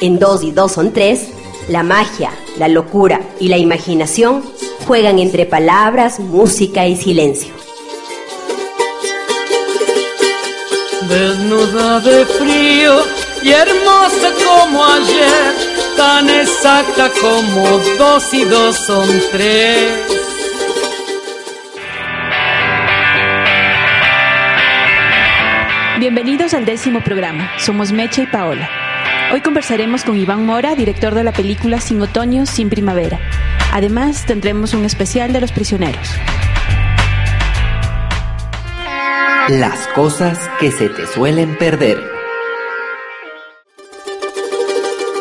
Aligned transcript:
En 0.00 0.18
dos 0.18 0.42
y 0.42 0.50
dos 0.50 0.72
son 0.72 0.92
tres, 0.92 1.28
la 1.68 1.82
magia, 1.82 2.30
la 2.58 2.68
locura 2.68 3.20
y 3.40 3.48
la 3.48 3.56
imaginación 3.56 4.44
juegan 4.86 5.18
entre 5.18 5.46
palabras, 5.46 6.20
música 6.20 6.86
y 6.86 6.96
silencio. 6.96 7.54
Desnuda 11.08 12.00
de 12.00 12.26
frío 12.26 13.04
y 13.42 13.52
hermosa 13.52 14.32
como 14.44 14.84
ayer, 14.84 15.54
tan 15.96 16.28
exacta 16.28 17.10
como 17.18 17.66
dos 17.96 18.34
y 18.34 18.44
dos 18.44 18.76
son 18.76 19.08
tres. 19.32 19.92
Bienvenidos 25.98 26.52
al 26.52 26.66
décimo 26.66 27.02
programa. 27.02 27.50
Somos 27.58 27.92
Mecha 27.92 28.22
y 28.22 28.26
Paola. 28.26 28.85
Hoy 29.32 29.40
conversaremos 29.40 30.04
con 30.04 30.16
Iván 30.16 30.46
Mora, 30.46 30.76
director 30.76 31.14
de 31.14 31.24
la 31.24 31.32
película 31.32 31.80
Sin 31.80 32.00
Otoño, 32.00 32.46
Sin 32.46 32.70
Primavera. 32.70 33.18
Además, 33.72 34.24
tendremos 34.24 34.72
un 34.72 34.84
especial 34.84 35.32
de 35.32 35.40
los 35.40 35.50
prisioneros. 35.50 36.08
Las 39.48 39.88
cosas 39.88 40.38
que 40.60 40.70
se 40.70 40.88
te 40.88 41.06
suelen 41.08 41.58
perder. 41.58 41.98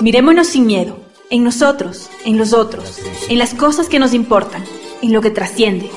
Mirémonos 0.01 0.47
sin 0.47 0.67
miedo, 0.67 0.99
en 1.31 1.43
nosotros, 1.43 2.11
en 2.25 2.37
los 2.37 2.53
otros, 2.53 2.99
en 3.27 3.39
las 3.39 3.55
cosas 3.55 3.89
que 3.89 3.97
nos 3.97 4.13
importan, 4.13 4.63
en 5.01 5.13
lo 5.13 5.21
que 5.21 5.31
trasciende. 5.31 5.89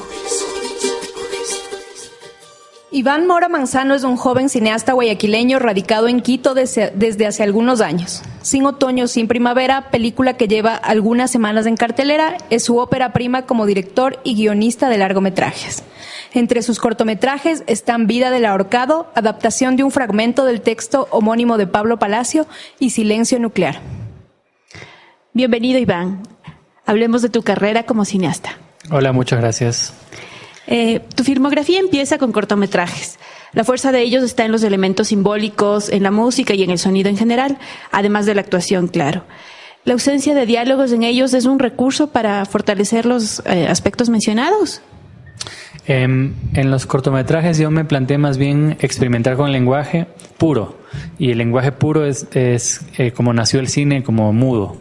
Iván 2.91 3.27
Mora 3.27 3.51
Manzano 3.51 3.95
es 3.95 4.03
un 4.03 4.17
joven 4.17 4.49
cineasta 4.49 4.95
guayaquileño 4.95 5.59
radicado 5.59 6.09
en 6.09 6.23
Quito 6.23 6.55
desde, 6.55 6.91
desde, 6.95 7.27
hace 7.27 7.43
algunos 7.43 7.83
años. 7.83 8.23
Sin 8.41 8.65
otoño, 8.65 9.09
sin 9.09 9.29
primavera, 9.29 9.91
película 9.91 10.39
que 10.39 10.49
lleva 10.49 10.75
algunas 10.75 11.31
semanas 11.31 11.67
en 11.67 11.77
cartelera, 11.77 12.39
es 12.49 12.65
su 12.65 12.79
ópera 12.79 13.13
prima 13.13 13.45
como 13.45 13.67
director 13.67 14.19
y 14.25 14.37
guionista 14.37 14.89
de 14.89 14.97
largometrajes. 14.97 15.83
Entre 16.33 16.63
sus 16.63 16.79
cortometrajes 16.79 17.63
están 17.67 18.07
Vida 18.07 18.31
del 18.31 18.47
ahorcado, 18.47 19.11
adaptación 19.15 19.77
de 19.77 19.85
un 19.85 19.91
fragmento 19.91 20.47
del 20.47 20.63
texto 20.63 21.09
homónimo 21.11 21.59
de 21.59 21.67
Pablo 21.67 21.99
Palacio 21.99 22.47
y 22.79 22.91
Silencio 22.91 23.39
nuclear. 23.39 23.81
Bienvenido 25.35 25.79
Iván. 25.79 26.23
Hablemos 26.87 27.21
de 27.21 27.29
tu 27.29 27.43
carrera 27.43 27.83
como 27.83 28.07
cineasta. 28.07 28.57
Hola, 28.91 29.13
muchas 29.13 29.41
gracias. 29.41 29.93
Eh, 30.69 31.01
tu 31.15 31.25
filmografía 31.25 31.81
empieza 31.81 32.19
con 32.19 32.31
cortometrajes. 32.31 33.19
La 33.53 33.65
fuerza 33.65 33.91
de 33.91 34.03
ellos 34.03 34.23
está 34.23 34.45
en 34.45 34.53
los 34.53 34.63
elementos 34.63 35.09
simbólicos, 35.09 35.89
en 35.89 36.03
la 36.03 36.11
música 36.11 36.55
y 36.55 36.63
en 36.63 36.71
el 36.71 36.79
sonido 36.79 37.09
en 37.09 37.17
general, 37.17 37.59
además 37.91 38.27
de 38.27 38.35
la 38.35 38.43
actuación, 38.43 38.89
claro. 38.89 39.25
La 39.85 39.95
ausencia 39.95 40.35
de 40.35 40.45
diálogos 40.45 40.93
en 40.93 41.03
ellos 41.03 41.33
es 41.33 41.47
un 41.47 41.59
recurso 41.59 42.09
para 42.09 42.45
fortalecer 42.45 43.07
los 43.07 43.43
eh, 43.47 43.67
aspectos 43.67 44.11
mencionados. 44.11 44.83
Eh, 45.87 46.03
en 46.03 46.71
los 46.71 46.85
cortometrajes 46.85 47.57
yo 47.57 47.71
me 47.71 47.87
planteé 47.87 48.19
más 48.19 48.37
bien 48.37 48.77
experimentar 48.81 49.37
con 49.37 49.47
el 49.47 49.53
lenguaje 49.53 50.07
puro. 50.37 50.77
Y 51.19 51.31
el 51.31 51.39
lenguaje 51.39 51.73
puro 51.73 52.05
es, 52.05 52.27
es 52.33 52.83
eh, 52.99 53.13
como 53.13 53.33
nació 53.33 53.61
el 53.61 53.69
cine, 53.69 54.03
como 54.03 54.33
mudo. 54.35 54.77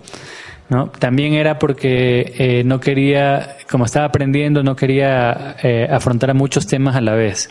¿No? 0.70 0.90
También 0.90 1.34
era 1.34 1.60
porque 1.60 2.34
eh, 2.38 2.64
no 2.66 2.80
quería, 2.80 3.58
como 3.70 3.86
estaba 3.86 4.06
aprendiendo, 4.06 4.64
no 4.64 4.76
quería 4.76 5.56
eh, 5.64 5.88
afrontar 5.90 6.32
a 6.32 6.34
muchos 6.34 6.68
temas 6.68 6.96
a 6.96 7.02
la 7.02 7.14
vez. 7.14 7.50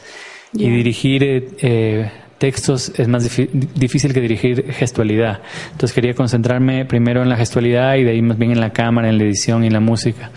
Yeah. 0.53 0.69
Y 0.69 0.71
dirigir 0.71 1.57
eh, 1.61 2.11
textos 2.39 2.93
es 2.97 3.09
más 3.09 3.25
difícil 3.25 4.13
que 4.13 4.21
dirigir 4.21 4.73
gestualidad. 4.73 5.41
Entonces 5.73 5.95
quería 5.95 6.15
concentrarme 6.15 6.85
primero 6.85 7.23
en 7.23 7.29
la 7.29 7.37
gestualidad 7.37 7.97
y 7.97 8.05
de 8.05 8.11
ahí 8.11 8.23
más 8.23 8.39
bien 8.39 8.53
en 8.53 8.61
la 8.61 8.71
cámara, 8.71 9.09
en 9.09 9.19
la 9.19 9.25
edición 9.25 9.65
y 9.65 9.69
en 9.69 9.73
la 9.73 9.81
música. 9.81 10.31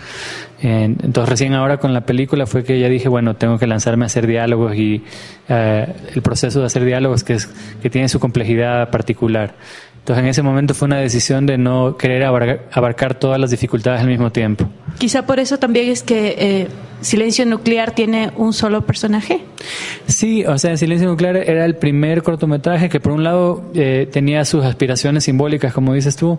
Entonces 0.62 1.26
recién 1.26 1.54
ahora 1.54 1.78
con 1.78 1.94
la 1.94 2.02
película 2.02 2.46
fue 2.46 2.64
que 2.64 2.78
ya 2.78 2.88
dije, 2.90 3.08
bueno, 3.08 3.34
tengo 3.34 3.58
que 3.58 3.66
lanzarme 3.66 4.04
a 4.04 4.06
hacer 4.06 4.26
diálogos 4.26 4.76
y 4.76 5.02
el 5.48 6.22
proceso 6.22 6.60
de 6.60 6.66
hacer 6.66 6.84
diálogos 6.84 7.24
que, 7.24 7.32
es, 7.32 7.46
que 7.80 7.88
tiene 7.88 8.10
su 8.10 8.20
complejidad 8.20 8.90
particular. 8.90 9.54
Entonces 10.00 10.24
en 10.24 10.30
ese 10.30 10.42
momento 10.42 10.74
fue 10.74 10.86
una 10.86 10.98
decisión 10.98 11.46
de 11.46 11.58
no 11.58 11.96
querer 11.96 12.24
abarcar, 12.24 12.68
abarcar 12.72 13.14
todas 13.14 13.38
las 13.38 13.50
dificultades 13.50 14.00
al 14.00 14.08
mismo 14.08 14.32
tiempo. 14.32 14.68
Quizá 14.98 15.26
por 15.26 15.38
eso 15.38 15.58
también 15.58 15.88
es 15.88 16.02
que 16.02 16.34
eh, 16.38 16.68
Silencio 17.00 17.46
Nuclear 17.46 17.92
tiene 17.92 18.32
un 18.36 18.52
solo 18.52 18.84
personaje. 18.84 19.40
Sí, 20.06 20.44
o 20.44 20.58
sea, 20.58 20.76
Silencio 20.76 21.08
Nuclear 21.08 21.36
era 21.36 21.64
el 21.64 21.76
primer 21.76 22.22
cortometraje 22.22 22.88
que 22.88 23.00
por 23.00 23.12
un 23.12 23.24
lado 23.24 23.70
eh, 23.74 24.08
tenía 24.10 24.44
sus 24.44 24.64
aspiraciones 24.64 25.24
simbólicas, 25.24 25.72
como 25.72 25.94
dices 25.94 26.16
tú. 26.16 26.38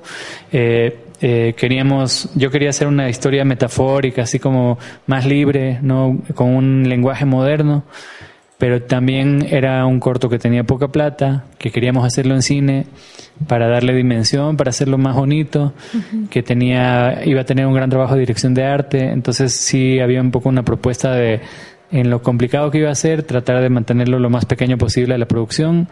Eh, 0.52 1.06
eh, 1.22 1.54
queríamos, 1.56 2.30
yo 2.36 2.50
quería 2.50 2.72
hacer 2.72 2.88
una 2.88 3.10
historia 3.10 3.46
metafórica, 3.46 4.24
así 4.24 4.40
como 4.40 4.80
más 5.06 5.26
libre, 5.26 5.80
no, 5.82 6.20
con 6.34 6.50
un 6.50 6.90
lenguaje 6.90 7.26
moderno 7.26 7.84
pero 8.62 8.84
también 8.84 9.48
era 9.50 9.88
un 9.88 10.00
corto 10.00 10.30
que 10.30 10.38
tenía 10.38 10.64
poca 10.64 10.90
plata, 10.90 11.46
que 11.58 11.72
queríamos 11.72 12.06
hacerlo 12.06 12.36
en 12.36 12.44
cine 12.44 12.86
para 13.48 13.68
darle 13.68 13.92
dimensión, 13.96 14.56
para 14.56 14.70
hacerlo 14.70 15.00
más 15.00 15.16
bonito, 15.16 15.74
uh 15.96 15.98
-huh. 15.98 16.30
que 16.30 16.44
tenía 16.44 17.24
iba 17.26 17.42
a 17.42 17.44
tener 17.44 17.66
un 17.66 17.74
gran 17.74 17.90
trabajo 17.90 18.14
de 18.14 18.20
dirección 18.20 18.54
de 18.54 18.64
arte, 18.64 19.00
entonces 19.00 19.52
sí 19.52 20.00
había 20.00 20.22
un 20.22 20.30
poco 20.30 20.48
una 20.48 20.62
propuesta 20.62 21.12
de 21.12 21.42
en 21.92 22.12
lo 22.12 22.22
complicado 22.22 22.70
que 22.70 22.78
iba 22.78 22.92
a 22.92 22.94
ser, 22.94 23.24
tratar 23.24 23.64
de 23.64 23.70
mantenerlo 23.70 24.20
lo 24.20 24.30
más 24.30 24.46
pequeño 24.46 24.78
posible 24.78 25.16
a 25.16 25.18
la 25.18 25.26
producción 25.26 25.88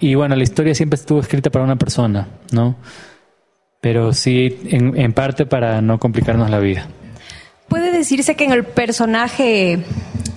y 0.00 0.14
bueno, 0.14 0.36
la 0.36 0.42
historia 0.42 0.74
siempre 0.74 0.98
estuvo 0.98 1.20
escrita 1.20 1.50
para 1.50 1.66
una 1.66 1.76
persona, 1.76 2.28
¿no? 2.50 2.76
Pero 3.82 4.14
sí 4.14 4.56
en, 4.70 4.98
en 4.98 5.12
parte 5.12 5.44
para 5.44 5.82
no 5.82 5.98
complicarnos 5.98 6.48
la 6.48 6.60
vida. 6.60 6.86
Puede 7.68 7.92
decirse 7.92 8.36
que 8.36 8.44
en 8.44 8.52
el 8.52 8.64
personaje 8.64 9.80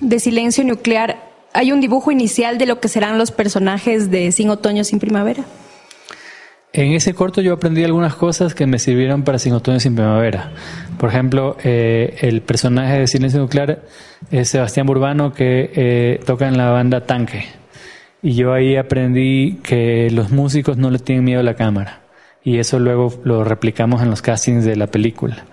de 0.01 0.19
Silencio 0.19 0.65
Nuclear 0.65 1.28
hay 1.53 1.71
un 1.71 1.81
dibujo 1.81 2.11
inicial 2.11 2.57
de 2.57 2.65
lo 2.65 2.79
que 2.79 2.87
serán 2.87 3.17
los 3.17 3.31
personajes 3.31 4.11
de 4.11 4.31
Sin 4.31 4.49
Otoño, 4.49 4.83
Sin 4.83 4.99
Primavera. 4.99 5.43
En 6.71 6.93
ese 6.93 7.15
corto 7.15 7.41
yo 7.41 7.53
aprendí 7.53 7.83
algunas 7.83 8.13
cosas 8.13 8.53
que 8.53 8.67
me 8.67 8.77
sirvieron 8.77 9.23
para 9.23 9.39
Sin 9.39 9.53
Otoño, 9.53 9.79
Sin 9.79 9.95
Primavera. 9.95 10.51
Por 10.99 11.09
ejemplo, 11.09 11.57
eh, 11.63 12.17
el 12.21 12.41
personaje 12.41 12.99
de 12.99 13.07
Silencio 13.07 13.39
Nuclear 13.39 13.81
es 14.29 14.49
Sebastián 14.49 14.85
Burbano 14.85 15.33
que 15.33 15.71
eh, 15.73 16.19
toca 16.25 16.47
en 16.47 16.57
la 16.57 16.69
banda 16.69 17.05
Tanque. 17.05 17.45
Y 18.21 18.33
yo 18.33 18.53
ahí 18.53 18.75
aprendí 18.75 19.59
que 19.63 20.11
los 20.11 20.29
músicos 20.29 20.77
no 20.77 20.91
le 20.91 20.99
tienen 20.99 21.23
miedo 21.23 21.39
a 21.39 21.43
la 21.43 21.55
cámara. 21.55 22.01
Y 22.43 22.59
eso 22.59 22.77
luego 22.77 23.19
lo 23.23 23.43
replicamos 23.43 24.01
en 24.03 24.11
los 24.11 24.21
castings 24.21 24.63
de 24.63 24.75
la 24.75 24.87
película. 24.87 25.45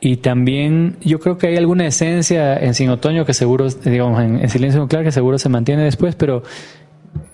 Y 0.00 0.18
también 0.18 0.96
yo 1.00 1.20
creo 1.20 1.38
que 1.38 1.48
hay 1.48 1.56
alguna 1.56 1.86
esencia 1.86 2.56
en 2.58 2.74
Sin 2.74 2.90
Otoño 2.90 3.24
que 3.24 3.32
seguro, 3.32 3.68
digamos, 3.68 4.22
en, 4.22 4.40
en 4.40 4.48
Silencio 4.50 4.80
Nuclear 4.80 5.04
que 5.04 5.12
seguro 5.12 5.38
se 5.38 5.48
mantiene 5.48 5.84
después, 5.84 6.14
pero 6.14 6.42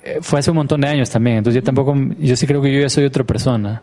eh, 0.04 0.18
fue 0.20 0.40
hace 0.40 0.50
un 0.50 0.56
montón 0.56 0.80
de 0.80 0.88
años 0.88 1.10
también. 1.10 1.38
Entonces 1.38 1.62
yo 1.62 1.64
tampoco, 1.64 1.94
yo 2.18 2.36
sí 2.36 2.46
creo 2.46 2.62
que 2.62 2.72
yo 2.72 2.80
ya 2.80 2.88
soy 2.88 3.04
otra 3.04 3.24
persona. 3.24 3.82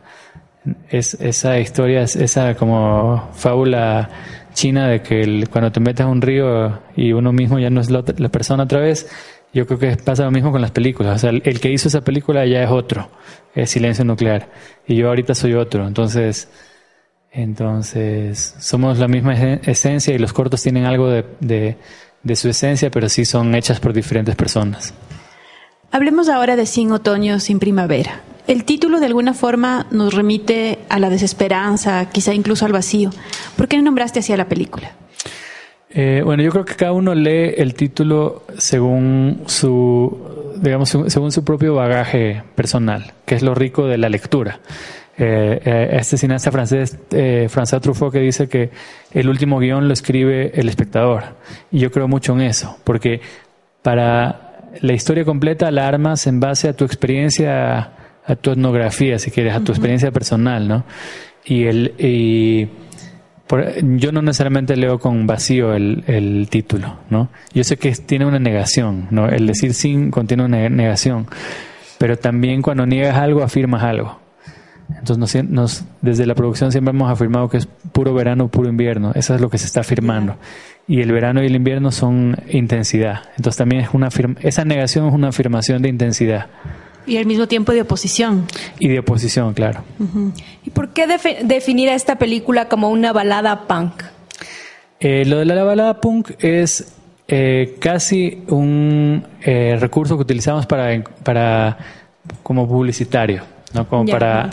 Es, 0.90 1.14
esa 1.16 1.60
historia, 1.60 2.04
esa 2.04 2.56
como 2.56 3.30
fábula 3.34 4.10
china 4.54 4.88
de 4.88 5.02
que 5.02 5.46
cuando 5.50 5.72
te 5.72 5.80
metes 5.80 6.06
a 6.06 6.10
un 6.10 6.22
río 6.22 6.80
y 6.96 7.14
uno 7.14 7.32
mismo 7.32 7.60
ya 7.60 7.70
no 7.70 7.80
es 7.80 7.90
la, 7.90 8.04
la, 8.18 8.30
persona 8.30 8.64
otra 8.64 8.82
vez, 8.82 9.08
yo 9.54 9.66
creo 9.66 9.80
que 9.80 9.96
pasa 9.96 10.25
lo 10.25 10.32
mismo 10.32 10.52
con 10.52 10.62
las 10.62 10.72
películas. 10.72 11.16
O 11.16 11.20
sea, 11.20 11.30
el, 11.30 11.42
el 11.46 11.60
que 11.60 11.72
hizo 11.72 11.88
esa 11.88 12.02
película 12.02 12.46
ya 12.46 12.64
es 12.64 12.70
otro, 12.70 13.10
es 13.56 13.72
Silencio 13.72 14.04
Nuclear. 14.06 14.50
Y 14.88 14.96
yo 14.96 15.08
ahorita 15.08 15.34
soy 15.36 15.54
otro. 15.54 15.88
Entonces, 15.88 16.50
entonces, 17.31 18.56
somos 18.60 18.98
la 18.98 19.08
misma 19.08 19.34
esencia 19.34 20.14
y 20.14 20.18
los 20.18 20.34
cortos 20.34 20.64
tienen 20.64 20.86
algo 20.86 21.10
de, 21.10 21.26
de, 21.40 21.78
de, 22.24 22.36
su 22.36 22.50
esencia, 22.50 22.90
pero 22.90 23.08
sí 23.08 23.26
son 23.26 23.54
hechas 23.54 23.80
por 23.80 23.94
diferentes 23.94 24.36
personas. 24.36 24.94
Hablemos 25.92 26.30
ahora 26.30 26.56
de 26.56 26.66
Sin 26.66 26.92
Otoño, 26.92 27.40
Sin 27.40 27.60
Primavera. 27.60 28.22
El 28.48 28.64
título 28.64 29.00
de 29.00 29.06
alguna 29.06 29.36
forma 29.36 29.86
nos 29.92 30.16
remite 30.16 30.80
a 30.90 30.98
la 30.98 31.12
desesperanza, 31.12 32.10
quizá 32.10 32.34
incluso 32.34 32.66
al 32.66 32.72
vacío. 32.72 33.12
¿Por 33.56 33.68
qué 33.68 33.80
nombraste 33.80 34.20
así 34.20 34.34
a 34.34 34.38
la 34.38 34.50
película? 34.50 34.92
Eh, 35.92 36.22
bueno, 36.24 36.42
yo 36.44 36.52
creo 36.52 36.66
que 36.66 36.75
cada 36.75 36.92
uno 36.94 37.14
lee 37.14 37.54
el 37.58 37.74
título 37.75 38.44
según 38.58 39.44
su, 39.46 40.56
digamos, 40.58 40.90
según 40.90 41.32
su 41.32 41.44
propio 41.44 41.75
bagaje 41.75 42.44
personal, 42.56 43.14
que 43.25 43.36
es 43.36 43.44
lo 43.44 43.54
rico 43.54 43.86
de 43.86 43.98
la 44.00 44.10
lectura. 44.10 44.60
Eh, 45.21 45.62
eh, 45.66 45.88
este 46.00 46.18
cineasta 46.18 46.50
francés, 46.50 46.98
eh, 47.12 47.50
François 47.51 47.81
Truffaut, 47.81 48.13
que 48.13 48.21
dice 48.21 48.48
que 48.48 48.69
el 49.12 49.27
último 49.27 49.60
guion 49.60 49.86
lo 49.86 49.94
escribe 49.94 50.57
el 50.57 50.69
espectador. 50.69 51.36
Y 51.71 51.80
yo 51.80 51.92
creo 51.92 52.07
mucho 52.07 52.31
en 52.33 52.42
eso, 52.42 52.77
porque 52.86 53.19
para 53.81 54.69
la 54.80 54.94
historia 54.94 55.25
completa 55.25 55.71
la 55.71 55.89
armas 55.89 56.25
en 56.25 56.39
base 56.39 56.69
a 56.69 56.74
tu 56.74 56.86
experiencia, 56.86 57.92
a 58.25 58.36
tu 58.38 58.51
etnografía, 58.51 59.19
si 59.19 59.30
quieres, 59.30 59.56
a 59.56 59.60
tu 59.60 59.74
experiencia 59.74 60.12
personal, 60.12 60.69
¿no? 60.69 60.86
Y 61.44 61.65
el, 61.65 61.95
y 61.98 62.69
yo 63.98 64.13
no 64.13 64.22
necesariamente 64.22 64.77
leo 64.77 65.00
con 65.00 65.27
vacío 65.27 65.74
el, 65.74 66.06
el, 66.07 66.48
título, 66.50 67.00
¿no? 67.10 67.27
Yo 67.54 67.65
sé 67.65 67.75
que 67.75 67.92
tiene 67.92 68.25
una 68.25 68.39
negación, 68.39 69.07
¿no? 69.12 69.27
El 69.27 69.48
decir 69.48 69.74
sin 69.74 70.12
contiene 70.12 70.45
una 70.45 70.69
negación, 70.69 71.27
pero 71.98 72.18
también 72.18 72.62
cuando 72.62 72.86
niegas 72.86 73.18
algo 73.18 73.44
afirmas 73.44 73.83
algo. 73.83 74.29
Entonces 74.97 75.44
nos, 75.44 75.86
desde 76.01 76.25
la 76.25 76.36
producción 76.36 76.71
siempre 76.71 76.91
hemos 76.91 77.12
afirmado 77.12 77.50
que 77.50 77.57
es 77.57 77.68
puro 77.91 78.13
verano, 78.13 78.47
puro 78.47 78.69
invierno. 78.69 79.12
Eso 79.15 79.36
es 79.36 79.41
lo 79.41 79.50
que 79.50 79.57
se 79.57 79.65
está 79.65 79.81
afirmando. 79.81 80.36
Y 80.88 81.01
el 81.01 81.12
verano 81.12 81.44
y 81.44 81.45
el 81.45 81.56
invierno 81.56 81.91
son 81.91 82.38
intensidad. 82.50 83.21
Entonces 83.38 83.57
también 83.57 83.81
es 83.81 83.89
una 83.94 84.09
esa 84.41 84.65
negación 84.65 85.07
es 85.07 85.13
una 85.13 85.30
afirmación 85.30 85.81
de 85.81 85.89
intensidad. 85.89 86.47
Y 87.06 87.18
al 87.18 87.25
mismo 87.25 87.47
tiempo 87.47 87.71
de 87.71 87.81
oposición. 87.81 88.45
Y 88.77 88.88
de 88.88 89.00
oposición, 89.00 89.53
claro. 89.53 89.83
¿Y 90.63 90.69
por 90.71 90.89
qué 90.89 91.07
definir 91.44 91.89
a 91.89 91.95
esta 91.95 92.18
película 92.18 92.68
como 92.68 92.89
una 92.89 93.13
balada 93.13 93.68
punk? 93.68 94.03
Eh, 95.00 95.24
lo 95.25 95.38
de 95.38 95.45
la 95.45 95.63
balada 95.63 96.01
punk 96.01 96.31
es 96.39 96.94
eh, 97.27 97.77
casi 97.80 98.44
un 98.50 99.24
eh, 99.41 99.77
recurso 99.80 100.18
que 100.18 100.24
utilizamos 100.24 100.65
para, 100.65 101.03
para 101.24 101.77
como 102.44 102.68
publicitario, 102.68 103.44
¿no? 103.74 103.88
Como 103.88 104.06
para, 104.06 104.50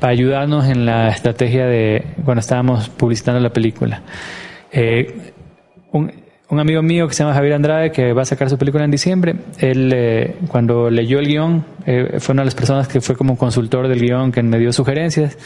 para 0.00 0.12
ayudarnos 0.12 0.68
en 0.68 0.86
la 0.86 1.08
estrategia 1.08 1.66
de 1.66 2.04
cuando 2.24 2.40
estábamos 2.40 2.88
publicitando 2.88 3.40
la 3.40 3.50
película. 3.50 4.02
un, 5.92 6.12
un 6.52 6.60
amigo 6.60 6.82
mío 6.82 7.08
que 7.08 7.14
se 7.14 7.22
llama 7.22 7.34
Javier 7.34 7.54
Andrade, 7.54 7.92
que 7.92 8.12
va 8.12 8.22
a 8.22 8.24
sacar 8.26 8.50
su 8.50 8.58
película 8.58 8.84
en 8.84 8.90
diciembre, 8.90 9.36
él 9.56 9.90
eh, 9.94 10.36
cuando 10.48 10.90
leyó 10.90 11.18
el 11.18 11.26
guion, 11.26 11.64
eh, 11.86 12.18
fue 12.18 12.34
una 12.34 12.42
de 12.42 12.44
las 12.44 12.54
personas 12.54 12.88
que 12.88 13.00
fue 13.00 13.16
como 13.16 13.38
consultor 13.38 13.88
del 13.88 13.98
guion, 13.98 14.30
que 14.32 14.42
me 14.42 14.58
dio 14.58 14.70
sugerencias. 14.70 15.38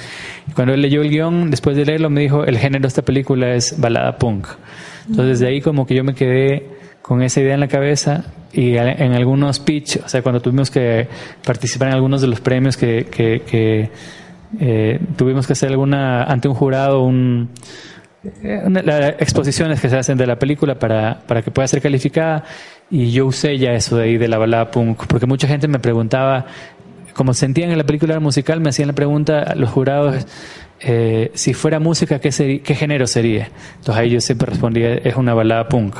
Cuando 0.56 0.74
él 0.74 0.82
leyó 0.82 1.02
el 1.02 1.10
guion, 1.10 1.48
después 1.48 1.76
de 1.76 1.84
leerlo, 1.84 2.10
me 2.10 2.22
dijo, 2.22 2.42
el 2.42 2.58
género 2.58 2.82
de 2.82 2.88
esta 2.88 3.02
película 3.02 3.54
es 3.54 3.78
balada 3.80 4.18
punk. 4.18 4.48
Entonces, 5.08 5.38
desde 5.38 5.46
ahí 5.46 5.60
como 5.60 5.86
que 5.86 5.94
yo 5.94 6.02
me 6.02 6.12
quedé 6.12 6.66
con 7.02 7.22
esa 7.22 7.40
idea 7.40 7.54
en 7.54 7.60
la 7.60 7.68
cabeza 7.68 8.24
y 8.56 8.78
en 8.78 9.12
algunos 9.12 9.60
pitch, 9.60 9.98
o 10.02 10.08
sea, 10.08 10.22
cuando 10.22 10.40
tuvimos 10.40 10.70
que 10.70 11.06
participar 11.44 11.88
en 11.88 11.94
algunos 11.94 12.22
de 12.22 12.26
los 12.26 12.40
premios 12.40 12.78
que, 12.78 13.04
que, 13.04 13.90
eh, 14.58 14.98
tuvimos 15.14 15.46
que 15.46 15.52
hacer 15.52 15.68
alguna, 15.68 16.22
ante 16.24 16.48
un 16.48 16.54
jurado, 16.54 17.02
un 17.02 17.50
las 18.42 19.20
exposiciones 19.20 19.80
que 19.80 19.90
se 19.90 19.98
hacen 19.98 20.16
de 20.16 20.26
la 20.26 20.38
película 20.38 20.78
para, 20.78 21.20
para 21.26 21.42
que 21.42 21.50
pueda 21.50 21.68
ser 21.68 21.82
calificada 21.82 22.44
y 22.90 23.12
yo 23.12 23.26
usé 23.26 23.58
ya 23.58 23.72
eso 23.72 23.98
de 23.98 24.04
ahí 24.04 24.16
de 24.16 24.26
la 24.26 24.38
balada 24.38 24.70
punk 24.70 25.06
porque 25.06 25.26
mucha 25.26 25.46
gente 25.46 25.68
me 25.68 25.78
preguntaba 25.78 26.46
como 27.14 27.34
sentían 27.34 27.70
en 27.70 27.78
la 27.78 27.84
película 27.84 28.18
musical 28.18 28.60
me 28.60 28.70
hacían 28.70 28.88
la 28.88 28.94
pregunta 28.94 29.42
a 29.42 29.54
los 29.54 29.70
jurados 29.70 30.26
eh, 30.80 31.30
si 31.34 31.54
fuera 31.54 31.80
música 31.80 32.18
¿qué, 32.18 32.60
qué 32.62 32.74
género 32.74 33.06
sería 33.06 33.48
entonces 33.76 33.96
ahí 33.96 34.10
yo 34.10 34.20
siempre 34.20 34.46
respondía 34.50 34.94
es 34.94 35.16
una 35.16 35.32
balada 35.32 35.68
punk 35.68 35.96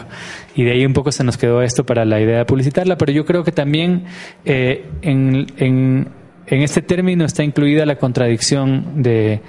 y 0.55 0.65
de 0.65 0.73
ahí 0.73 0.85
un 0.85 0.93
poco 0.93 1.13
se 1.13 1.25
nos 1.25 1.39
quedó 1.39 1.63
esto 1.63 1.85
para 1.85 2.05
la 2.05 2.21
idea 2.21 2.39
de 2.39 2.45
publicitarla 2.45 2.97
pero 2.99 3.13
yo 3.13 3.25
creo 3.25 3.43
que 3.43 3.53
también 3.53 4.05
eh, 4.45 4.85
en, 5.03 5.47
en, 5.57 6.09
en 6.47 6.63
este 6.63 6.83
término 6.83 7.25
está 7.25 7.43
incluida 7.43 7.87
la 7.87 7.97
contradicción 7.97 9.03
de 9.03 9.41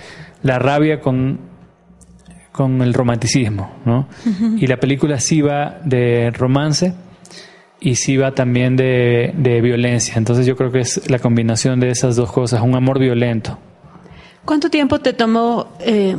la 0.44 0.60
rabia 0.60 1.02
con 1.02 1.48
con 2.58 2.82
el 2.82 2.96
romanticismo, 2.96 3.72
¿no? 3.86 4.08
Y 4.58 4.66
la 4.66 4.78
película 4.78 5.20
sí 5.20 5.42
va 5.42 5.80
de 5.86 6.32
romance 6.32 6.96
y 7.80 7.96
sí 7.96 8.18
va 8.18 8.34
también 8.34 8.76
de, 8.76 9.60
violencia. 9.62 10.16
Entonces 10.18 10.48
yo 10.48 10.56
creo 10.56 10.72
que 10.72 10.80
es 10.80 11.08
la 11.08 11.20
combinación 11.20 11.80
de 11.80 11.92
esas 11.92 12.16
dos 12.16 12.32
cosas, 12.32 12.62
un 12.62 12.76
amor 12.76 12.98
violento. 12.98 13.60
¿Cuánto 14.48 14.70
tiempo 14.70 15.00
te 15.00 15.12
tomó 15.12 15.68
eh, 15.82 16.16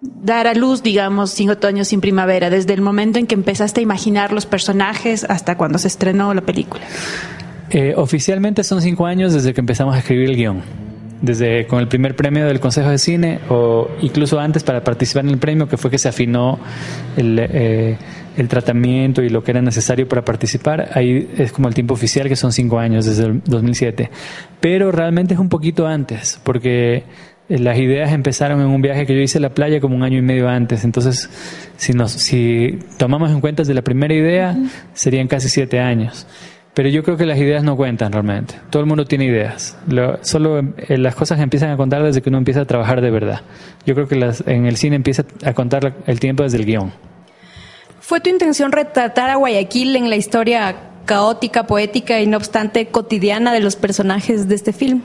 dar 0.00 0.46
a 0.46 0.54
luz, 0.54 0.84
digamos, 0.84 1.32
Sin 1.32 1.50
Otoño, 1.50 1.84
Sin 1.84 2.00
Primavera, 2.00 2.48
desde 2.48 2.74
el 2.74 2.80
momento 2.80 3.18
en 3.18 3.26
que 3.26 3.34
empezaste 3.34 3.80
a 3.80 3.82
imaginar 3.82 4.32
los 4.32 4.46
personajes 4.46 5.26
hasta 5.28 5.56
cuando 5.56 5.76
se 5.78 5.88
estrenó 5.88 6.32
la 6.32 6.42
película? 6.42 6.84
Eh, 7.70 7.94
oficialmente 7.96 8.62
son 8.62 8.80
cinco 8.80 9.04
años 9.04 9.32
desde 9.32 9.52
que 9.52 9.60
empezamos 9.60 9.96
a 9.96 9.98
escribir 9.98 10.30
el 10.30 10.36
guion 10.36 10.62
desde 11.22 11.66
con 11.66 11.80
el 11.80 11.88
primer 11.88 12.16
premio 12.16 12.46
del 12.46 12.60
Consejo 12.60 12.88
de 12.88 12.98
Cine 12.98 13.40
o 13.48 13.88
incluso 14.00 14.38
antes 14.38 14.62
para 14.62 14.82
participar 14.82 15.24
en 15.24 15.30
el 15.30 15.38
premio, 15.38 15.68
que 15.68 15.76
fue 15.76 15.90
que 15.90 15.98
se 15.98 16.08
afinó 16.08 16.58
el, 17.16 17.38
eh, 17.38 17.98
el 18.36 18.48
tratamiento 18.48 19.22
y 19.22 19.28
lo 19.28 19.42
que 19.44 19.50
era 19.50 19.60
necesario 19.60 20.08
para 20.08 20.24
participar. 20.24 20.90
Ahí 20.94 21.28
es 21.36 21.52
como 21.52 21.68
el 21.68 21.74
tiempo 21.74 21.94
oficial, 21.94 22.28
que 22.28 22.36
son 22.36 22.52
cinco 22.52 22.78
años 22.78 23.04
desde 23.04 23.26
el 23.26 23.42
2007. 23.44 24.10
Pero 24.60 24.92
realmente 24.92 25.34
es 25.34 25.40
un 25.40 25.48
poquito 25.48 25.86
antes, 25.86 26.40
porque 26.42 27.04
las 27.58 27.78
ideas 27.78 28.12
empezaron 28.12 28.60
en 28.60 28.68
un 28.68 28.80
viaje 28.80 29.06
que 29.06 29.14
yo 29.14 29.20
hice 29.20 29.38
a 29.38 29.40
la 29.40 29.50
playa 29.50 29.80
como 29.80 29.96
un 29.96 30.04
año 30.04 30.18
y 30.18 30.22
medio 30.22 30.48
antes. 30.48 30.84
Entonces, 30.84 31.28
si, 31.76 31.92
nos, 31.92 32.12
si 32.12 32.78
tomamos 32.96 33.30
en 33.30 33.40
cuenta 33.40 33.62
desde 33.62 33.74
la 33.74 33.82
primera 33.82 34.14
idea, 34.14 34.56
serían 34.94 35.26
casi 35.26 35.48
siete 35.48 35.80
años. 35.80 36.26
Pero 36.74 36.88
yo 36.88 37.02
creo 37.02 37.16
que 37.16 37.26
las 37.26 37.38
ideas 37.38 37.64
no 37.64 37.76
cuentan 37.76 38.12
realmente. 38.12 38.54
Todo 38.70 38.80
el 38.80 38.88
mundo 38.88 39.04
tiene 39.04 39.24
ideas. 39.24 39.76
solo 40.22 40.60
eh, 40.60 40.96
las 40.96 41.16
cosas 41.16 41.40
empiezan 41.40 41.70
a 41.70 41.76
contar 41.76 42.04
desde 42.04 42.22
que 42.22 42.28
uno 42.28 42.38
empieza 42.38 42.60
a 42.60 42.64
trabajar 42.64 43.00
de 43.00 43.10
verdad. 43.10 43.40
Yo 43.84 43.94
creo 43.94 44.06
que 44.06 44.14
las, 44.14 44.44
en 44.46 44.66
el 44.66 44.76
cine 44.76 44.94
empieza 44.94 45.24
a 45.44 45.52
contar 45.52 45.96
el 46.06 46.20
tiempo 46.20 46.44
desde 46.44 46.58
el 46.58 46.66
guion. 46.66 46.92
¿Fue 47.98 48.20
tu 48.20 48.30
intención 48.30 48.70
retratar 48.70 49.30
a 49.30 49.36
Guayaquil 49.36 49.96
en 49.96 50.08
la 50.08 50.16
historia 50.16 50.76
caótica, 51.04 51.66
poética 51.66 52.20
y 52.20 52.26
no 52.28 52.36
obstante 52.36 52.86
cotidiana 52.86 53.52
de 53.52 53.60
los 53.60 53.74
personajes 53.74 54.48
de 54.48 54.54
este 54.54 54.72
film? 54.72 55.02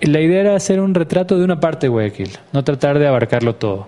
La 0.00 0.20
idea 0.20 0.40
era 0.40 0.56
hacer 0.56 0.80
un 0.80 0.94
retrato 0.94 1.38
de 1.38 1.44
una 1.44 1.60
parte 1.60 1.86
de 1.86 1.88
Guayaquil, 1.88 2.30
no 2.52 2.62
tratar 2.64 2.98
de 2.98 3.06
abarcarlo 3.06 3.56
todo. 3.56 3.86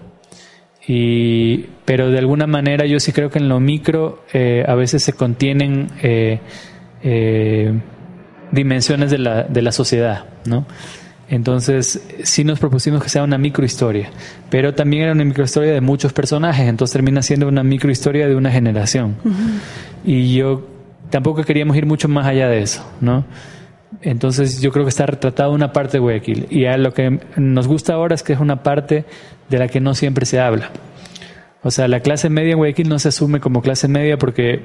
Y, 0.86 1.66
pero 1.84 2.10
de 2.10 2.18
alguna 2.18 2.46
manera 2.46 2.86
yo 2.86 2.98
sí 2.98 3.12
creo 3.12 3.30
que 3.30 3.38
en 3.38 3.48
lo 3.48 3.60
micro 3.60 4.24
eh, 4.32 4.64
a 4.66 4.74
veces 4.74 5.04
se 5.04 5.12
contienen 5.12 5.88
eh, 6.02 6.40
eh, 7.02 7.72
dimensiones 8.50 9.10
de 9.10 9.18
la, 9.18 9.44
de 9.44 9.62
la 9.62 9.72
sociedad, 9.72 10.24
¿no? 10.46 10.66
Entonces, 11.28 12.02
sí 12.24 12.42
nos 12.42 12.58
propusimos 12.58 13.00
que 13.00 13.08
sea 13.08 13.22
una 13.22 13.38
microhistoria, 13.38 14.10
pero 14.50 14.74
también 14.74 15.04
era 15.04 15.12
una 15.12 15.24
microhistoria 15.24 15.72
de 15.72 15.80
muchos 15.80 16.12
personajes, 16.12 16.66
entonces 16.66 16.92
termina 16.92 17.22
siendo 17.22 17.46
una 17.46 17.62
microhistoria 17.62 18.26
de 18.26 18.34
una 18.34 18.50
generación. 18.50 19.14
Y 20.04 20.34
yo 20.34 20.66
tampoco 21.08 21.44
queríamos 21.44 21.76
ir 21.76 21.86
mucho 21.86 22.08
más 22.08 22.26
allá 22.26 22.48
de 22.48 22.62
eso, 22.62 22.84
¿no? 23.00 23.24
Entonces 24.02 24.60
yo 24.60 24.72
creo 24.72 24.84
que 24.84 24.90
está 24.90 25.06
retratado 25.06 25.52
una 25.52 25.72
parte 25.72 25.92
de 25.92 25.98
Guayaquil. 25.98 26.46
Y 26.50 26.66
a 26.66 26.76
lo 26.76 26.92
que 26.92 27.20
nos 27.36 27.68
gusta 27.68 27.94
ahora 27.94 28.14
es 28.14 28.22
que 28.22 28.32
es 28.32 28.40
una 28.40 28.62
parte 28.62 29.04
de 29.48 29.58
la 29.58 29.68
que 29.68 29.80
no 29.80 29.94
siempre 29.94 30.26
se 30.26 30.40
habla. 30.40 30.70
O 31.62 31.70
sea, 31.70 31.88
la 31.88 32.00
clase 32.00 32.30
media 32.30 32.52
en 32.52 32.58
Guayaquil 32.58 32.88
no 32.88 32.98
se 32.98 33.08
asume 33.08 33.40
como 33.40 33.60
clase 33.60 33.88
media 33.88 34.16
porque, 34.16 34.64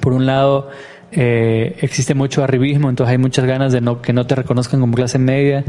por 0.00 0.12
un 0.12 0.26
lado, 0.26 0.70
eh, 1.10 1.76
existe 1.80 2.14
mucho 2.14 2.44
arribismo, 2.44 2.88
entonces 2.88 3.12
hay 3.12 3.18
muchas 3.18 3.44
ganas 3.44 3.72
de 3.72 3.80
no, 3.80 4.00
que 4.00 4.12
no 4.12 4.26
te 4.26 4.36
reconozcan 4.36 4.80
como 4.80 4.94
clase 4.94 5.18
media. 5.18 5.64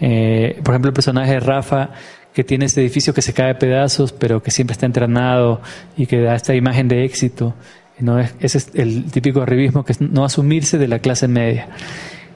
Eh, 0.00 0.60
por 0.64 0.74
ejemplo, 0.74 0.88
el 0.88 0.94
personaje 0.94 1.32
de 1.32 1.40
Rafa, 1.40 1.90
que 2.32 2.42
tiene 2.42 2.64
este 2.64 2.80
edificio 2.80 3.14
que 3.14 3.22
se 3.22 3.32
cae 3.32 3.52
a 3.52 3.58
pedazos, 3.58 4.12
pero 4.12 4.42
que 4.42 4.50
siempre 4.50 4.72
está 4.72 4.86
entrenado 4.86 5.60
y 5.96 6.06
que 6.06 6.20
da 6.20 6.34
esta 6.34 6.56
imagen 6.56 6.88
de 6.88 7.04
éxito. 7.04 7.54
¿no? 8.00 8.18
Ese 8.18 8.58
es 8.58 8.70
el 8.74 9.04
típico 9.12 9.40
arribismo 9.40 9.84
que 9.84 9.92
es 9.92 10.00
no 10.00 10.24
asumirse 10.24 10.78
de 10.78 10.88
la 10.88 10.98
clase 10.98 11.28
media. 11.28 11.68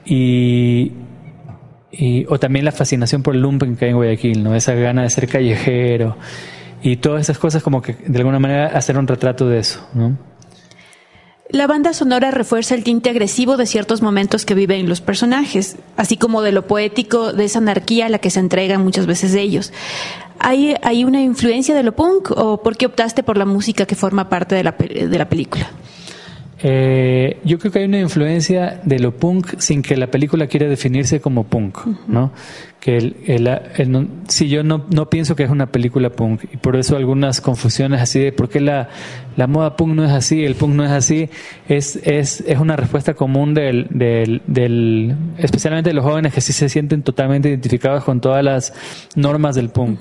Y, 0.09 0.91
o 2.27 2.39
también 2.39 2.65
la 2.65 2.71
fascinación 2.71 3.21
por 3.21 3.35
el 3.35 3.41
lumpen 3.41 3.75
que 3.75 3.85
hay 3.85 3.91
en 3.91 3.97
Guayaquil, 3.97 4.43
¿no? 4.43 4.55
Esa 4.55 4.73
gana 4.73 5.03
de 5.03 5.09
ser 5.09 5.27
callejero 5.27 6.17
y 6.81 6.97
todas 6.97 7.21
esas 7.21 7.37
cosas 7.37 7.61
como 7.61 7.81
que 7.81 7.93
de 7.93 8.17
alguna 8.17 8.39
manera 8.39 8.67
hacer 8.67 8.97
un 8.97 9.07
retrato 9.07 9.47
de 9.47 9.59
eso, 9.59 9.87
¿no? 9.93 10.17
La 11.51 11.65
banda 11.65 11.93
sonora 11.93 12.29
refuerza 12.29 12.75
el 12.75 12.83
tinte 12.83 13.09
agresivo 13.09 13.57
de 13.57 13.65
ciertos 13.65 14.03
momentos 14.03 14.45
que 14.45 14.53
viven 14.53 14.87
los 14.87 15.01
personajes, 15.01 15.77
así 15.97 16.15
como 16.15 16.43
de 16.43 16.51
lo 16.51 16.67
poético, 16.67 17.33
de 17.33 17.45
esa 17.45 17.57
anarquía 17.57 18.05
a 18.05 18.09
la 18.09 18.19
que 18.19 18.29
se 18.29 18.39
entregan 18.39 18.83
muchas 18.83 19.07
veces 19.07 19.33
ellos. 19.33 19.73
¿Hay, 20.37 20.75
¿Hay 20.83 21.03
una 21.03 21.21
influencia 21.21 21.73
de 21.73 21.81
lo 21.81 21.95
punk 21.95 22.31
o 22.37 22.61
por 22.61 22.77
qué 22.77 22.85
optaste 22.85 23.23
por 23.23 23.37
la 23.37 23.45
música 23.45 23.87
que 23.87 23.95
forma 23.95 24.29
parte 24.29 24.53
de 24.53 24.63
la, 24.63 24.75
de 24.77 25.17
la 25.17 25.27
película? 25.27 25.71
Eh, 26.61 27.39
yo 27.45 27.57
creo 27.57 27.71
que 27.71 27.79
hay 27.79 27.85
una 27.85 27.99
influencia 27.99 28.81
de 28.83 28.99
lo 28.99 29.15
punk 29.15 29.59
sin 29.59 29.81
que 29.81 29.95
la 29.95 30.07
película 30.07 30.47
quiera 30.47 30.67
definirse 30.67 31.21
como 31.21 31.45
punk, 31.45 31.77
¿no? 32.07 32.31
Que 32.81 32.97
el, 32.97 33.15
el, 33.27 34.07
si 34.27 34.49
yo 34.49 34.63
no, 34.63 34.85
no 34.89 35.09
pienso 35.09 35.35
que 35.35 35.43
es 35.43 35.49
una 35.49 35.67
película 35.67 36.09
punk 36.09 36.43
y 36.53 36.57
por 36.57 36.75
eso 36.75 36.97
algunas 36.97 37.39
confusiones 37.39 38.01
así 38.01 38.19
de 38.19 38.31
por 38.33 38.49
qué 38.49 38.59
la, 38.59 38.89
la 39.37 39.47
moda 39.47 39.77
punk 39.77 39.93
no 39.95 40.03
es 40.03 40.11
así, 40.11 40.43
el 40.43 40.55
punk 40.55 40.75
no 40.75 40.83
es 40.83 40.91
así, 40.91 41.29
es, 41.67 41.97
es, 42.03 42.41
es 42.41 42.59
una 42.59 42.75
respuesta 42.75 43.13
común 43.13 43.53
del, 43.53 43.87
del, 43.89 44.41
del, 44.47 45.15
especialmente 45.37 45.91
de 45.91 45.93
los 45.93 46.03
jóvenes 46.03 46.33
que 46.33 46.41
sí 46.41 46.51
se 46.51 46.67
sienten 46.67 47.03
totalmente 47.03 47.49
identificados 47.49 48.03
con 48.03 48.19
todas 48.19 48.43
las 48.43 48.73
normas 49.15 49.55
del 49.55 49.69
punk. 49.69 49.99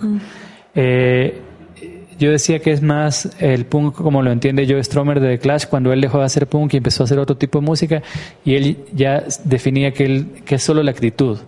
eh, 0.75 1.43
yo 2.19 2.31
decía 2.31 2.59
que 2.59 2.73
es 2.73 2.83
más 2.83 3.31
el 3.39 3.65
punk 3.67 3.95
como 3.95 4.23
lo 4.23 4.33
entiende 4.33 4.67
Joe 4.69 4.83
Stromer 4.83 5.21
de 5.21 5.37
The 5.37 5.39
Clash 5.39 5.67
cuando 5.67 5.93
él 5.93 6.01
dejó 6.01 6.19
de 6.19 6.25
hacer 6.25 6.47
punk 6.47 6.75
y 6.75 6.79
empezó 6.79 7.03
a 7.03 7.05
hacer 7.05 7.19
otro 7.19 7.37
tipo 7.37 7.61
de 7.61 7.67
música 7.67 8.03
y 8.45 8.55
él 8.55 8.79
ya 8.93 9.25
definía 9.45 9.93
que, 9.93 10.05
él, 10.05 10.27
que 10.45 10.57
es 10.57 10.63
solo 10.63 10.83
la 10.83 10.91
actitud. 10.91 11.39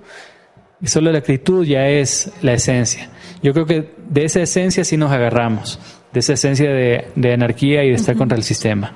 Y 0.80 0.86
solo 0.86 1.12
la 1.12 1.18
actitud 1.18 1.66
ya 1.66 1.88
es 1.88 2.32
la 2.40 2.54
esencia. 2.54 3.10
Yo 3.42 3.52
creo 3.52 3.66
que 3.66 3.90
de 4.08 4.24
esa 4.24 4.40
esencia 4.40 4.84
sí 4.84 4.96
nos 4.96 5.12
agarramos, 5.12 5.78
de 6.12 6.20
esa 6.20 6.34
esencia 6.34 6.70
de, 6.70 7.06
de 7.16 7.32
anarquía 7.32 7.84
y 7.84 7.88
de 7.88 7.96
estar 7.96 8.16
contra 8.16 8.36
el 8.36 8.44
sistema 8.44 8.94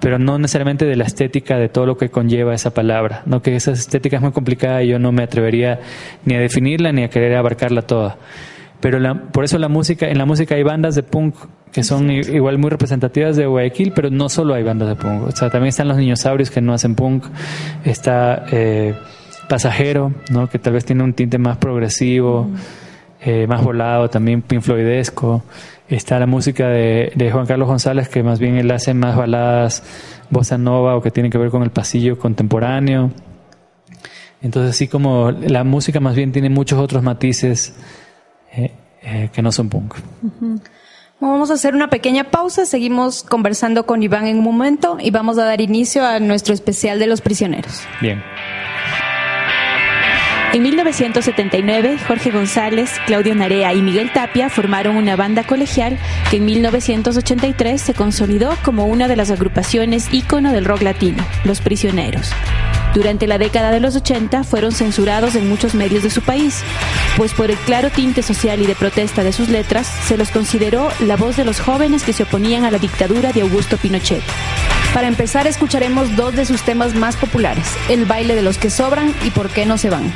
pero 0.00 0.18
no 0.18 0.36
necesariamente 0.36 0.84
de 0.84 0.96
la 0.96 1.04
estética 1.04 1.58
de 1.58 1.68
todo 1.68 1.86
lo 1.86 1.96
que 1.96 2.08
conlleva 2.08 2.52
esa 2.52 2.74
palabra, 2.74 3.22
no 3.24 3.40
que 3.40 3.54
esa 3.54 3.70
estética 3.70 4.16
es 4.16 4.22
muy 4.22 4.32
complicada 4.32 4.82
y 4.82 4.88
yo 4.88 4.98
no 4.98 5.12
me 5.12 5.22
atrevería 5.22 5.78
ni 6.24 6.34
a 6.34 6.40
definirla 6.40 6.90
ni 6.90 7.04
a 7.04 7.08
querer 7.08 7.36
abarcarla 7.36 7.82
toda 7.82 8.18
pero 8.82 8.98
la, 8.98 9.14
por 9.14 9.44
eso 9.44 9.58
la 9.58 9.68
música, 9.68 10.08
en 10.08 10.18
la 10.18 10.26
música 10.26 10.56
hay 10.56 10.64
bandas 10.64 10.96
de 10.96 11.04
punk 11.04 11.36
que 11.70 11.84
son 11.84 12.10
igual 12.10 12.58
muy 12.58 12.68
representativas 12.68 13.36
de 13.36 13.46
Guayaquil, 13.46 13.92
pero 13.94 14.10
no 14.10 14.28
solo 14.28 14.54
hay 14.54 14.64
bandas 14.64 14.88
de 14.88 14.96
punk, 14.96 15.28
o 15.28 15.30
sea, 15.30 15.48
también 15.48 15.68
están 15.68 15.88
los 15.88 15.96
dinosaurios 15.96 16.50
que 16.50 16.60
no 16.60 16.74
hacen 16.74 16.96
punk, 16.96 17.24
está 17.84 18.44
eh, 18.50 18.94
Pasajero, 19.48 20.12
¿no? 20.30 20.48
que 20.48 20.58
tal 20.58 20.72
vez 20.74 20.84
tiene 20.84 21.04
un 21.04 21.14
tinte 21.14 21.38
más 21.38 21.58
progresivo, 21.58 22.50
eh, 23.20 23.46
más 23.46 23.62
volado, 23.62 24.10
también 24.10 24.42
Pink 24.42 24.62
Floydesco, 24.62 25.44
está 25.88 26.18
la 26.18 26.26
música 26.26 26.68
de, 26.68 27.12
de, 27.14 27.30
Juan 27.30 27.46
Carlos 27.46 27.68
González, 27.68 28.08
que 28.08 28.22
más 28.24 28.40
bien 28.40 28.56
él 28.56 28.70
hace 28.72 28.94
más 28.94 29.16
baladas 29.16 29.84
bossa 30.28 30.58
nova 30.58 30.96
o 30.96 31.02
que 31.02 31.12
tienen 31.12 31.30
que 31.30 31.38
ver 31.38 31.50
con 31.50 31.62
el 31.62 31.70
pasillo 31.70 32.18
contemporáneo. 32.18 33.12
Entonces, 34.42 34.74
así 34.74 34.88
como 34.88 35.30
la 35.30 35.62
música 35.62 36.00
más 36.00 36.16
bien 36.16 36.32
tiene 36.32 36.50
muchos 36.50 36.80
otros 36.80 37.02
matices 37.02 37.76
eh, 39.02 39.30
que 39.32 39.42
no 39.42 39.52
son 39.52 39.68
punk. 39.68 39.94
Vamos 41.20 41.50
a 41.50 41.54
hacer 41.54 41.74
una 41.74 41.88
pequeña 41.88 42.30
pausa, 42.30 42.66
seguimos 42.66 43.22
conversando 43.22 43.86
con 43.86 44.02
Iván 44.02 44.26
en 44.26 44.38
un 44.38 44.44
momento 44.44 44.96
y 45.00 45.10
vamos 45.10 45.38
a 45.38 45.44
dar 45.44 45.60
inicio 45.60 46.04
a 46.04 46.18
nuestro 46.18 46.52
especial 46.52 46.98
de 46.98 47.06
los 47.06 47.20
prisioneros. 47.20 47.82
Bien. 48.00 48.22
En 50.52 50.62
1979, 50.62 51.96
Jorge 52.06 52.30
González, 52.30 53.00
Claudio 53.06 53.34
Narea 53.34 53.72
y 53.72 53.80
Miguel 53.80 54.12
Tapia 54.12 54.50
formaron 54.50 54.96
una 54.96 55.16
banda 55.16 55.44
colegial 55.44 55.96
que 56.30 56.36
en 56.36 56.44
1983 56.44 57.80
se 57.80 57.94
consolidó 57.94 58.54
como 58.62 58.84
una 58.84 59.08
de 59.08 59.16
las 59.16 59.30
agrupaciones 59.30 60.12
ícono 60.12 60.52
del 60.52 60.66
rock 60.66 60.82
latino, 60.82 61.24
Los 61.44 61.62
Prisioneros. 61.62 62.32
Durante 62.94 63.26
la 63.26 63.38
década 63.38 63.70
de 63.70 63.80
los 63.80 63.96
80 63.96 64.44
fueron 64.44 64.72
censurados 64.72 65.34
en 65.34 65.48
muchos 65.48 65.74
medios 65.74 66.02
de 66.02 66.10
su 66.10 66.20
país, 66.20 66.62
pues 67.16 67.32
por 67.32 67.50
el 67.50 67.56
claro 67.56 67.90
tinte 67.90 68.22
social 68.22 68.60
y 68.60 68.66
de 68.66 68.74
protesta 68.74 69.24
de 69.24 69.32
sus 69.32 69.48
letras, 69.48 69.86
se 70.06 70.18
los 70.18 70.30
consideró 70.30 70.90
la 71.00 71.16
voz 71.16 71.36
de 71.36 71.44
los 71.44 71.58
jóvenes 71.58 72.02
que 72.02 72.12
se 72.12 72.24
oponían 72.24 72.64
a 72.64 72.70
la 72.70 72.78
dictadura 72.78 73.32
de 73.32 73.40
Augusto 73.40 73.78
Pinochet. 73.78 74.22
Para 74.92 75.08
empezar, 75.08 75.46
escucharemos 75.46 76.16
dos 76.16 76.34
de 76.36 76.44
sus 76.44 76.62
temas 76.62 76.94
más 76.94 77.16
populares, 77.16 77.66
El 77.88 78.04
baile 78.04 78.34
de 78.34 78.42
los 78.42 78.58
que 78.58 78.68
sobran 78.68 79.14
y 79.24 79.30
Por 79.30 79.48
qué 79.48 79.64
no 79.64 79.78
se 79.78 79.88
van. 79.88 80.12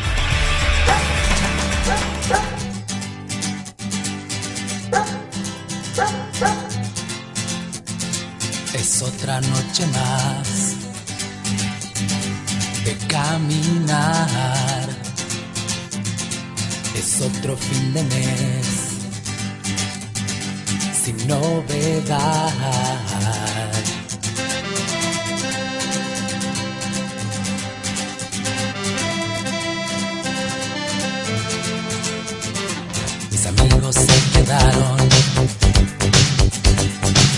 Es 8.75 9.03
otra 9.03 9.41
noche 9.41 9.87
más 9.87 10.46
caminar. 13.27 14.89
Es 17.01 17.21
otro 17.21 17.57
fin 17.57 17.95
de 17.95 18.03
mes 18.03 18.67
sin 21.03 21.17
novedad. 21.27 22.53
Mis 33.31 33.47
amigos 33.47 33.95
se 33.95 34.17
quedaron 34.33 34.99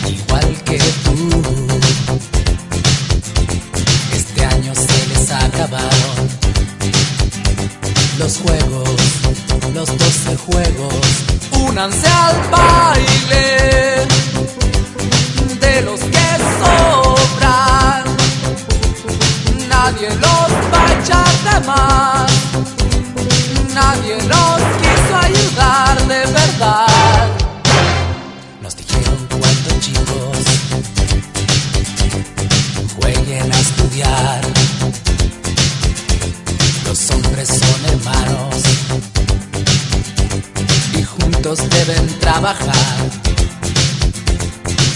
igual 0.07 0.49
que 0.65 0.79
tú. 1.05 1.68
Acabaron 5.59 6.29
los 8.19 8.39
juegos, 8.39 9.01
los 9.75 9.99
doce 9.99 10.37
juegos. 10.47 10.95
Únanse 11.53 12.07
al 12.07 12.37
baile 12.51 14.07
de 15.61 15.83
los 15.83 16.01
que 16.01 16.29
sobran. 16.61 18.05
Nadie 19.69 20.09
los 20.11 20.51
va 20.73 20.87
a 20.87 20.93
echar 21.01 21.33
de 21.45 21.67
más. 21.67 22.33
Nadie 23.75 24.17
nos 24.17 24.61
quiso 24.83 25.17
ayudar 25.23 25.99
de 26.07 26.27
verdad. 26.33 27.29
Nos 28.63 28.77
dijeron 28.77 29.27
cuando 29.29 29.81
chicos 29.81 30.39
jueguen 32.97 33.53
a 33.53 33.59
estudiar. 33.59 34.48
Y 41.49 41.51
juntos 41.51 41.69
deben 41.71 42.07
trabajar. 42.21 42.77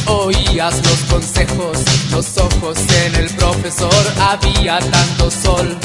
Oías 0.07 0.77
los 0.77 0.99
consejos, 1.11 1.79
los 2.11 2.39
ojos 2.39 2.79
en 3.05 3.15
el 3.15 3.29
profesor, 3.31 3.95
había 4.21 4.79
tanto 4.79 5.31
sol 5.31 5.79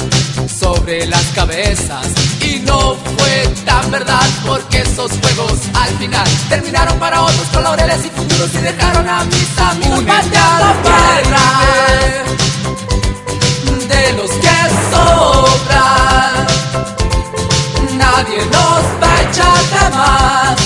sobre 0.60 1.06
las 1.06 1.24
cabezas 1.34 2.06
y 2.42 2.60
no 2.60 2.96
fue 2.96 3.48
tan 3.64 3.90
verdad 3.90 4.26
porque 4.46 4.80
esos 4.80 5.10
juegos 5.12 5.58
al 5.74 5.98
final 5.98 6.28
terminaron 6.48 6.98
para 6.98 7.22
otros 7.22 7.48
colores 7.52 8.04
y 8.04 8.10
futuros 8.10 8.54
y 8.54 8.58
dejaron 8.58 9.08
a 9.08 9.24
mis 9.24 9.58
amigos 9.58 10.04
la 10.04 10.22
baile 10.84 11.38
de 13.88 14.12
los 14.14 14.30
que 14.30 14.48
sobran. 14.90 16.46
Nadie 18.18 18.44
nos 18.46 18.84
va 19.00 19.14
a 19.14 19.22
echar 19.22 19.58
de 19.74 19.96
más. 19.96 20.56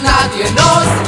Nadie 0.00 0.48
nos 0.52 1.03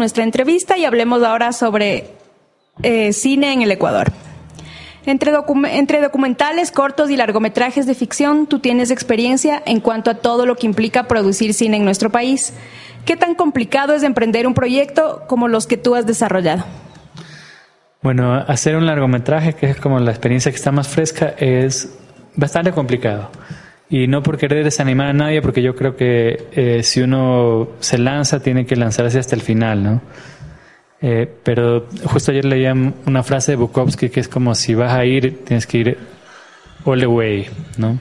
nuestra 0.00 0.24
entrevista 0.24 0.76
y 0.76 0.84
hablemos 0.84 1.22
ahora 1.22 1.52
sobre 1.52 2.08
eh, 2.82 3.12
cine 3.12 3.52
en 3.52 3.62
el 3.62 3.70
Ecuador. 3.70 4.10
Entre, 5.06 5.32
entre 5.72 6.00
documentales, 6.00 6.72
cortos 6.72 7.10
y 7.10 7.16
largometrajes 7.16 7.86
de 7.86 7.94
ficción, 7.94 8.46
tú 8.46 8.58
tienes 8.58 8.90
experiencia 8.90 9.62
en 9.64 9.80
cuanto 9.80 10.10
a 10.10 10.14
todo 10.14 10.44
lo 10.44 10.56
que 10.56 10.66
implica 10.66 11.06
producir 11.06 11.54
cine 11.54 11.76
en 11.76 11.84
nuestro 11.84 12.10
país. 12.10 12.52
¿Qué 13.04 13.16
tan 13.16 13.34
complicado 13.34 13.94
es 13.94 14.02
emprender 14.02 14.46
un 14.46 14.54
proyecto 14.54 15.22
como 15.26 15.48
los 15.48 15.66
que 15.66 15.76
tú 15.76 15.94
has 15.94 16.06
desarrollado? 16.06 16.64
Bueno, 18.02 18.34
hacer 18.34 18.76
un 18.76 18.86
largometraje, 18.86 19.54
que 19.54 19.70
es 19.70 19.76
como 19.76 19.98
la 20.00 20.10
experiencia 20.10 20.50
que 20.50 20.56
está 20.56 20.72
más 20.72 20.88
fresca, 20.88 21.34
es 21.38 21.94
bastante 22.34 22.72
complicado. 22.72 23.30
Y 23.90 24.06
no 24.06 24.22
por 24.22 24.38
querer 24.38 24.62
desanimar 24.62 25.08
a 25.08 25.12
nadie, 25.12 25.42
porque 25.42 25.62
yo 25.62 25.74
creo 25.74 25.96
que 25.96 26.46
eh, 26.52 26.82
si 26.84 27.00
uno 27.00 27.70
se 27.80 27.98
lanza, 27.98 28.40
tiene 28.40 28.64
que 28.64 28.76
lanzarse 28.76 29.18
hasta 29.18 29.34
el 29.34 29.42
final, 29.42 29.82
¿no? 29.82 30.00
Eh, 31.02 31.28
pero 31.42 31.86
justo 32.04 32.30
ayer 32.30 32.44
leía 32.44 32.72
una 33.06 33.22
frase 33.22 33.52
de 33.52 33.56
Bukowski 33.56 34.10
que 34.10 34.20
es 34.20 34.28
como 34.28 34.54
si 34.54 34.74
vas 34.74 34.92
a 34.92 35.04
ir, 35.04 35.44
tienes 35.44 35.66
que 35.66 35.78
ir 35.78 35.98
all 36.84 37.00
the 37.00 37.06
way, 37.06 37.48
¿no? 37.78 37.98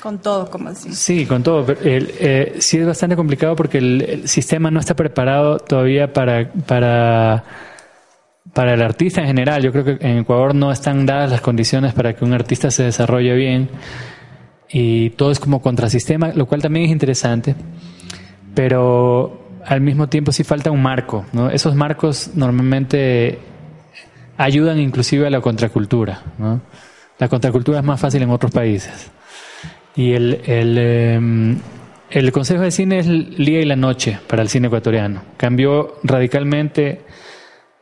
Con 0.00 0.18
todo, 0.22 0.48
como 0.48 0.68
así. 0.70 0.94
Sí, 0.94 1.26
con 1.26 1.42
todo. 1.42 1.66
pero 1.66 1.80
el- 1.82 2.12
eh, 2.20 2.54
sí 2.58 2.78
es 2.78 2.86
bastante 2.86 3.16
complicado 3.16 3.56
porque 3.56 3.78
el, 3.78 4.02
el 4.02 4.28
sistema 4.28 4.70
no 4.70 4.78
está 4.80 4.94
preparado 4.94 5.58
todavía 5.58 6.12
para, 6.12 6.48
para, 6.52 7.42
para 8.54 8.74
el 8.74 8.80
artista 8.82 9.20
en 9.20 9.26
general. 9.26 9.60
Yo 9.62 9.72
creo 9.72 9.84
que 9.84 9.98
en 10.00 10.18
Ecuador 10.18 10.54
no 10.54 10.70
están 10.70 11.04
dadas 11.04 11.30
las 11.32 11.40
condiciones 11.40 11.92
para 11.92 12.14
que 12.14 12.24
un 12.24 12.32
artista 12.32 12.70
se 12.70 12.84
desarrolle 12.84 13.34
bien 13.34 13.68
y 14.68 15.10
todo 15.10 15.30
es 15.30 15.40
como 15.40 15.62
contrasistema, 15.62 16.32
lo 16.34 16.46
cual 16.46 16.62
también 16.62 16.86
es 16.86 16.92
interesante, 16.92 17.54
pero 18.54 19.46
al 19.64 19.80
mismo 19.80 20.08
tiempo 20.08 20.32
sí 20.32 20.44
falta 20.44 20.70
un 20.70 20.82
marco. 20.82 21.24
Esos 21.52 21.74
marcos 21.74 22.30
normalmente 22.34 23.38
ayudan 24.36 24.78
inclusive 24.78 25.26
a 25.26 25.30
la 25.30 25.40
contracultura. 25.40 26.22
¿no? 26.38 26.60
La 27.18 27.28
contracultura 27.28 27.78
es 27.78 27.84
más 27.84 28.00
fácil 28.00 28.22
en 28.22 28.30
otros 28.30 28.52
países. 28.52 29.10
Y 29.94 30.12
el, 30.12 30.40
el, 30.46 30.78
em, 30.78 32.30
Consejo 32.32 32.62
de 32.62 32.70
Cine 32.70 32.98
es 32.98 33.06
el 33.06 33.36
día 33.36 33.60
y 33.60 33.64
la 33.64 33.76
noche 33.76 34.18
para 34.26 34.42
el 34.42 34.48
cine 34.48 34.66
ecuatoriano. 34.66 35.22
Cambió 35.36 35.94
radicalmente 36.02 37.00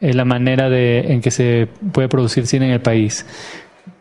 eh, 0.00 0.14
la 0.14 0.24
manera 0.24 0.70
de, 0.70 1.12
en 1.12 1.20
que 1.20 1.30
se 1.30 1.68
puede 1.92 2.08
producir 2.08 2.46
cine 2.46 2.66
en 2.66 2.72
el 2.72 2.80
país. 2.80 3.26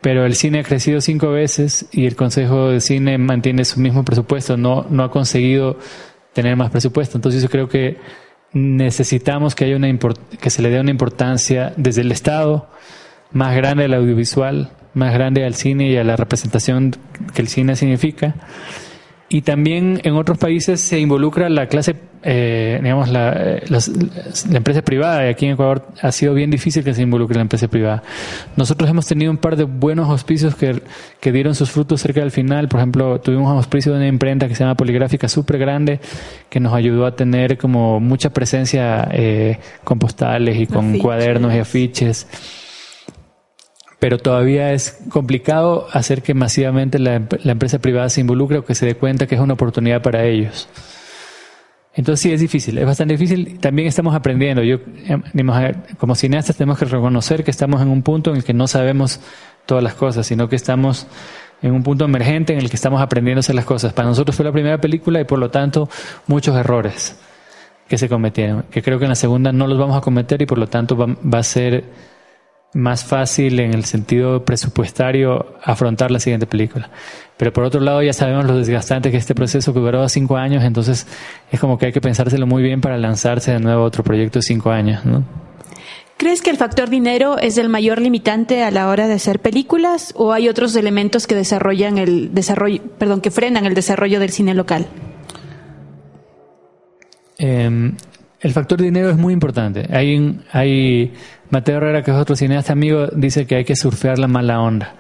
Pero 0.04 0.26
el 0.26 0.36
cine 0.36 0.60
ha 0.60 0.63
crecido 0.63 1.00
cinco 1.00 1.32
veces 1.32 1.86
y 1.94 2.06
el 2.06 2.18
Consejo 2.18 2.70
de 2.70 2.82
Cine 2.82 3.18
mantiene 3.18 3.63
su 3.63 3.80
mismo 3.80 4.04
presupuesto, 4.04 4.58
no, 4.58 4.86
no 4.89 5.06
ha 5.06 5.10
conseguido 5.10 5.80
tener 6.34 6.58
más 6.58 6.72
presupuesto. 6.72 7.18
Entonces 7.18 7.42
yo 7.42 7.50
creo 7.50 7.70
que 7.70 7.98
necesitamos 8.52 9.56
que 9.56 9.63
haya 9.63 9.78
una 9.78 9.88
que 10.42 10.50
se 10.50 10.62
le 10.62 10.70
dé 10.70 10.82
una 10.82 10.92
importancia 10.92 11.74
desde 11.78 12.02
el 12.02 12.12
Estado 12.12 12.70
más 13.32 13.56
grande 13.56 13.86
al 13.86 13.94
audiovisual, 13.94 14.72
más 14.94 15.13
grande 15.13 15.46
al 15.46 15.56
cine 15.56 15.89
y 15.89 15.96
a 15.96 16.04
la 16.04 16.18
representación 16.18 16.98
que 17.34 17.42
el 17.42 17.48
cine 17.48 17.78
significa. 17.78 18.36
Y 19.30 19.42
también 19.42 20.00
en 20.04 20.14
otros 20.16 20.38
países 20.38 20.80
se 20.80 21.00
involucra 21.00 21.50
la 21.50 21.66
clase, 21.68 21.96
eh, 22.22 22.80
digamos, 22.84 23.10
la, 23.10 23.32
eh, 23.36 23.64
las- 23.68 23.90
la 24.48 24.58
empresa 24.58 24.84
privada. 24.84 25.26
Y 25.26 25.30
aquí 25.30 25.46
en 25.48 25.54
Ecuador 25.54 25.88
ha 26.02 26.12
sido 26.12 26.36
bien 26.36 26.52
difícil 26.52 26.84
que 26.84 26.94
se 26.94 27.02
involucre 27.02 27.36
la 27.38 27.42
empresa 27.42 27.68
privada. 27.68 28.04
Nosotros 28.58 28.88
hemos 28.90 29.08
tenido 29.08 29.32
un 29.32 29.38
par 29.38 29.56
de 29.56 29.64
buenos 29.64 30.08
auspicios 30.10 30.54
que, 30.56 30.84
que 31.20 31.32
dieron 31.32 31.56
sus 31.56 31.72
frutos 31.72 32.02
cerca 32.02 32.20
del 32.20 32.30
final. 32.30 32.68
Por 32.68 32.80
ejemplo, 32.80 33.20
tuvimos 33.22 33.50
un 33.50 33.58
auspicio 33.58 33.92
de 33.94 33.98
una 34.00 34.08
imprenta 34.08 34.48
que 34.48 34.54
se 34.54 34.64
llama 34.66 34.76
Poligráfica 34.76 35.28
súper 35.28 35.58
grande, 35.58 36.00
que 36.50 36.60
nos 36.60 36.74
ayudó 36.74 37.08
a 37.08 37.16
tener 37.16 37.58
como 37.58 38.00
mucha 38.00 38.30
presencia 38.30 39.08
eh, 39.12 39.58
con 39.84 39.98
postales 39.98 40.60
y 40.60 40.68
con 40.68 40.86
Afiches. 40.90 41.02
cuadernos 41.02 41.54
y 41.56 41.58
afiches 41.58 42.28
pero 44.04 44.18
todavía 44.18 44.74
es 44.74 45.00
complicado 45.08 45.88
hacer 45.94 46.24
que 46.24 46.34
masivamente 46.34 47.00
la, 47.00 47.16
em- 47.16 47.28
la 47.42 47.54
empresa 47.54 47.80
privada 47.80 48.10
se 48.10 48.20
involucre 48.20 48.58
o 48.58 48.66
que 48.66 48.76
se 48.76 48.86
dé 48.86 48.96
cuenta 48.96 49.28
que 49.28 49.36
es 49.36 49.39
una 49.39 49.54
oportunidad 49.54 50.02
para 50.02 50.26
ellos. 50.26 50.68
Entonces 51.96 52.20
sí, 52.20 52.34
es 52.34 52.42
difícil, 52.42 52.78
es 52.78 52.86
bastante 52.86 53.13
difícil. 53.13 53.60
También 53.62 53.88
estamos 53.88 54.13
aprendiendo. 54.13 54.62
Yo, 54.62 54.80
eh, 55.08 55.76
como 55.98 56.16
cineastas 56.16 56.58
tenemos 56.58 56.80
que 56.80 56.84
reconocer 56.84 57.46
que 57.46 57.52
estamos 57.52 57.82
en 57.82 57.88
un 57.88 58.04
punto 58.04 58.32
en 58.32 58.36
el 58.36 58.44
que 58.44 58.54
no 58.54 58.68
sabemos 58.68 59.22
todas 59.66 59.82
las 59.82 59.94
cosas, 59.94 60.28
sino 60.28 60.50
que 60.50 60.58
estamos 60.58 61.08
en 61.62 61.72
un 61.72 61.84
punto 61.84 62.04
emergente 62.04 62.52
en 62.52 62.60
el 62.60 62.70
que 62.70 62.76
estamos 62.76 63.02
aprendiendo 63.02 63.42
las 63.54 63.63
cosas. 63.63 63.94
Para 63.94 64.10
nosotros 64.10 64.36
fue 64.36 64.44
la 64.44 64.52
primera 64.52 64.82
película 64.82 65.22
y 65.22 65.24
por 65.24 65.39
lo 65.39 65.50
tanto 65.50 65.88
muchos 66.28 66.58
errores 66.58 67.16
que 67.88 67.98
se 67.98 68.10
cometieron, 68.10 68.66
que 68.70 68.82
creo 68.82 69.00
que 69.00 69.06
en 69.06 69.12
la 69.12 69.16
segunda 69.16 69.54
no 69.54 69.66
los 69.66 69.78
vamos 69.78 69.96
a 69.96 70.02
cometer 70.02 70.42
y 70.42 70.46
por 70.46 70.58
lo 70.58 70.68
tanto 70.68 70.98
va 70.98 71.39
a 71.39 71.44
ser 71.44 71.86
más 72.74 73.06
fácil 73.06 73.60
en 73.60 73.74
el 73.74 73.86
sentido 73.86 74.44
presupuestario 74.44 75.56
afrontar 75.64 76.12
la 76.12 76.20
siguiente 76.20 76.48
película. 76.48 76.90
Pero 77.38 77.54
por 77.54 77.64
otro 77.64 77.82
lado 77.82 78.02
ya 78.02 78.14
sabemos 78.14 78.46
lo 78.46 78.58
desgastante 78.58 79.12
que 79.12 79.18
es 79.18 79.24
este 79.24 79.36
proceso 79.36 79.74
que 79.74 79.80
duró 79.80 80.08
cinco 80.10 80.38
años, 80.38 80.64
entonces 80.64 81.08
es 81.52 81.60
como 81.60 81.78
que 81.78 81.88
hay 81.88 81.92
que 81.92 82.02
pensárselo 82.02 82.48
muy 82.48 82.64
bien 82.64 82.82
para 82.82 82.98
lanzarse 82.98 83.52
de 83.52 83.60
nuevo 83.60 83.84
a 83.84 83.86
otro 83.86 84.04
proyecto 84.04 84.40
de 84.40 84.44
cinco 84.44 84.72
años, 84.72 85.06
¿no? 85.06 85.24
¿Crees 86.18 86.42
que 86.42 86.52
el 86.52 86.58
factor 86.58 86.90
dinero 86.90 87.38
es 87.38 87.58
el 87.58 87.70
mayor 87.70 88.00
limitante 88.00 88.64
a 88.64 88.72
la 88.72 88.88
hora 88.88 89.08
de 89.08 89.16
hacer 89.16 89.40
películas 89.40 90.14
o 90.16 90.32
hay 90.32 90.48
otros 90.48 90.76
elementos 90.76 91.28
que 91.28 91.36
desarrollan 91.36 91.98
el 91.98 92.34
desarrollo, 92.34 92.82
perdón, 92.98 93.20
que 93.20 93.30
frenan 93.30 93.66
el 93.66 93.74
desarrollo 93.74 94.20
del 94.20 94.30
cine 94.30 94.54
local? 94.54 94.88
Eh, 97.40 97.92
el 98.44 98.52
factor 98.52 98.82
dinero 98.82 99.10
es 99.10 99.18
muy 99.18 99.34
importante. 99.34 99.88
Hay, 99.90 100.40
hay 100.52 101.14
Mateo 101.54 101.78
Herrera, 101.78 102.02
que 102.02 102.10
es 102.10 102.18
otro 102.18 102.36
cineasta 102.36 102.74
amigo, 102.74 103.06
dice 103.13 103.46
que 103.46 103.56
hay 103.56 103.63
que 103.63 103.76
surfear 103.76 104.18
la 104.18 104.28
mala 104.28 104.60
onda. 104.60 104.96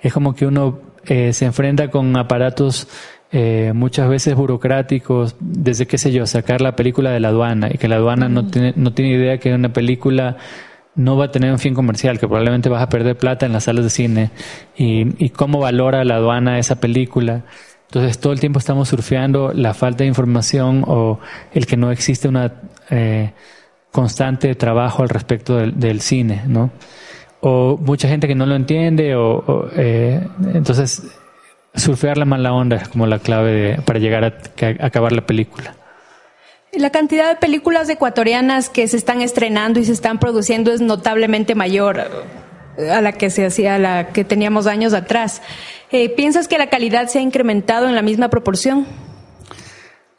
Es 0.00 0.12
como 0.12 0.34
que 0.34 0.46
uno 0.46 0.80
eh, 1.06 1.32
se 1.32 1.44
enfrenta 1.44 1.90
con 1.92 2.16
aparatos 2.16 2.88
eh, 3.30 3.70
muchas 3.72 4.08
veces 4.08 4.34
burocráticos, 4.34 5.36
desde 5.38 5.86
qué 5.86 5.98
sé 5.98 6.10
yo, 6.10 6.26
sacar 6.26 6.60
la 6.60 6.74
película 6.74 7.12
de 7.12 7.20
la 7.20 7.28
aduana 7.28 7.68
y 7.72 7.78
que 7.78 7.86
la 7.86 7.96
aduana 7.96 8.28
no 8.28 8.48
tiene, 8.48 8.72
no 8.74 8.92
tiene 8.92 9.12
idea 9.12 9.38
que 9.38 9.54
una 9.54 9.72
película 9.72 10.38
no 10.96 11.16
va 11.16 11.26
a 11.26 11.30
tener 11.30 11.52
un 11.52 11.60
fin 11.60 11.72
comercial, 11.72 12.18
que 12.18 12.26
probablemente 12.26 12.68
vas 12.68 12.82
a 12.82 12.88
perder 12.88 13.16
plata 13.16 13.46
en 13.46 13.52
las 13.52 13.64
salas 13.64 13.84
de 13.84 13.90
cine 13.90 14.30
y, 14.76 15.24
y 15.24 15.30
cómo 15.30 15.60
valora 15.60 16.04
la 16.04 16.16
aduana 16.16 16.58
esa 16.58 16.80
película. 16.80 17.44
Entonces 17.86 18.18
todo 18.18 18.32
el 18.32 18.40
tiempo 18.40 18.58
estamos 18.58 18.88
surfeando 18.88 19.52
la 19.54 19.72
falta 19.72 20.02
de 20.02 20.08
información 20.08 20.82
o 20.84 21.20
el 21.52 21.64
que 21.66 21.76
no 21.76 21.92
existe 21.92 22.26
una 22.26 22.54
eh, 22.90 23.34
constante 23.92 24.54
trabajo 24.54 25.02
al 25.02 25.08
respecto 25.10 25.56
del, 25.56 25.78
del 25.78 26.00
cine, 26.00 26.42
¿no? 26.46 26.70
O 27.40 27.76
mucha 27.76 28.08
gente 28.08 28.26
que 28.26 28.34
no 28.34 28.46
lo 28.46 28.54
entiende 28.56 29.14
o, 29.14 29.36
o, 29.38 29.68
eh, 29.76 30.26
entonces 30.54 31.02
surfear 31.74 32.16
la 32.18 32.24
mala 32.24 32.52
onda 32.52 32.76
es 32.76 32.88
como 32.88 33.06
la 33.06 33.18
clave 33.18 33.52
de- 33.52 33.82
para 33.82 33.98
llegar 33.98 34.24
a 34.24 34.86
acabar 34.86 35.12
la 35.12 35.26
película. 35.26 35.74
La 36.72 36.90
cantidad 36.90 37.28
de 37.28 37.36
películas 37.36 37.88
ecuatorianas 37.90 38.70
que 38.70 38.88
se 38.88 38.96
están 38.96 39.20
estrenando 39.20 39.78
y 39.80 39.84
se 39.84 39.92
están 39.92 40.18
produciendo 40.18 40.72
es 40.72 40.80
notablemente 40.80 41.54
mayor 41.54 42.00
eh, 42.78 42.90
a 42.90 43.00
la 43.02 43.12
que 43.12 43.28
se 43.28 43.44
hacía, 43.44 43.74
a 43.74 43.78
la 43.78 44.08
que 44.08 44.24
teníamos 44.24 44.66
años 44.66 44.94
atrás. 44.94 45.42
Eh, 45.90 46.08
¿Piensas 46.08 46.48
que 46.48 46.56
la 46.56 46.68
calidad 46.70 47.08
se 47.08 47.18
ha 47.18 47.22
incrementado 47.22 47.88
en 47.88 47.94
la 47.94 48.00
misma 48.02 48.30
proporción? 48.30 48.86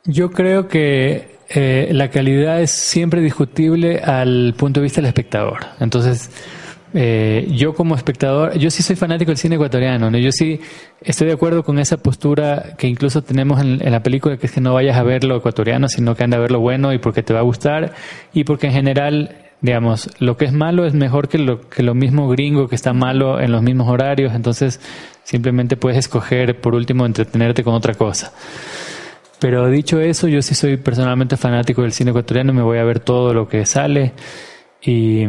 Yo 0.05 0.29
creo 0.31 0.67
que 0.67 1.32
eh, 1.55 1.89
la 1.91 2.09
calidad 2.09 2.61
es 2.61 2.71
siempre 2.71 3.21
discutible 3.21 3.99
al 3.99 4.55
punto 4.57 4.79
de 4.79 4.85
vista 4.85 5.01
del 5.01 5.07
espectador. 5.07 5.59
Entonces, 5.79 6.31
eh, 6.95 7.47
yo 7.51 7.73
como 7.73 7.95
espectador, 7.95 8.57
yo 8.57 8.71
sí 8.71 8.81
soy 8.83 8.95
fanático 8.95 9.29
del 9.29 9.37
cine 9.37 9.55
ecuatoriano, 9.55 10.11
¿no? 10.11 10.17
yo 10.17 10.31
sí 10.31 10.59
estoy 11.01 11.27
de 11.27 11.33
acuerdo 11.33 11.63
con 11.63 11.79
esa 11.79 11.97
postura 11.97 12.75
que 12.77 12.87
incluso 12.87 13.23
tenemos 13.23 13.61
en, 13.61 13.91
la 13.91 14.03
película, 14.03 14.37
que 14.37 14.45
es 14.45 14.51
que 14.51 14.61
no 14.61 14.73
vayas 14.73 14.97
a 14.97 15.03
ver 15.03 15.23
lo 15.23 15.37
ecuatoriano, 15.37 15.87
sino 15.87 16.15
que 16.15 16.23
anda 16.23 16.37
a 16.37 16.39
ver 16.39 16.51
lo 16.51 16.59
bueno 16.59 16.93
y 16.93 16.99
porque 16.99 17.23
te 17.23 17.33
va 17.33 17.39
a 17.39 17.43
gustar 17.43 17.93
y 18.31 18.43
porque 18.43 18.67
en 18.67 18.73
general, 18.73 19.35
digamos, 19.61 20.09
lo 20.19 20.37
que 20.37 20.45
es 20.45 20.53
malo 20.53 20.85
es 20.85 20.93
mejor 20.93 21.29
que 21.29 21.39
lo, 21.39 21.67
que 21.67 21.81
lo 21.81 21.95
mismo 21.95 22.27
gringo 22.29 22.67
que 22.67 22.75
está 22.75 22.93
malo 22.93 23.39
en 23.39 23.51
los 23.51 23.63
mismos 23.63 23.87
horarios, 23.89 24.33
entonces 24.33 24.79
simplemente 25.23 25.77
puedes 25.77 25.97
escoger 25.97 26.61
por 26.61 26.75
último 26.75 27.05
entretenerte 27.07 27.63
con 27.63 27.73
otra 27.73 27.95
cosa. 27.95 28.33
Pero 29.43 29.67
dicho 29.67 29.99
eso, 29.99 30.29
yo 30.29 30.41
sí 30.41 30.55
soy 30.55 30.77
personalmente 30.77 31.35
fanático 31.35 31.81
del 31.81 31.91
cine 31.91 32.11
ecuatoriano, 32.11 32.53
me 32.53 32.61
voy 32.61 32.77
a 32.77 32.85
ver 32.85 33.01
todo 33.01 33.33
lo 33.33 33.49
que 33.49 33.65
sale. 33.65 34.13
Y, 34.81 35.21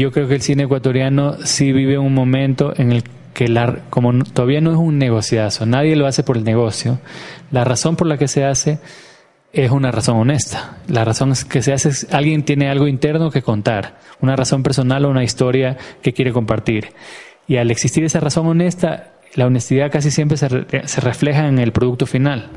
yo 0.00 0.10
creo 0.10 0.26
que 0.26 0.34
el 0.34 0.42
cine 0.42 0.64
ecuatoriano 0.64 1.36
sí 1.44 1.70
vive 1.70 1.98
un 1.98 2.12
momento 2.12 2.74
en 2.76 2.90
el 2.90 3.04
que 3.32 3.46
la, 3.46 3.78
como 3.90 4.24
todavía 4.24 4.60
no 4.60 4.72
es 4.72 4.76
un 4.76 4.98
negociazo, 4.98 5.66
nadie 5.66 5.94
lo 5.94 6.08
hace 6.08 6.24
por 6.24 6.36
el 6.36 6.42
negocio, 6.42 6.98
la 7.52 7.62
razón 7.62 7.94
por 7.94 8.08
la 8.08 8.18
que 8.18 8.26
se 8.26 8.44
hace 8.44 8.80
es 9.52 9.70
una 9.70 9.92
razón 9.92 10.16
honesta. 10.16 10.78
La 10.88 11.04
razón 11.04 11.32
que 11.48 11.62
se 11.62 11.72
hace 11.72 11.90
es 11.90 12.08
alguien 12.10 12.44
tiene 12.44 12.68
algo 12.68 12.88
interno 12.88 13.30
que 13.30 13.42
contar, 13.42 14.00
una 14.20 14.34
razón 14.34 14.64
personal 14.64 15.04
o 15.04 15.10
una 15.10 15.22
historia 15.22 15.76
que 16.02 16.12
quiere 16.12 16.32
compartir. 16.32 16.88
Y 17.46 17.56
al 17.58 17.70
existir 17.70 18.02
esa 18.02 18.18
razón 18.18 18.48
honesta, 18.48 19.13
la 19.34 19.46
honestidad 19.46 19.90
casi 19.90 20.10
siempre 20.10 20.36
se, 20.36 20.48
re- 20.48 20.88
se 20.88 21.00
refleja 21.00 21.46
en 21.48 21.58
el 21.58 21.72
producto 21.72 22.06
final. 22.06 22.50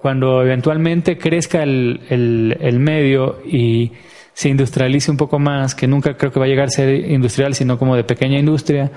Cuando 0.00 0.42
eventualmente 0.42 1.18
crezca 1.18 1.62
el, 1.64 2.76
medio 2.78 3.40
y 3.44 3.90
se 4.32 4.48
industrialice 4.48 5.10
un 5.10 5.16
poco 5.16 5.40
más, 5.40 5.74
que 5.74 5.88
nunca 5.88 6.16
creo 6.16 6.30
que 6.30 6.38
va 6.38 6.46
a 6.46 6.48
llegar 6.48 6.66
a 6.66 6.70
ser 6.70 7.10
industrial, 7.10 7.54
sino 7.54 7.76
como 7.76 7.96
de 7.96 8.04
pequeña 8.04 8.38
industria, 8.38 8.92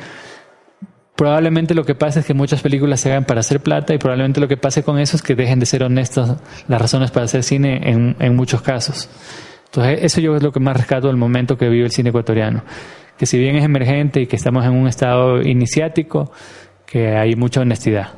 probablemente 1.16 1.74
lo 1.74 1.84
que 1.84 1.96
pasa 1.96 2.20
es 2.20 2.28
que 2.28 2.36
muchas 2.36 2.62
películas 2.62 3.00
se 3.00 3.10
hagan 3.12 3.26
para 3.26 3.40
hacer 3.40 3.60
plata 3.62 3.96
y 3.96 3.98
probablemente 3.98 4.40
lo 4.40 4.48
que 4.48 4.58
pase 4.58 4.84
con 4.84 5.00
eso 5.00 5.16
es 5.16 5.24
que 5.24 5.34
dejen 5.34 5.60
de 5.60 5.66
ser 5.66 5.82
honestos 5.84 6.36
las 6.68 6.82
razones 6.82 7.10
para 7.10 7.26
hacer 7.26 7.42
cine 7.44 7.82
en, 7.84 8.16
en 8.20 8.36
muchos 8.36 8.62
casos. 8.62 9.10
Entonces, 9.66 10.00
eso 10.04 10.22
yo 10.22 10.36
es 10.36 10.44
lo 10.44 10.52
que 10.52 10.60
más 10.60 10.78
rescato 10.78 11.08
del 11.08 11.18
momento 11.18 11.58
que 11.58 11.70
vive 11.70 11.86
el 11.86 11.92
cine 11.92 12.10
ecuatoriano. 12.10 12.64
Que 13.22 13.28
si 13.28 13.38
bien 13.38 13.56
es 13.56 13.64
emergente 13.64 14.20
y 14.20 14.26
que 14.26 14.36
estamos 14.36 14.66
en 14.66 14.72
un 14.72 14.88
estado 14.88 15.44
iniciático, 15.44 16.32
que 16.88 17.10
hay 17.10 17.36
mucha 17.36 17.62
honestidad. 17.62 18.14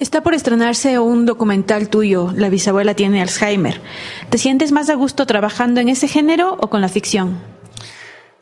Está 0.00 0.22
por 0.22 0.32
estrenarse 0.32 0.98
un 0.98 1.26
documental 1.26 1.90
tuyo, 1.90 2.32
La 2.34 2.48
bisabuela 2.48 2.94
tiene 2.94 3.20
Alzheimer. 3.20 3.82
¿Te 4.30 4.38
sientes 4.38 4.72
más 4.72 4.88
a 4.88 4.94
gusto 4.94 5.26
trabajando 5.26 5.78
en 5.82 5.90
ese 5.90 6.08
género 6.08 6.56
o 6.58 6.70
con 6.70 6.80
la 6.80 6.88
ficción? 6.88 7.36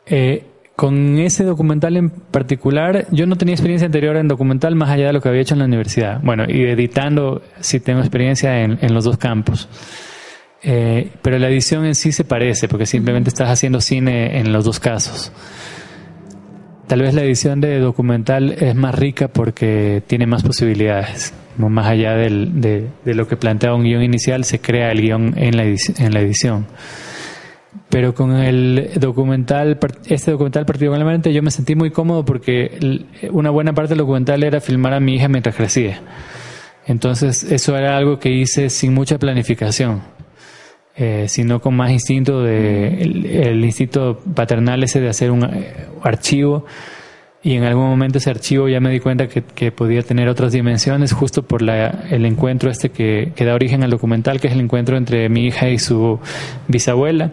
Eh, 0.05 0.45
con 0.77 1.19
ese 1.19 1.43
documental 1.43 1.97
en 1.97 2.11
particular, 2.11 3.07
yo 3.11 3.25
no 3.25 3.35
tenía 3.35 3.53
experiencia 3.53 3.87
anterior 3.87 4.15
en 4.15 4.29
documental 4.29 4.75
más 4.75 4.89
allá 4.89 5.07
de 5.07 5.11
lo 5.11 5.19
que 5.19 5.27
había 5.27 5.41
hecho 5.41 5.55
en 5.55 5.59
la 5.59 5.65
universidad. 5.65 6.21
Bueno, 6.23 6.45
y 6.47 6.61
editando 6.61 7.41
sí 7.59 7.81
tengo 7.81 7.99
experiencia 7.99 8.61
en, 8.61 8.79
en 8.81 8.93
los 8.93 9.03
dos 9.03 9.17
campos. 9.17 9.67
Eh, 10.63 11.09
pero 11.21 11.39
la 11.39 11.49
edición 11.49 11.85
en 11.85 11.95
sí 11.95 12.11
se 12.11 12.23
parece, 12.23 12.67
porque 12.67 12.85
simplemente 12.85 13.29
estás 13.29 13.49
haciendo 13.49 13.81
cine 13.81 14.39
en 14.39 14.53
los 14.53 14.63
dos 14.65 14.79
casos. 14.79 15.31
Tal 16.87 17.01
vez 17.01 17.13
la 17.13 17.23
edición 17.23 17.61
de 17.61 17.79
documental 17.79 18.51
es 18.59 18.75
más 18.75 18.93
rica 18.95 19.27
porque 19.29 20.03
tiene 20.07 20.27
más 20.27 20.43
posibilidades. 20.43 21.33
Más 21.57 21.85
allá 21.87 22.15
del- 22.15 22.59
de, 22.61 22.87
de 23.05 23.13
lo 23.13 23.27
que 23.27 23.37
plantea 23.37 23.73
un 23.73 23.83
guion 23.83 24.03
inicial, 24.03 24.43
se 24.45 24.59
crea 24.59 24.91
el 24.91 25.01
guion 25.01 25.33
en 25.37 25.55
la, 25.57 25.63
edici- 25.65 25.99
en 25.99 26.13
la 26.13 26.19
edición. 26.21 26.65
Pero 27.89 28.13
con 28.13 28.35
el 28.35 28.91
documental, 28.99 29.77
este 30.07 30.31
documental 30.31 30.65
particularmente, 30.65 31.33
yo 31.33 31.41
me 31.43 31.51
sentí 31.51 31.75
muy 31.75 31.91
cómodo 31.91 32.23
porque 32.25 33.05
una 33.31 33.49
buena 33.49 33.73
parte 33.73 33.89
del 33.89 33.99
documental 33.99 34.43
era 34.43 34.59
filmar 34.61 34.93
a 34.93 34.99
mi 34.99 35.15
hija 35.15 35.27
mientras 35.27 35.55
crecía. 35.55 36.01
Entonces, 36.85 37.43
eso 37.43 37.77
era 37.77 37.95
algo 37.97 38.17
que 38.19 38.29
hice 38.31 38.69
sin 38.69 38.93
mucha 38.93 39.17
planificación, 39.19 40.01
eh, 40.95 41.25
sino 41.27 41.61
con 41.61 41.75
más 41.75 41.91
instinto 41.91 42.41
de 42.41 43.01
el, 43.01 43.63
instinto 43.63 44.19
paternal 44.35 44.83
ese 44.83 44.99
de 44.99 45.09
hacer 45.09 45.31
un 45.31 45.43
eh, 45.43 45.87
archivo. 46.01 46.65
Y 47.43 47.55
en 47.55 47.63
algún 47.63 47.85
momento 47.89 48.19
ese 48.19 48.29
archivo 48.29 48.69
ya 48.69 48.79
me 48.79 48.91
di 48.91 48.99
cuenta 48.99 49.27
que, 49.27 49.41
que 49.41 49.71
podía 49.71 50.03
tener 50.03 50.29
otras 50.29 50.51
dimensiones 50.51 51.11
justo 51.11 51.41
por 51.43 51.63
la, 51.63 52.05
el 52.11 52.25
encuentro 52.25 52.69
este 52.69 52.89
que, 52.89 53.31
que 53.35 53.45
da 53.45 53.55
origen 53.55 53.83
al 53.83 53.89
documental, 53.89 54.39
que 54.39 54.47
es 54.47 54.53
el 54.53 54.59
encuentro 54.59 54.95
entre 54.95 55.27
mi 55.27 55.47
hija 55.47 55.69
y 55.69 55.79
su 55.79 56.19
bisabuela 56.67 57.31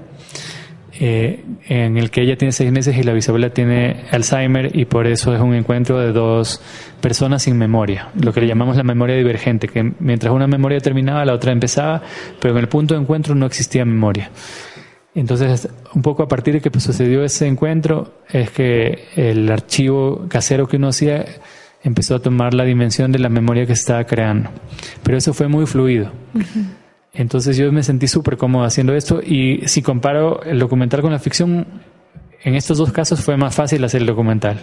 eh, 1.01 1.45
en 1.69 1.97
el 1.97 2.11
que 2.11 2.23
ella 2.23 2.37
tiene 2.37 2.53
seis 2.53 2.73
meses 2.73 2.97
y 2.97 3.03
la 3.03 3.13
bisabuela 3.13 3.51
tiene 3.51 4.05
Alzheimer 4.11 4.77
y 4.77 4.85
por 4.85 5.07
eso 5.07 5.35
es 5.35 5.41
un 5.41 5.55
encuentro 5.55 5.99
de 5.99 6.13
dos 6.13 6.61
personas 7.01 7.43
sin 7.43 7.57
memoria, 7.57 8.11
lo 8.21 8.33
que 8.33 8.41
le 8.41 8.49
llamamos 8.49 8.77
la 8.77 8.83
memoria 8.83 9.17
divergente, 9.17 9.69
que 9.69 9.93
mientras 10.01 10.33
una 10.33 10.47
memoria 10.47 10.81
terminaba 10.81 11.25
la 11.25 11.35
otra 11.35 11.53
empezaba, 11.53 12.03
pero 12.41 12.55
en 12.55 12.61
el 12.61 12.69
punto 12.69 12.95
de 12.95 13.01
encuentro 13.01 13.35
no 13.35 13.47
existía 13.47 13.85
memoria. 13.85 14.31
Entonces, 15.15 15.69
un 15.95 16.03
poco 16.03 16.23
a 16.23 16.29
partir 16.29 16.55
de 16.55 16.61
que 16.61 16.71
pues, 16.71 16.85
sucedió 16.85 17.25
ese 17.25 17.47
encuentro, 17.47 18.21
es 18.31 18.51
que 18.51 19.05
el 19.17 19.51
archivo 19.51 20.27
casero 20.29 20.69
que 20.69 20.77
uno 20.77 20.89
hacía 20.89 21.25
empezó 21.83 22.17
a 22.17 22.19
tomar 22.21 22.55
la 22.55 22.65
dimensión 22.65 23.13
de 23.13 23.19
la 23.19 23.29
memoria 23.29 23.67
que 23.67 23.73
estaba 23.73 24.05
creando. 24.05 24.51
Pero 25.03 25.17
eso 25.17 25.33
fue 25.33 25.49
muy 25.49 25.67
fluido. 25.67 26.13
Entonces 27.19 27.57
yo 27.57 27.71
me 27.73 27.83
sentí 27.83 28.07
súper 28.07 28.37
cómodo 28.37 28.65
haciendo 28.65 28.95
esto 28.95 29.21
y 29.21 29.63
si 29.67 29.83
comparo 29.83 30.41
el 30.45 30.59
documental 30.59 31.03
con 31.03 31.11
la 31.13 31.19
ficción, 31.19 31.67
en 32.45 32.55
estos 32.55 32.79
dos 32.79 32.93
casos 32.93 33.21
fue 33.21 33.37
más 33.37 33.55
fácil 33.55 33.83
hacer 33.85 34.01
el 34.03 34.07
documental. 34.07 34.61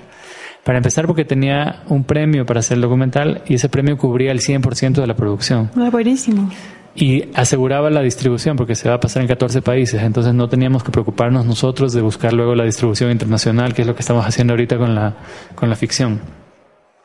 Para 0.63 0.77
empezar 0.77 1.05
porque 1.05 1.25
tenía 1.25 1.83
un 1.89 2.05
premio 2.05 2.45
para 2.45 2.61
hacer 2.61 2.75
el 2.77 2.81
documental 2.81 3.43
y 3.45 3.55
ese 3.55 3.67
premio 3.69 3.97
cubría 3.97 4.31
el 4.31 4.39
100% 4.39 4.93
de 5.01 5.05
la 5.05 5.15
producción 5.15 5.69
Ah, 5.75 5.89
buenísimo. 5.91 6.49
y 6.95 7.25
aseguraba 7.35 7.89
la 7.89 8.01
distribución 8.01 8.55
porque 8.55 8.73
se 8.73 8.87
va 8.87 8.95
a 8.95 8.99
pasar 9.01 9.21
en 9.21 9.27
14 9.27 9.61
países, 9.61 10.01
entonces 10.01 10.33
no 10.33 10.47
teníamos 10.47 10.81
que 10.81 10.91
preocuparnos 10.91 11.45
nosotros 11.45 11.91
de 11.91 12.01
buscar 12.01 12.31
luego 12.31 12.55
la 12.55 12.63
distribución 12.63 13.11
internacional, 13.11 13.73
que 13.73 13.81
es 13.81 13.87
lo 13.87 13.93
que 13.95 13.99
estamos 13.99 14.25
haciendo 14.25 14.53
ahorita 14.53 14.77
con 14.77 14.95
la, 14.95 15.17
con 15.55 15.69
la 15.69 15.75
ficción. 15.75 16.21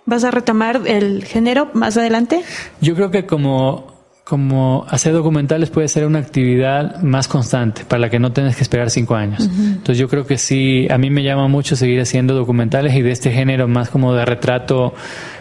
¿Vas 0.07 0.23
a 0.25 0.31
retomar 0.31 0.81
el 0.87 1.25
género 1.25 1.71
más 1.75 1.97
adelante? 1.97 2.43
Yo 2.81 2.95
creo 2.95 3.11
que 3.11 3.27
como, 3.27 4.00
como 4.31 4.87
hacer 4.89 5.13
documentales 5.13 5.71
puede 5.71 5.89
ser 5.89 6.07
una 6.07 6.21
actividad 6.21 7.03
más 7.03 7.27
constante 7.27 7.85
para 7.85 7.99
la 7.99 8.11
que 8.11 8.21
no 8.21 8.33
tienes 8.33 8.55
que 8.55 8.63
esperar 8.63 8.89
cinco 8.89 9.17
años. 9.17 9.51
Entonces 9.59 9.99
yo 9.99 10.09
creo 10.09 10.25
que 10.25 10.39
sí, 10.39 10.87
a 10.89 10.99
mí 10.99 11.11
me 11.11 11.25
llama 11.25 11.49
mucho 11.49 11.75
seguir 11.75 12.01
haciendo 12.01 12.33
documentales 12.33 12.95
y 12.95 13.03
de 13.03 13.11
este 13.11 13.33
género 13.33 13.67
más 13.67 13.91
como 13.91 14.15
de 14.15 14.25
retrato 14.25 14.95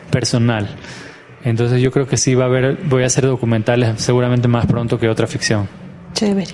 personal. 0.09 0.69
Entonces 1.43 1.83
yo 1.83 1.91
creo 1.91 2.07
que 2.07 2.17
sí 2.17 2.33
va 2.33 2.45
a 2.45 2.47
haber, 2.47 2.79
voy 2.85 3.03
a 3.03 3.05
hacer 3.05 3.27
documentales 3.27 4.01
seguramente 4.01 4.47
más 4.47 4.65
pronto 4.65 4.97
que 4.97 5.07
otra 5.07 5.27
ficción. 5.27 5.69
Chévere. 6.13 6.49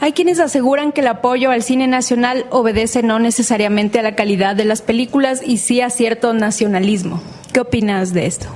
Hay 0.00 0.10
quienes 0.10 0.40
aseguran 0.40 0.90
que 0.90 1.02
el 1.02 1.06
apoyo 1.06 1.52
al 1.52 1.62
cine 1.62 1.86
nacional 1.86 2.46
obedece 2.50 3.04
no 3.04 3.20
necesariamente 3.20 4.00
a 4.00 4.02
la 4.02 4.16
calidad 4.16 4.56
de 4.56 4.64
las 4.64 4.82
películas 4.82 5.40
y 5.46 5.58
sí 5.58 5.80
a 5.82 5.90
cierto 5.90 6.34
nacionalismo. 6.34 7.22
¿Qué 7.52 7.60
opinas 7.60 8.12
de 8.12 8.26
esto? 8.26 8.48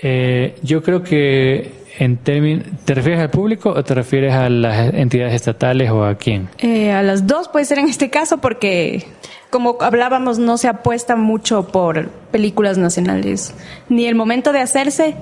Eh, 0.00 0.54
yo 0.62 0.82
creo 0.82 1.02
que 1.02 1.72
en 1.98 2.18
términos, 2.18 2.64
¿te 2.84 2.94
refieres 2.94 3.20
al 3.20 3.30
público 3.30 3.70
o 3.70 3.82
te 3.82 3.94
refieres 3.94 4.32
a 4.32 4.48
las 4.48 4.94
entidades 4.94 5.34
estatales 5.34 5.90
o 5.90 6.04
a 6.04 6.14
quién? 6.14 6.48
Eh, 6.58 6.92
a 6.92 7.02
las 7.02 7.26
dos 7.26 7.48
puede 7.48 7.64
ser 7.64 7.80
en 7.80 7.88
este 7.88 8.08
caso 8.08 8.38
porque, 8.38 9.04
como 9.50 9.76
hablábamos, 9.80 10.38
no 10.38 10.56
se 10.56 10.68
apuesta 10.68 11.16
mucho 11.16 11.66
por 11.66 12.08
películas 12.30 12.78
nacionales. 12.78 13.52
Ni 13.88 14.06
el 14.06 14.14
momento 14.14 14.52
de 14.52 14.60
hacerse 14.60 15.16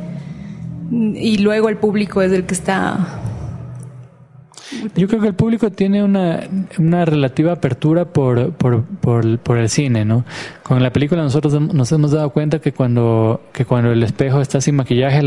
y 0.90 1.38
luego 1.38 1.70
el 1.70 1.78
público 1.78 2.20
es 2.20 2.32
el 2.32 2.44
que 2.44 2.54
está... 2.54 3.22
Yo 4.96 5.06
creo 5.06 5.20
que 5.20 5.28
el 5.28 5.34
público 5.34 5.70
tiene 5.70 6.02
una, 6.02 6.40
una 6.78 7.04
relativa 7.04 7.52
apertura 7.52 8.04
por, 8.04 8.52
por, 8.52 8.84
por, 8.84 9.58
el 9.58 9.68
cine, 9.68 10.04
¿no? 10.04 10.24
Con 10.62 10.82
la 10.82 10.92
película 10.92 11.22
nosotros 11.22 11.60
nos 11.60 11.92
hemos 11.92 12.10
dado 12.10 12.30
cuenta 12.30 12.58
que 12.58 12.72
cuando, 12.72 13.42
que 13.52 13.64
cuando 13.64 13.92
el 13.92 14.02
espejo 14.02 14.40
está 14.40 14.60
sin 14.60 14.76
maquillaje 14.76 15.20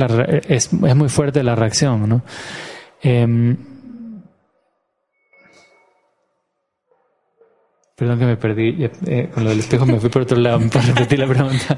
es, 0.47 0.69
es 0.71 0.95
muy 0.95 1.09
fuerte 1.09 1.43
la 1.43 1.55
reacción, 1.55 2.09
¿no? 2.09 2.21
Em, 3.01 3.55
perdón 7.99 8.17
que 8.17 8.25
me 8.25 8.37
perdí, 8.37 8.89
eh, 9.07 9.29
con 9.33 9.43
lo 9.43 9.49
del 9.49 9.59
espejo 9.59 9.85
me 9.85 9.99
fui 9.99 10.09
por 10.09 10.21
otro 10.21 10.37
lado, 10.37 10.59
¿me 10.61 10.69
puedes 10.69 10.87
repetir 10.87 11.19
la 11.19 11.27
pregunta? 11.27 11.77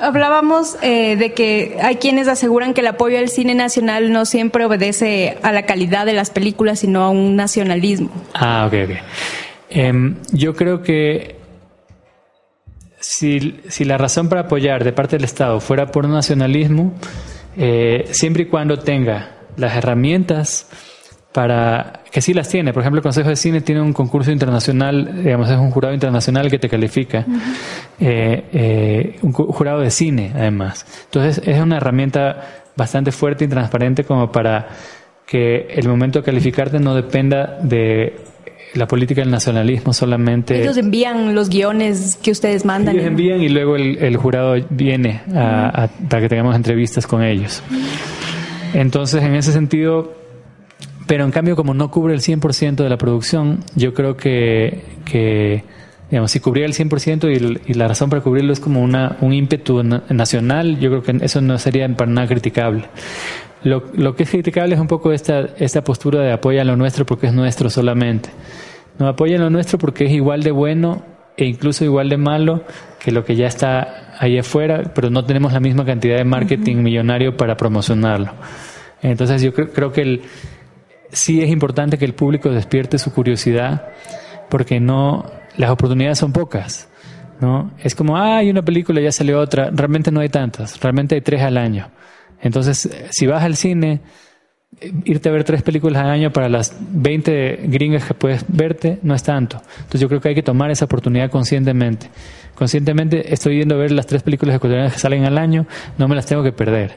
Hablábamos 0.00 0.76
eh, 0.82 1.16
de 1.16 1.34
que 1.34 1.78
hay 1.82 1.96
quienes 1.96 2.28
aseguran 2.28 2.74
que 2.74 2.80
el 2.80 2.86
apoyo 2.86 3.18
al 3.18 3.28
cine 3.28 3.56
nacional 3.56 4.12
no 4.12 4.24
siempre 4.24 4.64
obedece 4.64 5.36
a 5.42 5.50
la 5.50 5.66
calidad 5.66 6.06
de 6.06 6.12
las 6.12 6.30
películas, 6.30 6.78
sino 6.78 7.02
a 7.02 7.10
un 7.10 7.34
nacionalismo. 7.34 8.10
Ah, 8.34 8.66
ok, 8.68 8.74
ok. 8.84 8.96
Em, 9.68 10.14
yo 10.30 10.54
creo 10.54 10.80
que 10.82 11.34
si, 13.00 13.60
si 13.68 13.84
la 13.84 13.98
razón 13.98 14.28
para 14.28 14.42
apoyar 14.42 14.84
de 14.84 14.92
parte 14.92 15.16
del 15.16 15.24
Estado 15.24 15.58
fuera 15.58 15.86
por 15.88 16.06
un 16.06 16.12
nacionalismo, 16.12 16.94
eh, 17.56 18.08
siempre 18.12 18.44
y 18.44 18.46
cuando 18.46 18.78
tenga 18.78 19.38
las 19.56 19.74
herramientas 19.76 20.68
para 21.32 22.04
que 22.16 22.22
sí 22.22 22.32
las 22.32 22.48
tiene. 22.48 22.72
Por 22.72 22.80
ejemplo, 22.80 23.00
el 23.00 23.02
Consejo 23.02 23.28
de 23.28 23.36
Cine 23.36 23.60
tiene 23.60 23.82
un 23.82 23.92
concurso 23.92 24.32
internacional, 24.32 25.22
digamos, 25.22 25.50
es 25.50 25.58
un 25.58 25.70
jurado 25.70 25.92
internacional 25.92 26.50
que 26.50 26.58
te 26.58 26.66
califica. 26.66 27.26
Eh, 28.00 28.42
eh, 28.54 29.16
un 29.20 29.32
jurado 29.32 29.80
de 29.80 29.90
cine, 29.90 30.32
además. 30.34 30.86
Entonces, 31.04 31.42
es 31.46 31.60
una 31.60 31.76
herramienta 31.76 32.62
bastante 32.74 33.12
fuerte 33.12 33.44
y 33.44 33.48
transparente 33.48 34.04
como 34.04 34.32
para 34.32 34.66
que 35.26 35.66
el 35.68 35.86
momento 35.88 36.20
de 36.20 36.24
calificarte 36.24 36.78
no 36.80 36.94
dependa 36.94 37.58
de 37.62 38.16
la 38.72 38.86
política 38.86 39.20
del 39.20 39.30
nacionalismo 39.30 39.92
solamente. 39.92 40.58
Ellos 40.62 40.78
envían 40.78 41.34
los 41.34 41.50
guiones 41.50 42.18
que 42.22 42.30
ustedes 42.30 42.64
mandan. 42.64 42.94
Ellos 42.96 43.08
envían 43.08 43.42
y 43.42 43.50
luego 43.50 43.76
el, 43.76 43.98
el 43.98 44.16
jurado 44.16 44.54
viene 44.70 45.20
a- 45.34 45.82
a- 45.84 45.88
para 46.08 46.22
que 46.22 46.28
tengamos 46.30 46.56
entrevistas 46.56 47.06
con 47.06 47.22
ellos. 47.22 47.62
Entonces, 48.72 49.22
en 49.22 49.34
ese 49.34 49.52
sentido, 49.52 50.14
pero 51.06 51.24
en 51.24 51.30
cambio, 51.30 51.56
como 51.56 51.74
no 51.74 51.90
cubre 51.90 52.14
el 52.14 52.20
100% 52.20 52.76
de 52.76 52.88
la 52.88 52.98
producción, 52.98 53.60
yo 53.74 53.94
creo 53.94 54.16
que, 54.16 54.82
que 55.04 55.64
Digamos, 56.08 56.30
si 56.30 56.38
cubría 56.38 56.66
el 56.66 56.72
100% 56.72 57.28
y, 57.28 57.34
el- 57.34 57.60
y 57.66 57.74
la 57.74 57.88
razón 57.88 58.08
para 58.10 58.22
cubrirlo 58.22 58.52
es 58.52 58.60
como 58.60 58.80
una, 58.80 59.16
un 59.22 59.32
ímpetu 59.32 59.82
na- 59.82 60.04
nacional, 60.08 60.78
yo 60.78 60.88
creo 60.88 61.02
que 61.02 61.24
eso 61.24 61.40
no 61.40 61.58
sería 61.58 61.88
para 61.96 62.08
nada 62.08 62.28
criticable. 62.28 62.84
Lo, 63.64 63.82
lo 63.92 64.14
que 64.14 64.22
es 64.22 64.30
criticable 64.30 64.76
es 64.76 64.80
un 64.80 64.86
poco 64.86 65.12
esta, 65.12 65.40
esta 65.58 65.82
postura 65.82 66.20
de 66.20 66.30
apoya 66.30 66.62
lo 66.62 66.76
nuestro 66.76 67.04
porque 67.04 67.26
es 67.26 67.32
nuestro 67.32 67.70
solamente. 67.70 68.28
No 69.00 69.08
apoya 69.08 69.36
lo 69.36 69.50
nuestro 69.50 69.78
porque 69.78 70.04
es 70.04 70.12
igual 70.12 70.44
de 70.44 70.52
bueno 70.52 71.02
e 71.36 71.44
incluso 71.44 71.84
igual 71.84 72.08
de 72.08 72.18
malo 72.18 72.62
que 73.00 73.10
lo 73.10 73.24
que 73.24 73.34
ya 73.34 73.48
está 73.48 74.14
ahí 74.20 74.38
afuera, 74.38 74.92
pero 74.94 75.10
no 75.10 75.24
tenemos 75.24 75.52
la 75.52 75.58
misma 75.58 75.84
cantidad 75.84 76.16
de 76.18 76.24
marketing 76.24 76.76
millonario 76.76 77.36
para 77.36 77.56
promocionarlo. 77.56 78.30
Entonces 79.02 79.42
yo 79.42 79.52
creo, 79.52 79.70
creo 79.72 79.92
que 79.92 80.02
el, 80.02 80.22
sí 81.12 81.42
es 81.42 81.50
importante 81.50 81.98
que 81.98 82.04
el 82.04 82.14
público 82.14 82.50
despierte 82.50 82.98
su 82.98 83.12
curiosidad 83.12 83.88
porque 84.48 84.80
no 84.80 85.26
las 85.56 85.70
oportunidades 85.70 86.18
son 86.18 86.32
pocas. 86.32 86.88
¿no? 87.40 87.72
Es 87.82 87.94
como, 87.94 88.16
ah, 88.16 88.38
hay 88.38 88.50
una 88.50 88.62
película, 88.64 89.00
ya 89.00 89.12
salió 89.12 89.38
otra. 89.40 89.70
Realmente 89.72 90.10
no 90.10 90.20
hay 90.20 90.28
tantas, 90.28 90.80
realmente 90.80 91.14
hay 91.14 91.20
tres 91.20 91.42
al 91.42 91.56
año. 91.58 91.90
Entonces, 92.40 92.86
eh, 92.86 93.06
si 93.10 93.26
vas 93.26 93.42
al 93.42 93.56
cine, 93.56 94.00
eh, 94.80 94.92
irte 95.04 95.28
a 95.28 95.32
ver 95.32 95.44
tres 95.44 95.62
películas 95.62 96.02
al 96.02 96.10
año 96.10 96.32
para 96.32 96.48
las 96.48 96.74
20 96.80 97.60
gringas 97.64 98.04
que 98.04 98.14
puedes 98.14 98.44
verte 98.48 98.98
no 99.02 99.14
es 99.14 99.22
tanto. 99.22 99.60
Entonces 99.78 100.00
yo 100.00 100.08
creo 100.08 100.20
que 100.20 100.30
hay 100.30 100.34
que 100.34 100.42
tomar 100.42 100.70
esa 100.70 100.84
oportunidad 100.86 101.30
conscientemente. 101.30 102.08
Conscientemente 102.54 103.32
estoy 103.34 103.58
yendo 103.58 103.74
a 103.74 103.78
ver 103.78 103.90
las 103.92 104.06
tres 104.06 104.22
películas 104.22 104.56
ecuatorianas 104.56 104.94
que 104.94 104.98
salen 104.98 105.24
al 105.26 105.36
año, 105.36 105.66
no 105.98 106.08
me 106.08 106.14
las 106.14 106.24
tengo 106.26 106.42
que 106.42 106.52
perder. 106.52 106.96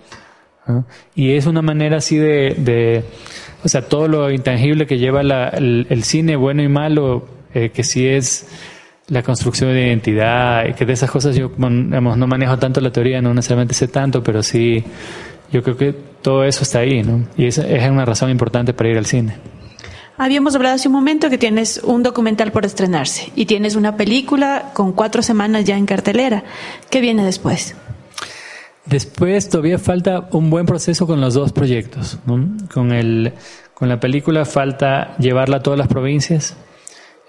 Y 1.15 1.31
es 1.33 1.47
una 1.47 1.61
manera 1.63 1.97
así 1.97 2.17
de- 2.17 3.03
o 3.63 3.67
sea, 3.67 3.81
todo 3.81 4.07
lo 4.07 4.31
intangible 4.31 4.87
que 4.87 4.97
lleva 4.97 5.23
la- 5.23 5.49
el, 5.49 6.03
cine, 6.03 6.35
bueno 6.35 6.61
y 6.63 6.67
malo, 6.67 7.27
eh, 7.53 7.69
que 7.69 7.83
sí 7.83 8.07
es 8.07 8.47
la 9.07 9.23
construcción 9.23 9.73
de 9.73 9.87
identidad, 9.87 10.67
y 10.67 10.73
que 10.73 10.85
de 10.85 10.93
esas 10.93 11.09
cosas 11.09 11.35
yo 11.35 11.49
digamos, 11.57 12.17
no 12.17 12.27
manejo 12.27 12.57
tanto 12.59 12.79
la 12.79 12.91
teoría, 12.91 13.21
no 13.21 13.33
necesariamente 13.33 13.73
sé 13.73 13.87
tanto, 13.87 14.21
pero 14.23 14.43
sí, 14.43 14.83
yo 15.51 15.63
creo 15.63 15.75
que 15.77 15.93
todo 16.21 16.43
eso 16.43 16.63
está 16.63 16.79
ahí, 16.79 17.01
¿no? 17.01 17.25
Y 17.37 17.45
esa 17.47 17.67
es 17.67 17.89
una 17.89 18.05
razón 18.05 18.29
importante 18.29 18.73
para 18.73 18.89
ir 18.89 18.97
al 18.97 19.05
cine. 19.05 19.35
Habíamos 20.17 20.53
hablado 20.53 20.75
hace 20.75 20.89
un 20.89 20.93
momento 20.93 21.29
que 21.29 21.37
tienes 21.37 21.79
un 21.83 22.03
documental 22.03 22.51
por 22.51 22.65
estrenarse 22.65 23.31
y 23.35 23.45
tienes 23.45 23.75
una 23.75 23.95
película 23.95 24.71
con 24.73 24.91
cuatro 24.91 25.21
semanas 25.23 25.63
ya 25.63 25.77
en 25.77 25.85
cartelera. 25.85 26.43
¿Qué 26.89 26.99
viene 26.99 27.23
después? 27.23 27.73
Después 28.89 29.49
todavía 29.49 29.77
falta 29.77 30.27
un 30.31 30.49
buen 30.49 30.65
proceso 30.65 31.05
con 31.05 31.21
los 31.21 31.33
dos 31.33 31.51
proyectos. 31.53 32.17
¿no? 32.25 32.57
Con, 32.73 32.91
el, 32.91 33.33
con 33.73 33.87
la 33.89 33.99
película 33.99 34.45
falta 34.45 35.15
llevarla 35.17 35.57
a 35.57 35.59
todas 35.61 35.77
las 35.77 35.87
provincias. 35.87 36.55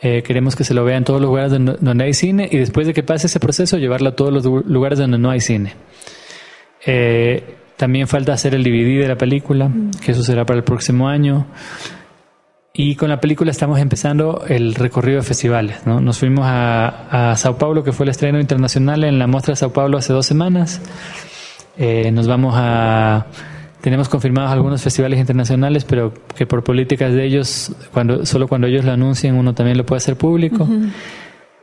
Eh, 0.02 0.22
queremos 0.22 0.56
que 0.56 0.64
se 0.64 0.72
lo 0.72 0.82
vea 0.84 0.96
en 0.96 1.04
todos 1.04 1.20
los 1.20 1.28
lugares 1.28 1.52
donde, 1.52 2.04
hay 2.04 2.14
cine 2.14 2.48
y 2.50 2.56
después 2.56 2.86
de 2.86 2.94
que 2.94 3.02
pase 3.02 3.26
ese 3.26 3.38
proceso 3.38 3.76
llevarla 3.76 4.10
a 4.10 4.16
todos 4.16 4.32
los 4.32 4.44
lu- 4.46 4.64
lugares 4.66 4.98
donde 4.98 5.18
no 5.18 5.28
hay 5.30 5.40
cine. 5.40 5.74
Eh, 6.86 7.56
también 7.76 8.08
falta 8.08 8.32
hacer 8.32 8.54
el 8.54 8.62
DVD 8.62 9.00
de 9.02 9.08
la 9.08 9.16
película, 9.16 9.70
que 10.04 10.12
eso 10.12 10.22
será 10.22 10.44
para 10.46 10.58
el 10.58 10.64
próximo 10.64 11.08
año. 11.08 11.46
Y 12.72 12.94
con 12.94 13.08
la 13.10 13.20
película 13.20 13.50
estamos 13.50 13.78
empezando 13.78 14.44
el 14.48 14.74
recorrido 14.74 15.18
de 15.18 15.22
festivales. 15.26 15.86
¿no? 15.86 16.00
Nos 16.00 16.18
fuimos 16.18 16.46
a, 16.46 17.32
a 17.32 17.36
Sao 17.36 17.58
Paulo, 17.58 17.82
que 17.84 17.92
fue 17.92 18.04
el 18.04 18.10
estreno 18.10 18.40
internacional 18.40 19.04
en 19.04 19.18
la 19.18 19.26
muestra 19.26 19.52
de 19.52 19.56
Sao 19.56 19.72
Paulo 19.72 19.98
hace 19.98 20.12
dos 20.12 20.24
semanas. 20.24 20.80
Eh, 21.80 22.12
nos 22.12 22.28
vamos 22.28 22.54
a... 22.56 23.26
Tenemos 23.80 24.10
confirmados 24.10 24.52
algunos 24.52 24.82
festivales 24.82 25.18
internacionales, 25.18 25.86
pero 25.86 26.12
que 26.36 26.46
por 26.46 26.62
políticas 26.62 27.14
de 27.14 27.24
ellos, 27.24 27.72
cuando, 27.90 28.26
solo 28.26 28.46
cuando 28.46 28.66
ellos 28.66 28.84
lo 28.84 28.92
anuncien, 28.92 29.34
uno 29.34 29.54
también 29.54 29.78
lo 29.78 29.86
puede 29.86 29.96
hacer 29.96 30.16
público. 30.16 30.68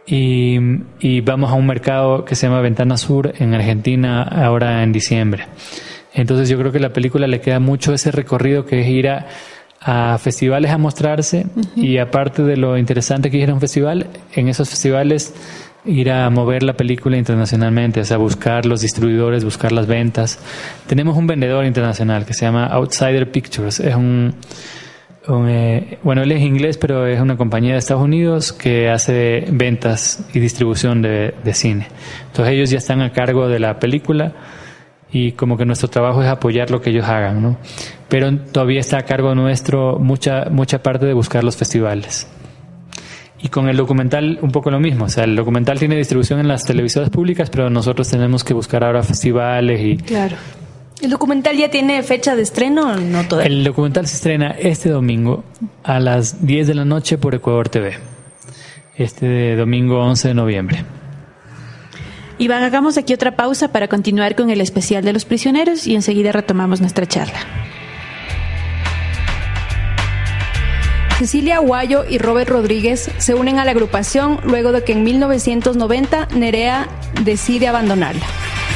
y, 0.08 0.58
y 1.00 1.22
vamos 1.22 1.52
a 1.52 1.54
un 1.54 1.68
mercado 1.68 2.26
que 2.26 2.34
se 2.34 2.48
llama 2.48 2.62
Ventana 2.62 2.98
Sur 2.98 3.32
en 3.38 3.54
Argentina 3.54 4.24
ahora 4.24 4.82
en 4.82 4.92
diciembre. 4.92 5.46
Entonces 6.16 6.50
yo 6.50 6.58
creo 6.58 6.72
que 6.72 6.80
la 6.80 6.92
película 6.92 7.28
le 7.28 7.40
queda 7.40 7.60
mucho 7.60 7.94
ese 7.94 8.10
recorrido 8.10 8.66
que 8.66 8.82
es 8.82 8.88
ir 8.88 9.10
a, 9.10 9.28
a 9.80 10.18
festivales 10.18 10.72
a 10.72 10.80
mostrarse 10.80 11.46
y 11.76 12.00
aparte 12.00 12.42
de 12.42 12.58
lo 12.58 12.78
interesante 12.78 13.30
que 13.30 13.38
es 13.38 13.44
ir 13.44 13.52
a 13.52 13.54
un 13.54 13.62
festival, 13.62 14.08
en 14.34 14.48
esos 14.48 14.68
festivales 14.68 15.36
ir 15.88 16.12
a 16.12 16.30
mover 16.30 16.64
la 16.64 16.74
película 16.74 17.18
internacionalmente, 17.18 18.02
o 18.02 18.06
sea, 18.06 18.18
buscar 18.18 18.66
los 18.66 18.82
distribuidores, 18.82 19.44
buscar 19.44 19.72
las 19.72 19.88
ventas. 19.88 20.40
Tenemos 20.86 21.18
un 21.18 21.28
vendedor 21.28 21.66
internacional 21.66 22.26
que 22.26 22.34
se 22.34 22.46
llama 22.46 22.68
Outsider 22.68 23.32
Pictures, 23.32 23.80
es 23.80 23.96
un, 23.96 24.36
un, 25.28 25.50
eh, 25.50 25.98
bueno, 26.04 26.24
él 26.24 26.32
es 26.32 26.42
inglés, 26.42 26.78
pero 26.78 27.08
es 27.08 27.20
una 27.20 27.38
compañía 27.38 27.74
de 27.74 27.80
Estados 27.80 28.04
Unidos 28.04 28.54
que 28.54 28.90
hace 28.90 29.46
ventas 29.50 30.26
y 30.34 30.40
distribución 30.40 31.02
de, 31.02 31.34
de 31.44 31.54
cine. 31.54 31.88
Entonces 32.28 32.54
ellos 32.54 32.70
ya 32.70 32.78
están 32.78 33.02
a 33.02 33.12
cargo 33.12 33.48
de 33.48 33.60
la 33.60 33.80
película 33.80 34.34
y 35.12 35.32
como 35.34 35.58
que 35.58 35.66
nuestro 35.66 35.90
trabajo 35.90 36.22
es 36.22 36.28
apoyar 36.28 36.70
lo 36.70 36.82
que 36.82 36.90
ellos 36.90 37.08
hagan, 37.08 37.42
¿no? 37.42 37.58
Pero 38.10 38.38
todavía 38.38 38.80
está 38.80 39.00
a 39.00 39.04
cargo 39.04 39.36
nuestro 39.36 40.00
mucha 40.00 40.46
mucha 40.50 40.84
parte 40.84 41.06
de 41.06 41.14
buscar 41.14 41.44
los 41.44 41.56
festivales. 41.56 42.28
Y 43.40 43.50
con 43.50 43.70
el 43.70 43.78
documental 43.78 44.40
un 44.42 44.52
poco 44.52 44.72
lo 44.72 44.80
mismo, 44.80 45.06
o 45.06 45.10
sea, 45.10 45.24
el 45.24 45.36
documental 45.36 45.78
tiene 45.78 45.96
distribución 45.96 46.40
en 46.40 46.48
las 46.48 46.66
televisoras 46.66 47.10
públicas, 47.12 47.50
pero 47.52 47.70
nosotros 47.70 48.10
tenemos 48.10 48.44
que 48.44 48.54
buscar 48.54 48.84
ahora 48.84 49.04
festivales 49.04 49.80
y 49.82 49.98
Claro. 49.98 50.36
¿El 51.00 51.12
documental 51.12 51.56
ya 51.56 51.70
tiene 51.70 52.02
fecha 52.02 52.36
de 52.36 52.42
estreno 52.42 52.92
o 52.94 52.96
no 52.96 53.24
todavía? 53.28 53.56
el 53.56 53.64
documental 53.64 54.08
se 54.08 54.16
estrena 54.16 54.56
este 54.58 54.90
domingo 54.90 55.44
a 55.84 56.00
las 56.00 56.44
10 56.46 56.66
de 56.66 56.74
la 56.74 56.86
noche 56.86 57.20
por 57.20 57.36
Ecuador 57.36 57.70
TV. 57.70 57.94
Este 58.96 59.56
domingo 59.56 60.00
11 60.04 60.30
de 60.30 60.34
noviembre. 60.34 60.86
Iván, 62.40 62.64
hagamos 62.64 62.98
aquí 62.98 63.14
otra 63.14 63.36
pausa 63.36 63.72
para 63.72 63.88
continuar 63.88 64.36
con 64.36 64.50
el 64.50 64.60
especial 64.62 65.04
de 65.04 65.14
los 65.14 65.26
prisioneros 65.26 65.86
y 65.86 65.94
enseguida 65.94 66.32
retomamos 66.32 66.82
nuestra 66.82 67.06
charla. 67.06 67.40
Cecilia 71.18 71.56
Aguayo 71.56 72.06
y 72.08 72.20
Robert 72.20 72.50
Rodríguez 72.50 73.10
se 73.18 73.34
unen 73.34 73.58
a 73.58 73.66
la 73.66 73.72
agrupación 73.72 74.40
luego 74.44 74.72
de 74.72 74.84
que 74.84 74.92
en 74.92 75.04
1990 75.04 76.28
Nerea 76.36 76.88
decide 77.24 77.68
abandonarla. 77.68 78.24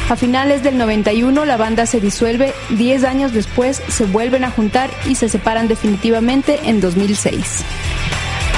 A 0.10 0.16
finales 0.16 0.64
del 0.64 0.80
91 0.80 1.46
la 1.46 1.56
banda 1.56 1.86
se 1.86 2.02
disuelve, 2.02 2.54
10 2.72 3.04
años 3.04 3.32
después 3.32 3.82
se 3.88 4.06
vuelven 4.06 4.44
a 4.44 4.50
juntar 4.50 4.90
y 5.08 5.16
se 5.16 5.30
separan 5.30 5.68
definitivamente 5.68 6.60
en 6.64 6.82
2006. 6.82 7.64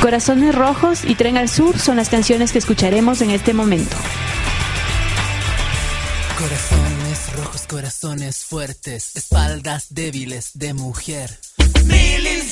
Corazones 0.02 0.56
Rojos 0.56 1.04
y 1.04 1.16
Tren 1.16 1.38
al 1.38 1.50
Sur 1.50 1.78
son 1.78 1.98
las 1.98 2.08
canciones 2.08 2.54
que 2.54 2.60
escucharemos 2.60 3.22
en 3.22 3.32
este 3.32 3.54
momento. 3.54 3.96
Corazones 6.40 6.94
rojos, 7.36 7.68
corazones 7.68 8.46
fuertes, 8.46 9.16
espaldas 9.16 9.88
débiles 9.90 10.52
de 10.54 10.74
mujer. 10.74 11.38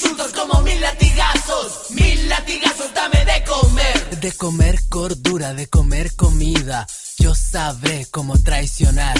Mil 0.01 0.11
insultos 0.11 0.31
como 0.33 0.61
mil 0.61 0.81
latigazos, 0.81 1.91
mil 1.91 2.29
latigazos 2.29 2.93
dame 2.93 3.23
de 3.23 3.43
comer. 3.43 4.19
De 4.19 4.31
comer 4.31 4.79
cordura, 4.89 5.53
de 5.53 5.67
comer 5.67 6.15
comida, 6.15 6.87
yo 7.19 7.35
sabré 7.35 8.07
cómo 8.09 8.37
traicionar. 8.41 9.15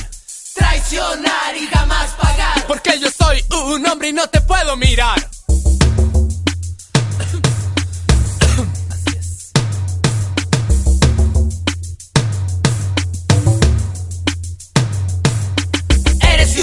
Traicionar 0.53 1.55
y 1.55 1.67
jamás 1.67 2.11
pagar. 2.11 2.65
Porque 2.67 2.99
yo 2.99 3.09
soy 3.11 3.43
un 3.73 3.85
hombre 3.85 4.09
y 4.09 4.13
no 4.13 4.27
te 4.27 4.41
puedo 4.41 4.75
mirar. 4.75 5.19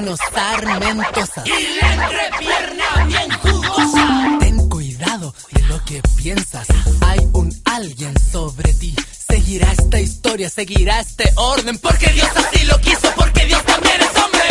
Manos 0.00 0.18
sarmentosas. 0.32 1.44
Y 1.46 1.78
la 1.78 1.92
entrepierna 1.92 3.04
bien 3.06 3.30
jugosa. 3.42 4.38
Ten 4.40 4.68
cuidado 4.70 5.34
de 5.52 5.62
lo 5.64 5.84
que 5.84 6.00
piensas. 6.16 6.66
Hay 7.02 7.28
un 7.34 7.52
alguien 7.66 8.14
sobre 8.32 8.72
ti. 8.74 8.94
Seguirá 9.28 9.70
esta 9.72 10.00
historia, 10.00 10.48
seguirá 10.48 11.00
este 11.00 11.30
orden. 11.36 11.76
Porque 11.78 12.06
Dios 12.12 12.30
así 12.34 12.64
lo 12.64 12.80
quiso, 12.80 13.12
porque 13.14 13.44
Dios 13.44 13.62
también 13.64 14.00
es 14.00 14.22
hombre. 14.22 14.48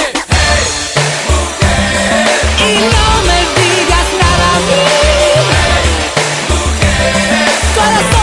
Y 2.67 2.73
no 2.93 3.23
me 3.27 3.39
digas 3.59 4.07
nada 4.21 4.55
a 4.55 4.59
mí. 4.59 4.99
Corazones 7.75 8.03
rotos, 8.03 8.18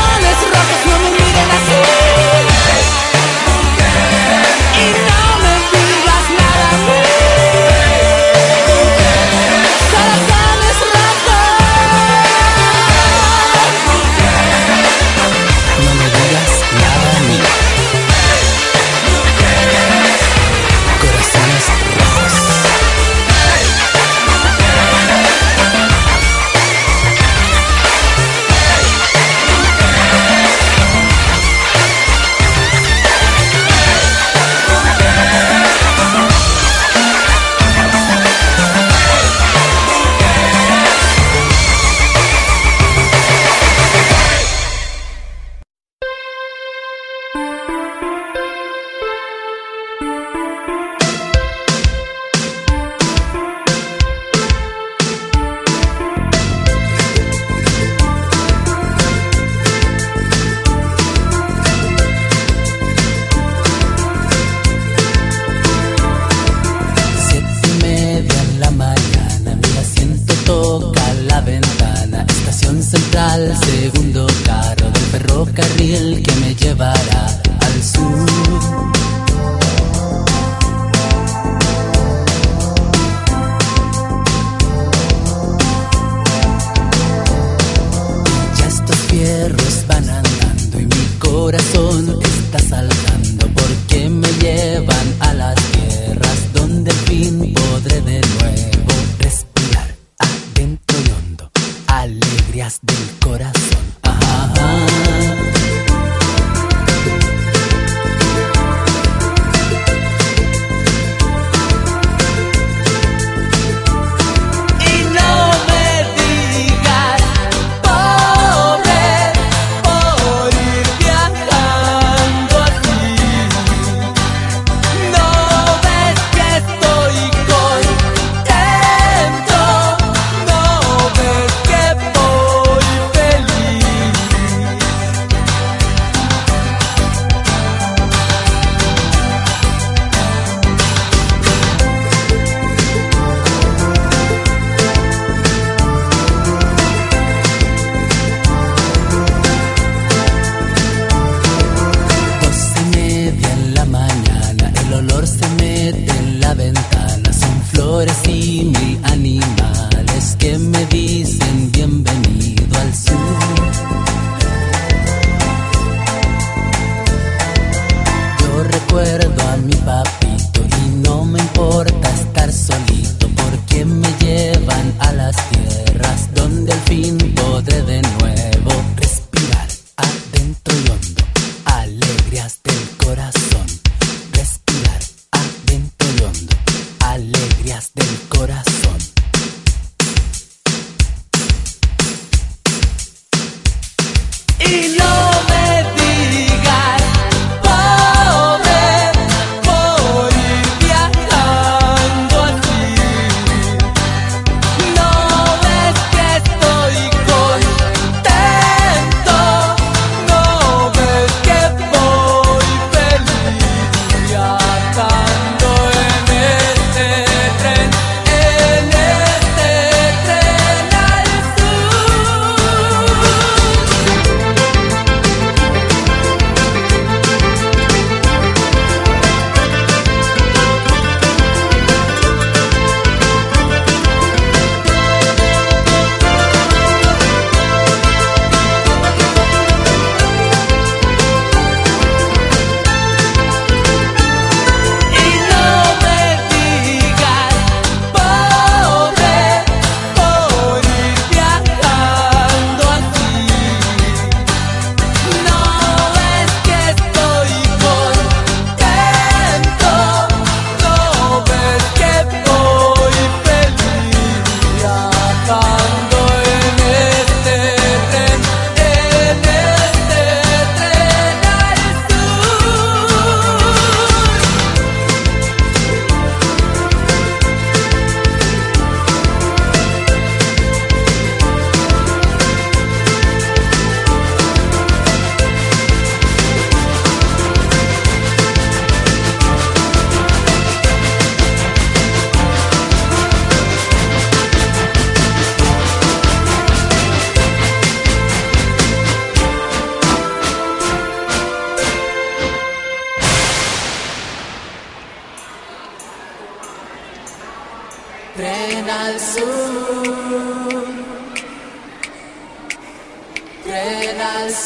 ferrocarril 75.57 76.23
que 76.23 76.35
me 76.37 76.55
llevará 76.55 76.66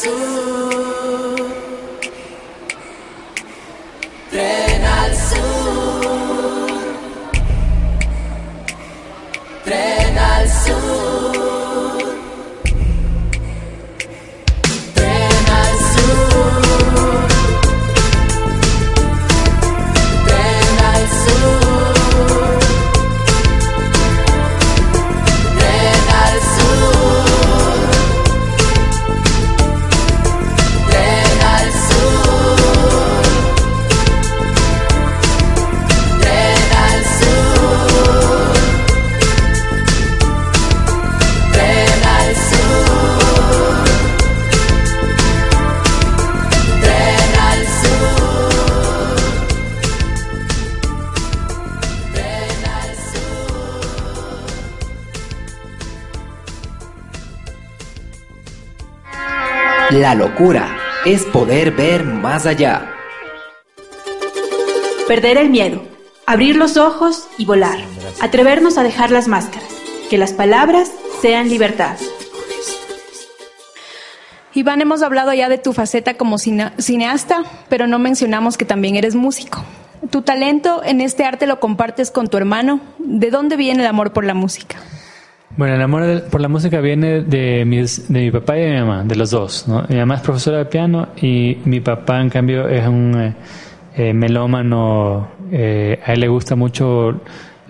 soon. 0.01 0.40
Locura 60.41 60.75
es 61.05 61.23
poder 61.25 61.69
ver 61.69 62.03
más 62.03 62.47
allá. 62.47 62.91
Perder 65.07 65.37
el 65.37 65.51
miedo, 65.51 65.83
abrir 66.25 66.55
los 66.55 66.77
ojos 66.77 67.27
y 67.37 67.45
volar, 67.45 67.77
atrevernos 68.21 68.79
a 68.79 68.83
dejar 68.83 69.11
las 69.11 69.27
máscaras, 69.27 69.69
que 70.09 70.17
las 70.17 70.33
palabras 70.33 70.91
sean 71.21 71.47
libertad. 71.47 71.95
Iván, 74.55 74.81
hemos 74.81 75.03
hablado 75.03 75.31
ya 75.31 75.47
de 75.47 75.59
tu 75.59 75.73
faceta 75.73 76.15
como 76.15 76.39
cine- 76.39 76.71
cineasta, 76.79 77.43
pero 77.69 77.85
no 77.85 77.99
mencionamos 77.99 78.57
que 78.57 78.65
también 78.65 78.95
eres 78.95 79.13
músico. 79.13 79.63
Tu 80.09 80.23
talento 80.23 80.81
en 80.83 81.01
este 81.01 81.23
arte 81.23 81.45
lo 81.45 81.59
compartes 81.59 82.09
con 82.09 82.27
tu 82.27 82.37
hermano. 82.37 82.81
¿De 82.97 83.29
dónde 83.29 83.57
viene 83.57 83.83
el 83.83 83.87
amor 83.87 84.11
por 84.11 84.25
la 84.25 84.33
música? 84.33 84.77
Bueno, 85.57 85.75
el 85.75 85.81
amor 85.81 86.23
por 86.31 86.39
la 86.39 86.47
música 86.47 86.79
viene 86.79 87.21
de, 87.21 87.65
mis, 87.65 88.11
de 88.11 88.21
mi 88.21 88.31
papá 88.31 88.57
y 88.57 88.61
de 88.61 88.71
mi 88.71 88.79
mamá, 88.79 89.03
de 89.03 89.15
los 89.15 89.31
dos. 89.31 89.67
Mi 89.89 89.97
mamá 89.97 90.15
es 90.15 90.21
profesora 90.21 90.59
de 90.59 90.65
piano 90.65 91.09
y 91.21 91.57
mi 91.65 91.81
papá, 91.81 92.21
en 92.21 92.29
cambio, 92.29 92.69
es 92.69 92.87
un 92.87 93.19
eh, 93.19 93.33
eh, 93.95 94.13
melómano. 94.13 95.27
eh, 95.51 95.99
a 96.05 96.13
él 96.13 96.21
le 96.21 96.29
gusta 96.29 96.55
mucho 96.55 97.19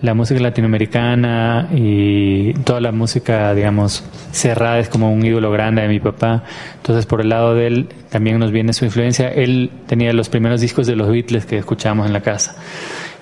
la 0.00 0.14
música 0.14 0.40
latinoamericana 0.40 1.68
y 1.72 2.52
toda 2.54 2.80
la 2.80 2.92
música, 2.92 3.52
digamos, 3.54 4.04
cerrada 4.32 4.78
es 4.78 4.88
como 4.88 5.12
un 5.12 5.24
ídolo 5.24 5.50
grande 5.50 5.82
de 5.82 5.88
mi 5.88 6.00
papá. 6.00 6.44
Entonces, 6.76 7.06
por 7.06 7.20
el 7.20 7.28
lado 7.28 7.54
de 7.54 7.66
él 7.66 7.88
también 8.10 8.38
nos 8.38 8.52
viene 8.52 8.72
su 8.72 8.84
influencia. 8.84 9.28
Él 9.28 9.70
tenía 9.86 10.12
los 10.12 10.28
primeros 10.28 10.60
discos 10.60 10.86
de 10.86 10.96
los 10.96 11.08
Beatles 11.08 11.46
que 11.46 11.58
escuchábamos 11.58 12.06
en 12.06 12.12
la 12.12 12.20
casa. 12.20 12.56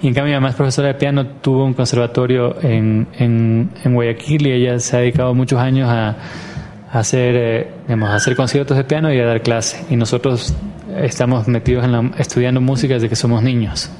Y 0.02 0.08
en 0.08 0.14
cambio, 0.14 0.32
mi 0.32 0.36
mamá 0.36 0.50
es 0.50 0.54
profesora 0.54 0.88
de 0.88 0.94
piano, 0.94 1.26
tuvo 1.26 1.64
un 1.64 1.74
conservatorio 1.74 2.56
en, 2.62 3.06
en, 3.18 3.70
en 3.84 3.94
Guayaquil 3.94 4.46
y 4.46 4.52
ella 4.52 4.78
se 4.78 4.96
ha 4.96 5.00
dedicado 5.00 5.34
muchos 5.34 5.58
años 5.58 5.90
a, 5.90 6.16
a 6.90 6.98
hacer, 6.98 7.36
eh, 7.36 7.70
digamos, 7.82 8.08
a 8.08 8.14
hacer 8.14 8.34
conciertos 8.34 8.76
de 8.76 8.84
piano 8.84 9.12
y 9.12 9.18
a 9.20 9.26
dar 9.26 9.42
clase. 9.42 9.84
Y 9.90 9.96
nosotros 9.96 10.54
estamos 10.96 11.46
metidos 11.48 11.84
en 11.84 11.92
la, 11.92 12.10
estudiando 12.18 12.60
música 12.60 12.94
desde 12.94 13.08
que 13.08 13.16
somos 13.16 13.42
niños. 13.42 13.90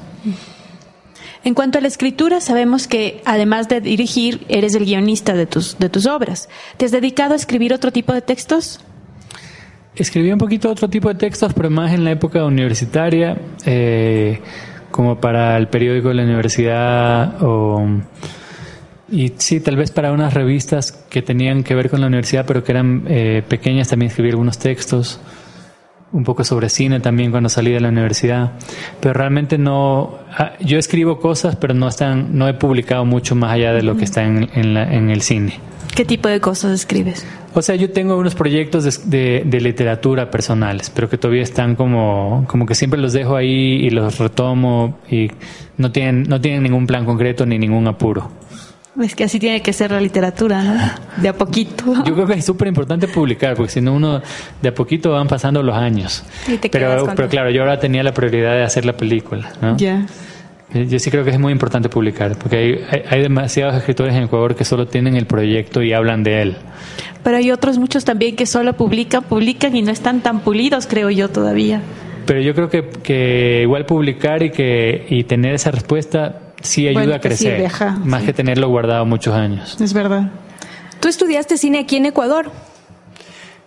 En 1.43 1.53
cuanto 1.53 1.77
a 1.77 1.81
la 1.81 1.87
escritura, 1.87 2.39
sabemos 2.39 2.87
que 2.87 3.21
además 3.25 3.67
de 3.67 3.81
dirigir, 3.81 4.45
eres 4.47 4.75
el 4.75 4.85
guionista 4.85 5.33
de 5.33 5.45
tus, 5.45 5.77
de 5.79 5.89
tus 5.89 6.05
obras. 6.05 6.49
¿Te 6.77 6.85
has 6.85 6.91
dedicado 6.91 7.33
a 7.33 7.35
escribir 7.35 7.73
otro 7.73 7.91
tipo 7.91 8.13
de 8.13 8.21
textos? 8.21 8.79
Escribí 9.95 10.31
un 10.31 10.37
poquito 10.37 10.69
otro 10.69 10.89
tipo 10.89 11.09
de 11.09 11.15
textos, 11.15 11.53
pero 11.53 11.69
más 11.69 11.93
en 11.93 12.03
la 12.03 12.11
época 12.11 12.45
universitaria, 12.45 13.37
eh, 13.65 14.39
como 14.91 15.19
para 15.19 15.57
el 15.57 15.67
periódico 15.67 16.09
de 16.09 16.15
la 16.15 16.23
universidad 16.23 17.41
o... 17.41 17.87
Y 19.09 19.33
sí, 19.37 19.59
tal 19.59 19.75
vez 19.75 19.91
para 19.91 20.13
unas 20.13 20.33
revistas 20.33 20.93
que 20.93 21.21
tenían 21.21 21.63
que 21.63 21.75
ver 21.75 21.89
con 21.89 21.99
la 21.99 22.07
universidad, 22.07 22.45
pero 22.45 22.63
que 22.63 22.71
eran 22.71 23.03
eh, 23.09 23.43
pequeñas, 23.45 23.89
también 23.89 24.09
escribí 24.09 24.29
algunos 24.29 24.57
textos, 24.57 25.19
un 26.13 26.23
poco 26.23 26.43
sobre 26.43 26.69
cine 26.69 26.99
también 26.99 27.31
cuando 27.31 27.49
salí 27.49 27.71
de 27.71 27.79
la 27.79 27.89
universidad. 27.89 28.51
Pero 28.99 29.13
realmente 29.13 29.57
no, 29.57 30.15
ah, 30.37 30.53
yo 30.59 30.77
escribo 30.77 31.19
cosas, 31.19 31.55
pero 31.55 31.73
no 31.73 31.87
están, 31.87 32.37
no 32.37 32.47
he 32.47 32.53
publicado 32.53 33.05
mucho 33.05 33.35
más 33.35 33.51
allá 33.53 33.73
de 33.73 33.81
lo 33.83 33.95
que 33.97 34.03
está 34.05 34.23
en, 34.23 34.49
en, 34.53 34.73
la- 34.73 34.93
en 34.93 35.09
el 35.09 35.21
cine. 35.21 35.59
¿Qué 35.95 36.05
tipo 36.05 36.29
de 36.29 36.39
cosas 36.39 36.71
escribes? 36.71 37.25
O 37.53 37.61
sea, 37.61 37.75
yo 37.75 37.91
tengo 37.91 38.15
unos 38.17 38.33
proyectos 38.33 38.83
de, 38.85 39.17
de- 39.17 39.43
de 39.45 39.61
literatura 39.61 40.31
personales, 40.31 40.89
pero 40.89 41.09
que 41.09 41.17
todavía 41.17 41.43
están 41.43 41.75
como, 41.75 42.45
como 42.47 42.65
que 42.65 42.75
siempre 42.75 42.99
los 42.99 43.11
dejo 43.13 43.35
ahí 43.35 43.85
y 43.85 43.89
los 43.89 44.17
retomo 44.19 44.99
y 45.09 45.29
no 45.77 45.91
tienen, 45.91 46.23
no 46.23 46.39
tienen 46.39 46.63
ningún 46.63 46.87
plan 46.87 47.03
concreto 47.05 47.45
ni 47.45 47.57
ningún 47.59 47.87
apuro. 47.87 48.31
Es 48.99 49.15
que 49.15 49.23
así 49.23 49.39
tiene 49.39 49.61
que 49.61 49.71
ser 49.71 49.91
la 49.91 50.01
literatura, 50.01 50.61
¿no? 50.61 51.21
De 51.21 51.29
a 51.29 51.33
poquito. 51.33 51.85
Yo 52.05 52.13
creo 52.13 52.27
que 52.27 52.33
es 52.33 52.45
súper 52.45 52.67
importante 52.67 53.07
publicar, 53.07 53.55
porque 53.55 53.71
si 53.71 53.81
no 53.81 53.93
uno 53.93 54.21
de 54.61 54.69
a 54.69 54.73
poquito 54.73 55.11
van 55.11 55.27
pasando 55.27 55.63
los 55.63 55.75
años. 55.75 56.23
Y 56.47 56.57
te 56.57 56.69
Pero, 56.69 57.07
pero 57.15 57.29
claro, 57.29 57.49
yo 57.51 57.61
ahora 57.61 57.79
tenía 57.79 58.03
la 58.03 58.13
prioridad 58.13 58.53
de 58.53 58.63
hacer 58.63 58.85
la 58.85 58.93
película, 58.93 59.53
¿no? 59.61 59.77
Ya. 59.77 60.05
Yo 60.73 60.99
sí 60.99 61.09
creo 61.09 61.23
que 61.23 61.31
es 61.31 61.39
muy 61.39 61.51
importante 61.51 61.89
publicar, 61.89 62.37
porque 62.37 62.57
hay, 62.57 62.85
hay, 62.89 63.03
hay 63.09 63.21
demasiados 63.21 63.75
escritores 63.75 64.13
en 64.15 64.23
Ecuador 64.23 64.55
que 64.55 64.65
solo 64.65 64.87
tienen 64.87 65.15
el 65.15 65.25
proyecto 65.25 65.81
y 65.81 65.93
hablan 65.93 66.23
de 66.23 66.41
él. 66.41 66.57
Pero 67.23 67.37
hay 67.37 67.51
otros 67.51 67.77
muchos 67.77 68.03
también 68.03 68.35
que 68.35 68.45
solo 68.45 68.73
publican, 68.73 69.23
publican 69.23 69.75
y 69.75 69.81
no 69.81 69.91
están 69.91 70.21
tan 70.21 70.41
pulidos, 70.41 70.87
creo 70.87 71.09
yo, 71.09 71.29
todavía. 71.29 71.81
Pero 72.25 72.41
yo 72.41 72.53
creo 72.53 72.69
que, 72.69 72.87
que 73.03 73.61
igual 73.63 73.85
publicar 73.85 74.43
y 74.43 74.51
que 74.51 75.05
y 75.09 75.23
tener 75.23 75.55
esa 75.55 75.71
respuesta 75.71 76.50
sí 76.61 76.87
ayuda 76.87 77.01
Bueno, 77.01 77.15
a 77.15 77.19
que 77.19 77.29
crecer, 77.29 77.65
ajá, 77.65 77.97
más 78.03 78.21
sí. 78.21 78.27
que 78.27 78.33
tenerlo 78.33 78.69
guardado 78.69 79.05
muchos 79.05 79.33
años. 79.33 79.77
Es 79.79 79.93
verdad. 79.93 80.31
Tú 80.99 81.07
estudiaste 81.07 81.57
cine 81.57 81.79
aquí 81.79 81.97
en 81.97 82.05
Ecuador. 82.05 82.51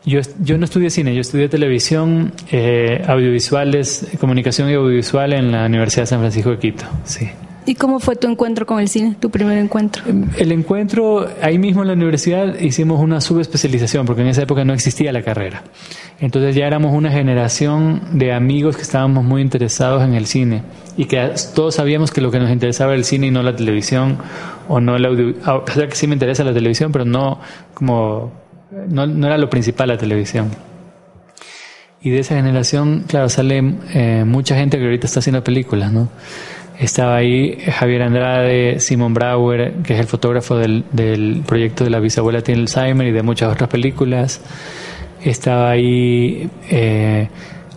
Yo, 0.06 0.20
yo 0.40 0.58
no 0.58 0.66
estudié 0.66 0.90
cine, 0.90 1.14
yo 1.14 1.22
estudié 1.22 1.48
televisión, 1.48 2.32
eh, 2.50 3.02
audiovisuales, 3.08 4.06
comunicación 4.20 4.68
y 4.68 4.74
audiovisual 4.74 5.32
en 5.32 5.50
la 5.50 5.64
Universidad 5.64 6.02
de 6.02 6.06
San 6.08 6.20
Francisco 6.20 6.50
de 6.50 6.58
Quito. 6.58 6.84
Sí. 7.04 7.30
¿Y 7.66 7.74
cómo 7.76 7.98
fue 7.98 8.14
tu 8.14 8.28
encuentro 8.28 8.66
con 8.66 8.78
el 8.78 8.88
cine, 8.88 9.16
tu 9.18 9.30
primer 9.30 9.56
encuentro? 9.56 10.04
El 10.36 10.52
encuentro, 10.52 11.26
ahí 11.40 11.58
mismo 11.58 11.80
en 11.80 11.88
la 11.88 11.94
universidad 11.94 12.58
hicimos 12.60 13.00
una 13.00 13.22
subespecialización, 13.22 14.04
porque 14.04 14.20
en 14.20 14.28
esa 14.28 14.42
época 14.42 14.64
no 14.66 14.74
existía 14.74 15.10
la 15.12 15.22
carrera. 15.22 15.62
Entonces 16.20 16.54
ya 16.54 16.66
éramos 16.66 16.92
una 16.94 17.10
generación 17.10 18.00
de 18.12 18.32
amigos 18.32 18.76
que 18.76 18.82
estábamos 18.82 19.24
muy 19.24 19.42
interesados 19.42 20.02
en 20.04 20.14
el 20.14 20.26
cine 20.26 20.62
y 20.96 21.06
que 21.06 21.32
todos 21.54 21.74
sabíamos 21.74 22.12
que 22.12 22.20
lo 22.20 22.30
que 22.30 22.38
nos 22.38 22.50
interesaba 22.50 22.92
era 22.92 22.98
el 22.98 23.04
cine 23.04 23.26
y 23.26 23.30
no 23.30 23.42
la 23.42 23.56
televisión 23.56 24.18
o 24.68 24.80
no 24.80 24.96
el 24.96 25.04
audio. 25.04 25.34
A 25.44 25.64
pesar 25.64 25.88
que 25.88 25.96
sí 25.96 26.06
me 26.06 26.14
interesa 26.14 26.44
la 26.44 26.54
televisión, 26.54 26.92
pero 26.92 27.04
no 27.04 27.40
como 27.74 28.32
no, 28.88 29.06
no 29.06 29.26
era 29.26 29.38
lo 29.38 29.50
principal 29.50 29.88
la 29.88 29.98
televisión. 29.98 30.50
Y 32.00 32.10
de 32.10 32.18
esa 32.18 32.34
generación, 32.36 33.04
claro, 33.06 33.28
sale 33.28 33.62
eh, 33.94 34.24
mucha 34.26 34.56
gente 34.56 34.78
que 34.78 34.84
ahorita 34.84 35.06
está 35.06 35.20
haciendo 35.20 35.42
películas, 35.42 35.90
¿no? 35.90 36.10
Estaba 36.78 37.16
ahí 37.16 37.56
Javier 37.72 38.02
Andrade, 38.02 38.80
Simon 38.80 39.14
Brauer, 39.14 39.74
que 39.84 39.94
es 39.94 40.00
el 40.00 40.06
fotógrafo 40.06 40.56
del, 40.56 40.84
del 40.92 41.42
proyecto 41.46 41.84
de 41.84 41.90
la 41.90 42.00
bisabuela 42.00 42.42
tiene 42.42 42.62
Alzheimer 42.62 43.06
y 43.06 43.12
de 43.12 43.22
muchas 43.22 43.52
otras 43.52 43.70
películas. 43.70 44.40
Estaba 45.24 45.70
ahí 45.70 46.48
eh, 46.70 47.28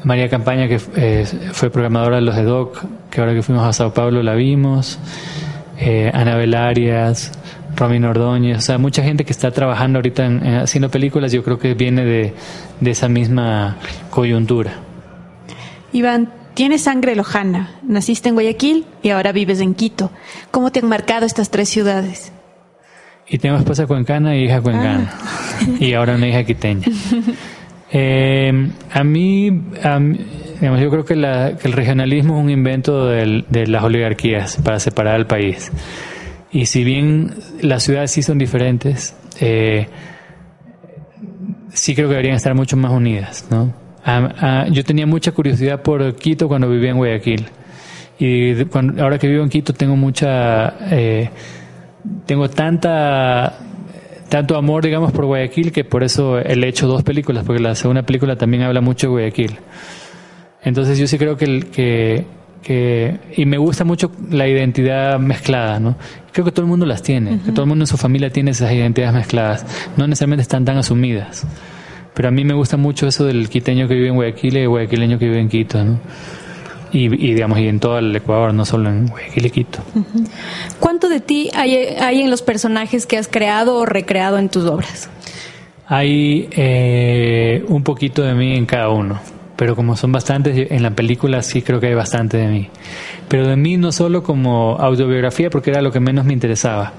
María 0.03 0.29
Campaña, 0.29 0.67
que 0.67 0.79
eh, 0.97 1.25
fue 1.53 1.69
programadora 1.69 2.17
de 2.17 2.21
los 2.21 2.35
de 2.35 2.43
Doc, 2.43 2.83
que 3.09 3.21
ahora 3.21 3.33
que 3.33 3.41
fuimos 3.41 3.65
a 3.65 3.73
Sao 3.73 3.93
Paulo 3.93 4.21
la 4.21 4.35
vimos. 4.35 4.99
Eh, 5.79 6.11
Anabel 6.13 6.55
Arias, 6.55 7.31
Romín 7.75 8.03
Ordóñez, 8.03 8.57
o 8.57 8.61
sea, 8.61 8.77
mucha 8.77 9.03
gente 9.03 9.23
que 9.25 9.31
está 9.31 9.51
trabajando 9.51 9.99
ahorita 9.99 10.25
en 10.25 10.55
haciendo 10.55 10.89
películas, 10.89 11.31
yo 11.31 11.43
creo 11.43 11.57
que 11.59 11.73
viene 11.73 12.03
de, 12.03 12.33
de 12.81 12.91
esa 12.91 13.07
misma 13.07 13.77
coyuntura. 14.09 14.73
Iván, 15.93 16.33
tienes 16.53 16.83
sangre 16.83 17.15
lojana. 17.15 17.75
Naciste 17.83 18.29
en 18.29 18.35
Guayaquil 18.35 18.85
y 19.03 19.09
ahora 19.09 19.31
vives 19.31 19.61
en 19.61 19.73
Quito. 19.73 20.11
¿Cómo 20.51 20.71
te 20.71 20.79
han 20.79 20.89
marcado 20.89 21.25
estas 21.25 21.49
tres 21.49 21.69
ciudades? 21.69 22.31
Y 23.29 23.37
tengo 23.39 23.57
esposa 23.57 23.85
cuencana 23.87 24.35
y 24.37 24.45
hija 24.45 24.61
cuencana. 24.61 25.13
Y 25.79 25.93
ahora 25.93 26.15
una 26.15 26.27
hija 26.27 26.43
quiteña. 26.43 26.83
Eh, 27.89 28.51
a 28.91 29.03
mí, 29.05 29.47
a 29.81 29.97
mí, 29.97 30.19
digamos, 30.59 30.81
yo 30.81 30.89
creo 30.91 31.05
que, 31.05 31.15
la- 31.15 31.55
que 31.55 31.69
el 31.69 31.73
regionalismo 31.73 32.37
es 32.37 32.43
un 32.43 32.49
invento 32.49 33.07
del- 33.07 33.45
de 33.49 33.65
las 33.65 33.81
oligarquías 33.81 34.57
para 34.57 34.77
separar 34.81 35.15
al 35.15 35.25
país. 35.25 35.71
Y 36.51 36.65
si 36.65 36.83
bien 36.83 37.33
las 37.61 37.83
ciudades 37.83 38.11
sí 38.11 38.21
son 38.23 38.39
diferentes, 38.39 39.15
eh, 39.39 39.87
sí 41.73 41.95
creo 41.95 42.07
que 42.09 42.15
deberían 42.15 42.35
estar 42.35 42.53
mucho 42.55 42.75
más 42.75 42.91
unidas, 42.91 43.45
¿no? 43.49 43.73
Ah, 44.03 44.33
ah, 44.39 44.65
yo 44.69 44.83
tenía 44.83 45.05
mucha 45.05 45.31
curiosidad 45.31 45.81
por 45.81 46.13
Quito 46.17 46.49
cuando 46.49 46.69
vivía 46.69 46.91
en 46.91 46.97
Guayaquil. 46.97 47.45
Y 48.19 48.65
cuando- 48.65 49.01
ahora 49.01 49.17
que 49.17 49.29
vivo 49.29 49.43
en 49.43 49.49
Quito 49.49 49.73
tengo 49.73 49.95
mucha... 49.95 50.75
eh, 50.91 51.29
tengo 52.25 52.49
tanta 52.49 53.57
tanto 54.29 54.57
amor, 54.57 54.83
digamos, 54.83 55.11
por 55.13 55.25
Guayaquil 55.25 55.71
que 55.71 55.85
por 55.85 56.03
eso 56.03 56.37
he 56.37 56.67
hecho 56.67 56.85
dos 56.87 57.03
películas, 57.03 57.45
porque 57.45 57.61
la 57.61 57.75
segunda 57.75 58.01
película 58.03 58.35
también 58.35 58.63
habla 58.63 58.81
mucho 58.81 59.07
de 59.07 59.11
Guayaquil. 59.11 59.55
Entonces 60.63 60.97
yo 60.97 61.07
sí 61.07 61.17
creo 61.17 61.37
que, 61.37 61.61
que, 61.71 62.25
que- 62.61 63.19
y 63.37 63.45
me 63.45 63.57
gusta 63.57 63.85
mucho 63.85 64.11
la 64.29 64.47
identidad 64.47 65.17
mezclada, 65.19 65.79
¿no? 65.79 65.95
Creo 66.33 66.43
que 66.43 66.51
todo 66.51 66.63
el 66.63 66.67
mundo 66.69 66.85
las 66.85 67.01
tiene, 67.01 67.39
que 67.45 67.51
todo 67.51 67.63
el 67.63 67.69
mundo 67.69 67.83
en 67.83 67.87
su 67.87 67.95
familia 67.97 68.29
tiene 68.29 68.51
esas 68.51 68.71
identidades 68.73 69.13
mezcladas, 69.15 69.65
no 69.95 70.05
necesariamente 70.07 70.41
están 70.41 70.65
tan 70.65 70.77
asumidas. 70.77 71.45
Pero 72.13 72.27
a 72.27 72.31
mí 72.31 72.43
me 72.43 72.53
gusta 72.53 72.75
mucho 72.77 73.07
eso 73.07 73.25
del 73.25 73.47
quiteño 73.47 73.87
que 73.87 73.93
vive 73.93 74.09
en 74.09 74.15
Guayaquil 74.15 74.57
y 74.57 74.59
el 74.61 74.69
guayaquileño 74.69 75.19
que 75.19 75.25
vive 75.25 75.39
en 75.39 75.49
Quito, 75.49 75.83
¿no? 75.85 75.99
Y, 76.91 77.05
y 77.05 77.33
digamos, 77.33 77.59
y 77.59 77.67
en 77.67 77.79
todo 77.79 77.99
el 77.99 78.15
Ecuador, 78.15 78.53
no 78.53 78.65
solo 78.65 78.89
en 78.89 79.07
Guayaquil 79.07 79.45
y 79.45 79.49
Quito. 79.49 79.79
¿Cuánto 80.79 81.09
de 81.09 81.19
ti 81.19 81.49
hay, 81.53 81.75
hay 81.75 82.21
en 82.21 82.29
los 82.29 82.41
personajes 82.41 83.05
que 83.05 83.17
has 83.17 83.27
creado 83.27 83.77
o 83.77 83.85
recreado 83.85 84.37
en 84.37 84.49
tus 84.49 84.65
obras? 84.65 85.09
Hay 85.87 86.49
eh, 86.51 87.63
un 87.67 87.83
poquito 87.83 88.21
de 88.21 88.33
mí 88.33 88.55
en 88.57 88.65
cada 88.65 88.89
uno, 88.89 89.19
pero 89.55 89.75
como 89.75 89.95
son 89.95 90.11
bastantes, 90.11 90.69
en 90.69 90.83
la 90.83 90.91
película 90.91 91.41
sí 91.41 91.61
creo 91.61 91.79
que 91.79 91.87
hay 91.87 91.93
bastante 91.93 92.37
de 92.37 92.47
mí. 92.47 92.69
Pero 93.29 93.47
de 93.47 93.55
mí 93.55 93.77
no 93.77 93.91
solo 93.91 94.21
como 94.21 94.77
autobiografía, 94.79 95.49
porque 95.49 95.69
era 95.69 95.81
lo 95.81 95.91
que 95.91 95.99
menos 95.99 96.25
me 96.25 96.33
interesaba, 96.33 96.93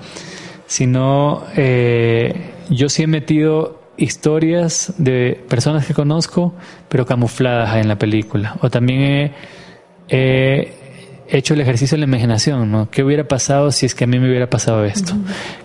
sino 0.66 1.44
eh, 1.56 2.52
yo 2.70 2.88
sí 2.88 3.02
he 3.02 3.06
metido 3.06 3.78
historias 3.98 4.94
de 4.96 5.38
personas 5.48 5.86
que 5.86 5.92
conozco, 5.92 6.54
pero 6.88 7.04
camufladas 7.04 7.76
en 7.76 7.88
la 7.88 7.96
película. 7.96 8.56
O 8.62 8.70
también 8.70 9.00
he, 9.02 9.32
he 10.08 10.72
hecho 11.28 11.54
el 11.54 11.60
ejercicio 11.60 11.96
de 11.96 12.00
la 12.00 12.06
imaginación, 12.06 12.70
¿no? 12.70 12.90
¿Qué 12.90 13.04
hubiera 13.04 13.24
pasado 13.24 13.70
si 13.70 13.86
es 13.86 13.94
que 13.94 14.04
a 14.04 14.06
mí 14.06 14.18
me 14.18 14.28
hubiera 14.28 14.48
pasado 14.48 14.84
esto? 14.84 15.14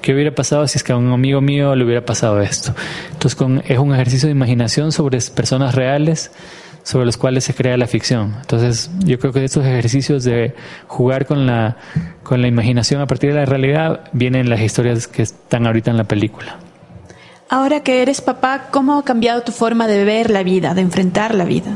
¿Qué 0.02 0.14
hubiera 0.14 0.36
pasado 0.36 0.68
si 0.68 0.78
es 0.78 0.84
que 0.84 0.92
a 0.92 0.98
un 0.98 1.12
amigo 1.12 1.42
mío 1.42 1.76
le 1.76 1.86
hubiera 1.86 2.06
pasado 2.06 2.42
esto? 2.42 2.76
Entonces 3.12 3.36
con, 3.36 3.64
es 3.66 3.80
un 3.80 3.94
ejercicio 3.94 4.28
de 4.28 4.34
imaginación 4.34 4.92
sobre 4.92 5.20
personas 5.34 5.76
reales 5.76 6.32
sobre 6.84 7.06
los 7.06 7.16
cuales 7.18 7.46
se 7.46 7.54
crea 7.54 7.78
la 7.78 7.88
ficción. 7.88 8.36
Entonces 8.42 8.92
yo 9.00 9.18
creo 9.18 9.32
que 9.32 9.40
de 9.40 9.46
estos 9.46 9.66
ejercicios 9.66 10.24
de 10.24 10.54
jugar 10.88 11.26
con 11.26 11.48
la, 11.48 11.78
con 12.24 12.42
la 12.42 12.48
imaginación 12.48 13.02
a 13.02 13.08
partir 13.08 13.32
de 13.32 13.40
la 13.40 13.46
realidad 13.46 14.02
vienen 14.12 14.50
las 14.50 14.60
historias 14.60 15.08
que 15.08 15.22
están 15.24 15.66
ahorita 15.66 15.92
en 15.92 15.98
la 15.98 16.04
película. 16.04 16.58
Ahora 17.50 17.82
que 17.84 18.02
eres 18.02 18.22
papá, 18.22 18.68
¿cómo 18.72 18.98
ha 18.98 19.06
cambiado 19.06 19.44
tu 19.44 19.52
forma 19.52 19.88
de 19.88 20.04
ver 20.04 20.30
la 20.30 20.44
vida, 20.44 20.74
de 20.74 20.82
enfrentar 20.82 21.36
la 21.36 21.46
vida? 21.46 21.76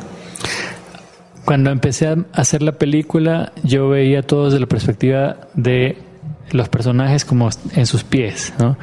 Cuando 1.48 1.72
empecé 1.72 2.10
a 2.10 2.18
hacer 2.34 2.62
la 2.62 2.74
película, 2.74 3.54
yo 3.64 3.88
veía 3.88 4.22
todo 4.22 4.48
desde 4.48 4.60
la 4.60 4.66
perspectiva 4.66 5.38
de 5.54 5.98
los 6.52 6.68
personajes 6.68 7.24
como 7.24 7.48
en 7.74 7.86
sus 7.86 8.04
pies, 8.04 8.54
¿no? 8.60 8.78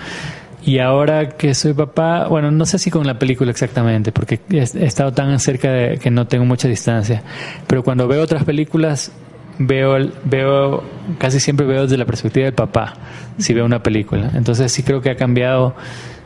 Y 0.65 0.79
ahora 0.79 1.37
que 1.37 1.53
soy 1.53 1.75
papá, 1.75 2.27
bueno, 2.27 2.51
no 2.51 2.65
sé 2.65 2.79
si 2.79 2.91
con 2.91 3.07
la 3.07 3.19
película 3.19 3.51
exactamente, 3.51 4.13
porque 4.13 4.41
he 4.51 4.63
estado 4.63 5.13
tan 5.13 5.39
cerca 5.41 5.71
de 5.71 5.99
que 5.99 6.11
no 6.11 6.27
tengo 6.27 6.47
mucha 6.47 6.67
distancia, 6.67 7.23
pero 7.67 7.83
cuando 7.83 8.09
veo 8.09 8.23
otras 8.23 8.45
películas, 8.45 9.13
veo, 9.59 9.99
veo 10.25 10.85
casi 11.19 11.41
siempre 11.41 11.67
veo 11.67 11.83
desde 11.83 11.99
la 11.99 12.07
perspectiva 12.07 12.47
del 12.47 12.55
papá, 12.55 12.95
si 13.37 13.53
veo 13.53 13.67
una 13.67 13.83
película. 13.83 14.31
Entonces 14.33 14.73
sí 14.73 14.83
creo 14.83 15.03
que 15.03 15.11
ha 15.11 15.17
cambiado 15.17 15.77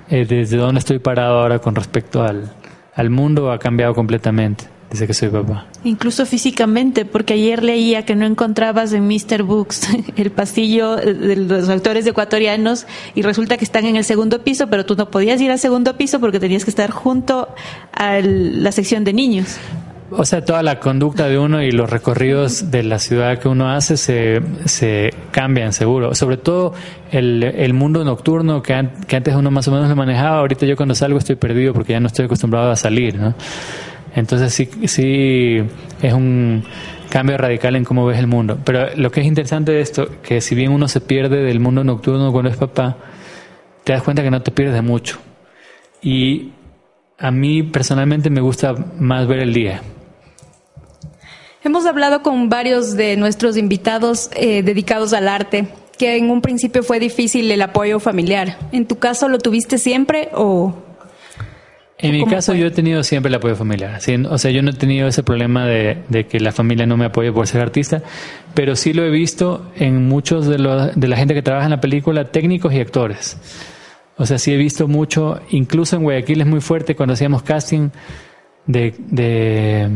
eh, 0.08 0.24
desde 0.24 0.56
donde 0.56 0.78
estoy 0.78 1.00
parado 1.00 1.40
ahora 1.40 1.58
con 1.58 1.74
respecto 1.74 2.22
al, 2.22 2.52
al 2.94 3.10
mundo, 3.10 3.50
ha 3.50 3.58
cambiado 3.58 3.92
completamente 3.92 4.77
desde 4.90 5.06
que 5.06 5.14
soy 5.14 5.28
papá. 5.28 5.66
Incluso 5.84 6.24
físicamente, 6.24 7.04
porque 7.04 7.34
ayer 7.34 7.62
leía 7.62 8.04
que 8.04 8.14
no 8.16 8.24
encontrabas 8.24 8.92
en 8.92 9.06
Mr. 9.06 9.42
Books 9.42 9.88
el 10.16 10.30
pasillo 10.30 10.96
de 10.96 11.36
los 11.36 11.68
autores 11.68 12.06
ecuatorianos 12.06 12.86
y 13.14 13.22
resulta 13.22 13.56
que 13.58 13.64
están 13.64 13.84
en 13.84 13.96
el 13.96 14.04
segundo 14.04 14.42
piso, 14.42 14.68
pero 14.68 14.86
tú 14.86 14.96
no 14.96 15.10
podías 15.10 15.40
ir 15.40 15.50
al 15.50 15.58
segundo 15.58 15.96
piso 15.96 16.20
porque 16.20 16.40
tenías 16.40 16.64
que 16.64 16.70
estar 16.70 16.90
junto 16.90 17.48
a 17.92 18.20
la 18.22 18.72
sección 18.72 19.04
de 19.04 19.12
niños. 19.12 19.56
O 20.10 20.24
sea, 20.24 20.42
toda 20.42 20.62
la 20.62 20.80
conducta 20.80 21.28
de 21.28 21.38
uno 21.38 21.62
y 21.62 21.70
los 21.70 21.90
recorridos 21.90 22.70
de 22.70 22.82
la 22.82 22.98
ciudad 22.98 23.38
que 23.38 23.46
uno 23.46 23.68
hace 23.70 23.98
se, 23.98 24.40
se 24.64 25.12
cambian, 25.32 25.74
seguro. 25.74 26.14
Sobre 26.14 26.38
todo 26.38 26.72
el, 27.10 27.42
el 27.42 27.74
mundo 27.74 28.02
nocturno 28.06 28.62
que, 28.62 28.72
an- 28.72 28.92
que 29.06 29.16
antes 29.16 29.34
uno 29.34 29.50
más 29.50 29.68
o 29.68 29.70
menos 29.70 29.86
lo 29.90 29.96
manejaba. 29.96 30.38
Ahorita 30.38 30.64
yo 30.64 30.76
cuando 30.76 30.94
salgo 30.94 31.18
estoy 31.18 31.36
perdido 31.36 31.74
porque 31.74 31.92
ya 31.92 32.00
no 32.00 32.06
estoy 32.06 32.24
acostumbrado 32.24 32.70
a 32.70 32.76
salir, 32.76 33.16
¿no? 33.18 33.34
Entonces 34.18 34.52
sí, 34.52 34.68
sí 34.86 35.62
es 36.02 36.12
un 36.12 36.64
cambio 37.08 37.38
radical 37.38 37.76
en 37.76 37.84
cómo 37.84 38.04
ves 38.04 38.18
el 38.18 38.26
mundo. 38.26 38.58
Pero 38.64 38.94
lo 38.96 39.10
que 39.10 39.20
es 39.20 39.26
interesante 39.26 39.72
de 39.72 39.80
esto, 39.80 40.08
que 40.22 40.40
si 40.40 40.54
bien 40.54 40.72
uno 40.72 40.88
se 40.88 41.00
pierde 41.00 41.42
del 41.42 41.60
mundo 41.60 41.84
nocturno 41.84 42.32
cuando 42.32 42.50
es 42.50 42.56
papá, 42.56 42.96
te 43.84 43.92
das 43.92 44.02
cuenta 44.02 44.22
que 44.22 44.30
no 44.30 44.42
te 44.42 44.50
pierdes 44.50 44.74
de 44.74 44.82
mucho. 44.82 45.18
Y 46.02 46.50
a 47.18 47.30
mí 47.30 47.62
personalmente 47.62 48.28
me 48.30 48.40
gusta 48.40 48.74
más 48.98 49.26
ver 49.26 49.40
el 49.40 49.54
día. 49.54 49.82
Hemos 51.64 51.86
hablado 51.86 52.22
con 52.22 52.48
varios 52.48 52.96
de 52.96 53.16
nuestros 53.16 53.56
invitados 53.56 54.30
eh, 54.36 54.62
dedicados 54.62 55.12
al 55.12 55.28
arte, 55.28 55.68
que 55.98 56.16
en 56.16 56.30
un 56.30 56.40
principio 56.40 56.82
fue 56.82 57.00
difícil 57.00 57.50
el 57.50 57.62
apoyo 57.62 57.98
familiar. 57.98 58.58
¿En 58.72 58.86
tu 58.86 58.98
caso 58.98 59.28
lo 59.28 59.38
tuviste 59.38 59.78
siempre 59.78 60.28
o...? 60.34 60.87
En 62.00 62.12
mi 62.12 62.20
¿Cómo 62.20 62.32
caso 62.32 62.52
fue? 62.52 62.60
yo 62.60 62.66
he 62.66 62.70
tenido 62.70 63.02
siempre 63.02 63.28
el 63.28 63.34
apoyo 63.34 63.56
familiar. 63.56 64.00
¿sí? 64.00 64.14
O 64.28 64.38
sea, 64.38 64.50
yo 64.52 64.62
no 64.62 64.70
he 64.70 64.74
tenido 64.74 65.08
ese 65.08 65.22
problema 65.24 65.66
de, 65.66 65.98
de 66.08 66.26
que 66.26 66.38
la 66.38 66.52
familia 66.52 66.86
no 66.86 66.96
me 66.96 67.06
apoye 67.06 67.32
por 67.32 67.46
ser 67.48 67.60
artista, 67.60 68.02
pero 68.54 68.76
sí 68.76 68.92
lo 68.92 69.04
he 69.04 69.10
visto 69.10 69.70
en 69.76 70.06
muchos 70.08 70.46
de, 70.46 70.58
los, 70.58 70.94
de 70.94 71.08
la 71.08 71.16
gente 71.16 71.34
que 71.34 71.42
trabaja 71.42 71.66
en 71.66 71.70
la 71.72 71.80
película, 71.80 72.26
técnicos 72.30 72.72
y 72.72 72.80
actores. 72.80 73.36
O 74.16 74.26
sea, 74.26 74.38
sí 74.38 74.52
he 74.52 74.56
visto 74.56 74.86
mucho, 74.88 75.40
incluso 75.50 75.96
en 75.96 76.02
Guayaquil 76.02 76.40
es 76.40 76.46
muy 76.46 76.60
fuerte 76.60 76.94
cuando 76.96 77.14
hacíamos 77.14 77.42
casting 77.42 77.90
de, 78.66 78.94
de, 79.08 79.88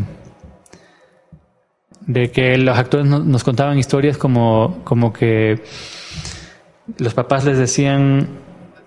de 2.06 2.30
que 2.30 2.56
los 2.58 2.76
actores 2.78 3.06
no- 3.06 3.20
nos 3.20 3.44
contaban 3.44 3.78
historias 3.78 4.16
como, 4.18 4.80
como 4.84 5.12
que 5.12 5.60
los 6.98 7.14
papás 7.14 7.44
les 7.44 7.58
decían, 7.58 8.28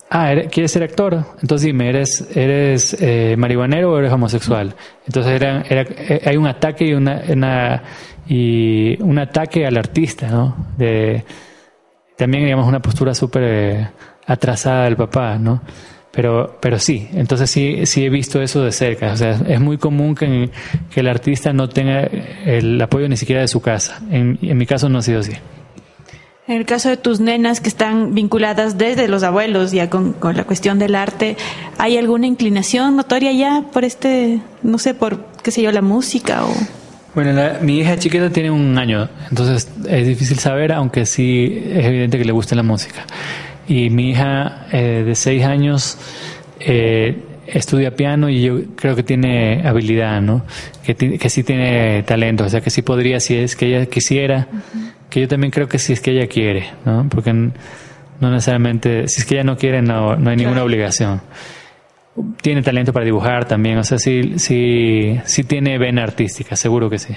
ah, 0.10 0.32
¿eres- 0.32 0.48
¿quieres 0.52 0.72
ser 0.72 0.84
actor? 0.84 1.26
Entonces 1.42 1.66
dime, 1.68 1.90
¿eres, 1.90 2.28
eres 2.36 2.96
eh, 3.02 3.36
marihuanero 3.38 3.92
o 3.94 3.98
eres 4.00 4.12
homosexual? 4.12 4.76
Entonces 5.06 5.34
era, 5.34 5.62
era, 5.70 5.82
eh, 5.82 6.22
hay 6.26 6.38
un 6.38 6.48
ataque 6.48 6.86
y 6.86 6.94
una, 6.94 7.22
una- 7.30 7.84
y 8.28 9.02
un 9.04 9.18
ataque 9.20 9.66
al 9.66 9.78
artista, 9.78 10.28
¿no? 10.28 10.56
De, 10.78 11.24
también 12.18 12.44
digamos 12.46 12.68
una 12.68 12.82
postura 12.82 13.14
súper 13.14 13.44
eh, 13.46 13.88
atrasada 14.26 14.86
del 14.86 14.96
papá, 14.96 15.38
¿no? 15.38 15.62
Pero, 16.12 16.58
pero 16.62 16.80
sí, 16.80 17.10
entonces 17.14 17.50
sí, 17.50 17.86
sí 17.86 18.06
he 18.06 18.10
visto 18.10 18.42
eso 18.42 18.64
de 18.64 18.72
cerca. 18.72 19.12
O 19.12 19.18
sea, 19.18 19.32
es 19.50 19.60
muy 19.60 19.78
común 19.78 20.16
que, 20.16 20.50
que 20.90 21.02
el 21.02 21.10
artista 21.10 21.52
no 21.52 21.68
tenga 21.68 22.04
el 22.46 22.82
apoyo 22.82 23.10
ni 23.10 23.18
siquiera 23.18 23.42
de 23.42 23.50
su 23.50 23.60
casa. 23.62 24.00
En, 24.10 24.40
en 24.42 24.58
mi 24.58 24.66
caso 24.66 24.88
no 24.88 25.00
ha 25.00 25.02
sido 25.02 25.20
así. 25.20 25.34
En 26.48 26.58
el 26.58 26.66
caso 26.66 26.90
de 26.90 26.98
tus 26.98 27.20
nenas 27.20 27.60
que 27.60 27.70
están 27.70 28.14
vinculadas 28.14 28.78
desde 28.78 29.08
los 29.08 29.24
abuelos 29.24 29.72
ya 29.72 29.90
con, 29.90 30.14
con 30.14 30.38
la 30.38 30.44
cuestión 30.44 30.78
del 30.78 30.94
arte, 30.94 31.38
¿hay 31.80 31.98
alguna 31.98 32.28
inclinación 32.28 32.96
notoria 32.96 33.32
ya 33.32 33.64
por 33.74 33.84
este, 33.84 34.42
no 34.62 34.78
sé, 34.78 34.94
por, 34.94 35.26
qué 35.44 35.50
sé 35.50 35.64
yo, 35.64 35.72
la 35.72 35.82
música 35.82 36.46
o...? 36.46 36.54
Bueno, 37.16 37.32
la- 37.34 37.58
mi 37.62 37.80
hija 37.80 37.98
chiquita 37.98 38.30
tiene 38.30 38.52
un 38.52 38.78
año, 38.78 39.10
entonces 39.30 39.72
es 39.90 40.06
difícil 40.08 40.38
saber, 40.38 40.72
aunque 40.74 41.08
sí 41.08 41.64
es 41.72 41.86
evidente 41.86 42.18
que 42.20 42.26
le 42.26 42.32
gusta 42.34 42.54
la 42.56 42.62
música. 42.64 43.06
Y 43.68 43.90
mi 43.90 44.12
hija 44.12 44.68
eh, 44.72 45.02
de 45.04 45.16
seis 45.16 45.44
años 45.46 45.98
eh, 46.60 47.24
estudia 47.48 47.96
piano 47.96 48.30
y 48.30 48.44
yo 48.44 48.60
creo 48.76 48.96
que 48.96 49.02
tiene 49.02 49.68
habilidad, 49.68 50.22
¿no? 50.22 50.44
Que, 50.86 50.94
que 50.96 51.30
sí 51.32 51.44
tiene 51.44 52.04
talento, 52.04 52.44
o 52.44 52.50
sea, 52.50 52.62
que 52.62 52.70
sí 52.70 52.84
podría, 52.84 53.20
si 53.20 53.36
es 53.36 53.56
que 53.56 53.66
ella 53.68 53.86
quisiera, 53.88 54.48
que 55.10 55.22
yo 55.22 55.28
también 55.28 55.52
creo 55.52 55.68
que 55.68 55.80
si 55.80 55.94
es 55.94 56.02
que 56.02 56.12
ella 56.12 56.28
quiere, 56.28 56.72
¿no? 56.86 57.08
Porque 57.10 57.34
no 57.34 57.52
necesariamente, 58.32 59.08
si 59.08 59.22
es 59.22 59.26
que 59.26 59.36
ella 59.36 59.44
no 59.44 59.58
quiere, 59.58 59.82
no, 59.82 60.16
no 60.16 60.30
hay 60.30 60.36
ninguna 60.36 60.64
obligación 60.64 61.22
tiene 62.42 62.62
talento 62.62 62.94
para 62.94 63.06
dibujar 63.06 63.46
también, 63.46 63.78
o 63.78 63.84
sea, 63.84 64.00
sí, 64.00 64.34
sí, 64.38 65.20
sí 65.26 65.44
tiene 65.44 65.78
vena 65.78 66.04
artística, 66.04 66.56
seguro 66.56 66.90
que 66.90 66.98
sí. 66.98 67.14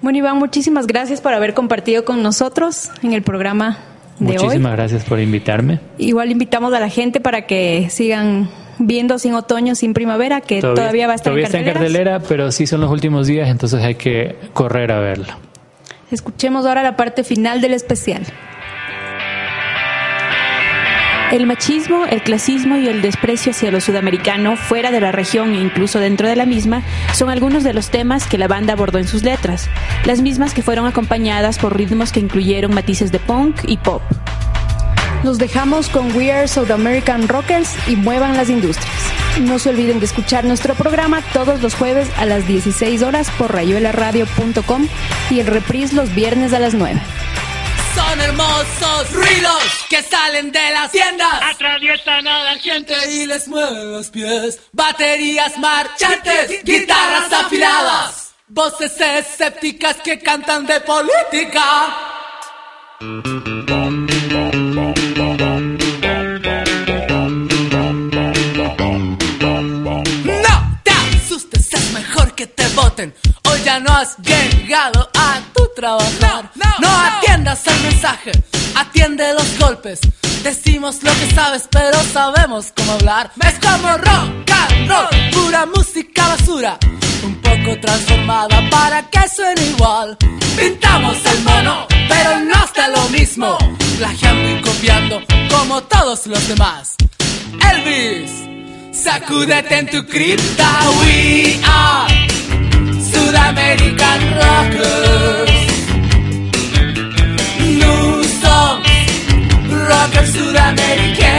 Bueno, 0.00 0.18
Iván, 0.18 0.38
muchísimas 0.38 0.86
gracias 0.86 1.20
por 1.20 1.34
haber 1.34 1.52
compartido 1.52 2.04
con 2.04 2.22
nosotros 2.22 2.90
en 3.02 3.12
el 3.12 3.22
programa 3.22 3.78
de 4.18 4.32
Muchísimas 4.32 4.72
hoy. 4.72 4.76
gracias 4.76 5.04
por 5.04 5.20
invitarme. 5.20 5.80
Igual 5.98 6.30
invitamos 6.30 6.72
a 6.72 6.80
la 6.80 6.88
gente 6.88 7.20
para 7.20 7.46
que 7.46 7.88
sigan 7.90 8.48
viendo 8.78 9.18
Sin 9.18 9.34
Otoño, 9.34 9.74
Sin 9.74 9.92
Primavera, 9.92 10.40
que 10.40 10.62
todavía, 10.62 11.06
va 11.06 11.12
a 11.12 11.16
estar 11.16 11.32
todavía 11.32 11.48
en 11.48 11.54
está 11.54 11.58
en 11.58 11.74
cartelera, 11.74 12.20
pero 12.20 12.50
sí 12.50 12.66
son 12.66 12.80
los 12.80 12.90
últimos 12.90 13.26
días, 13.26 13.50
entonces 13.50 13.82
hay 13.84 13.96
que 13.96 14.36
correr 14.54 14.90
a 14.90 15.00
verlo. 15.00 15.49
Escuchemos 16.10 16.66
ahora 16.66 16.82
la 16.82 16.96
parte 16.96 17.22
final 17.24 17.60
del 17.60 17.72
especial. 17.72 18.22
El 21.30 21.46
machismo, 21.46 22.06
el 22.06 22.22
clasismo 22.22 22.76
y 22.76 22.88
el 22.88 23.02
desprecio 23.02 23.52
hacia 23.52 23.70
lo 23.70 23.80
sudamericano, 23.80 24.56
fuera 24.56 24.90
de 24.90 25.00
la 25.00 25.12
región 25.12 25.54
e 25.54 25.60
incluso 25.60 26.00
dentro 26.00 26.26
de 26.26 26.34
la 26.34 26.44
misma, 26.44 26.82
son 27.14 27.30
algunos 27.30 27.62
de 27.62 27.72
los 27.72 27.90
temas 27.90 28.26
que 28.26 28.36
la 28.36 28.48
banda 28.48 28.72
abordó 28.72 28.98
en 28.98 29.06
sus 29.06 29.22
letras, 29.22 29.68
las 30.04 30.22
mismas 30.22 30.54
que 30.54 30.62
fueron 30.62 30.86
acompañadas 30.86 31.60
por 31.60 31.76
ritmos 31.76 32.10
que 32.10 32.18
incluyeron 32.18 32.74
matices 32.74 33.12
de 33.12 33.20
punk 33.20 33.60
y 33.68 33.76
pop. 33.76 34.02
Nos 35.22 35.36
dejamos 35.36 35.88
con 35.90 36.16
We 36.16 36.32
Are 36.32 36.48
South 36.48 36.70
American 36.70 37.28
Rockers 37.28 37.68
y 37.86 37.96
muevan 37.96 38.36
las 38.36 38.48
industrias. 38.48 38.90
No 39.40 39.58
se 39.58 39.68
olviden 39.68 40.00
de 40.00 40.06
escuchar 40.06 40.44
nuestro 40.44 40.74
programa 40.74 41.22
todos 41.32 41.60
los 41.60 41.74
jueves 41.74 42.08
a 42.16 42.24
las 42.24 42.46
16 42.46 43.02
horas 43.02 43.30
por 43.38 43.52
rayuelaradio.com 43.52 44.88
y 45.30 45.40
el 45.40 45.46
reprise 45.46 45.94
los 45.94 46.14
viernes 46.14 46.54
a 46.54 46.58
las 46.58 46.72
9. 46.72 47.00
Son 47.94 48.20
hermosos 48.20 49.12
ruidos 49.12 49.62
que 49.90 50.02
salen 50.02 50.52
de 50.52 50.70
las 50.70 50.90
tiendas. 50.90 51.42
Atraviesan 51.42 52.26
a 52.26 52.44
la 52.44 52.56
gente 52.56 52.94
y 53.12 53.26
les 53.26 53.46
mueven 53.46 53.92
los 53.92 54.08
pies. 54.08 54.60
Baterías 54.72 55.58
marchantes, 55.58 56.64
guitarras 56.64 57.32
afiladas. 57.32 58.32
Voces 58.48 58.98
escépticas 59.00 59.96
que 59.96 60.18
cantan 60.18 60.66
de 60.66 60.80
política. 60.80 61.96
Voten. 72.90 73.14
Hoy 73.44 73.60
ya 73.64 73.78
no 73.80 73.92
has 73.92 74.16
llegado 74.18 75.08
a 75.14 75.40
tu 75.54 75.68
trabajar. 75.74 76.50
No, 76.80 76.88
atiendas 76.88 77.66
el 77.66 77.80
mensaje, 77.80 78.32
atiende 78.74 79.32
los 79.34 79.58
golpes. 79.58 80.00
Decimos 80.42 81.02
lo 81.02 81.12
que 81.12 81.30
sabes, 81.34 81.68
pero 81.70 81.98
sabemos 82.12 82.72
cómo 82.76 82.92
hablar. 82.92 83.30
Es 83.46 83.58
como 83.58 83.96
rock 83.98 84.50
and 84.50 84.88
roll, 84.88 85.30
pura 85.32 85.66
música 85.66 86.28
basura. 86.28 86.78
Un 87.22 87.34
poco 87.36 87.78
transformada 87.80 88.58
para 88.70 89.08
que 89.10 89.28
suene 89.28 89.62
igual. 89.66 90.16
Pintamos 90.56 91.18
el 91.26 91.42
mono, 91.42 91.86
pero 92.08 92.40
no 92.40 92.64
está 92.64 92.88
lo 92.88 93.08
mismo. 93.10 93.58
Plagiando 93.98 94.48
y 94.48 94.60
copiando 94.62 95.22
como 95.50 95.82
todos 95.82 96.26
los 96.26 96.48
demás. 96.48 96.96
Elvis, 97.70 98.30
sacúdete 98.92 99.78
en 99.78 99.90
tu 99.90 100.06
cripta. 100.06 100.80
We 101.02 101.60
are 101.62 102.30
Sudamerican 103.12 104.20
Rockers. 104.40 105.50
New 107.80 108.24
songs, 108.42 108.88
rockers 109.88 110.30
sudamericanos. 110.32 111.30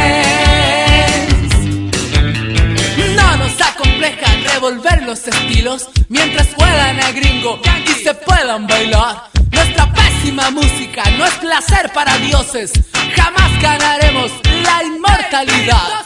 No 3.16 3.38
nos 3.38 3.62
acompleja 3.62 4.28
revolver 4.54 5.04
los 5.04 5.28
estilos 5.28 5.90
mientras 6.10 6.48
juegan 6.54 7.00
a 7.00 7.12
gringo 7.12 7.60
y 7.86 8.04
se 8.04 8.14
puedan 8.14 8.68
bailar. 8.68 9.32
Nuestra 9.52 9.92
pésima 9.94 10.50
música 10.52 11.04
no 11.18 11.26
es 11.26 11.34
placer 11.36 11.92
para 11.94 12.18
dioses. 12.18 12.72
Jamás 13.16 13.62
ganaremos 13.62 14.32
la 14.64 14.84
inmortalidad. 14.84 16.06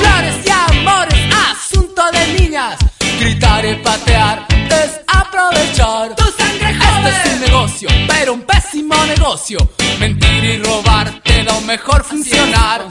Flores 0.00 0.36
y 0.44 0.50
amores, 0.50 1.34
asunto 1.50 2.02
de 2.12 2.40
niñas. 2.40 2.76
Gritar 3.20 3.64
y 3.66 3.74
patear 3.76 4.46
es 4.70 5.00
aprovechar. 5.06 6.14
Tu 6.14 6.24
sangre 6.24 6.70
Este 6.70 7.10
es 7.10 7.34
un 7.34 7.40
negocio, 7.40 7.88
pero 8.06 8.34
un 8.34 8.42
pésimo 8.42 8.94
negocio. 9.06 9.58
Mentir 9.98 10.44
y 10.44 10.58
robar 10.58 11.20
te 11.22 11.44
da 11.44 11.54
un 11.54 11.66
mejor 11.66 12.04
funcionar. 12.04 12.86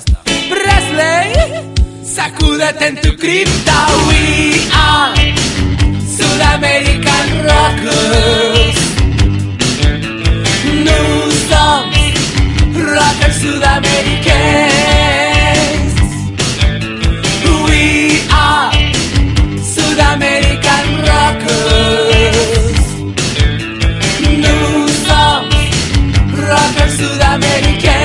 Presley, 0.50 1.34
sacúdete 2.04 2.88
en 2.88 3.02
tu 3.02 3.16
cripta. 3.16 3.88
We 4.08 4.68
are 4.74 5.36
Sudamerican 6.18 7.44
Rockers. 7.44 8.87
New 10.88 11.12
songs, 11.52 12.20
rockers 12.94 13.36
sudamericanos. 13.42 15.94
We 17.66 17.84
are 18.32 18.72
Sudamerican 19.74 20.86
Rockers. 21.08 22.80
New 24.44 24.70
songs, 25.08 25.72
rockers 26.50 26.94
sudamericanos. 27.00 27.98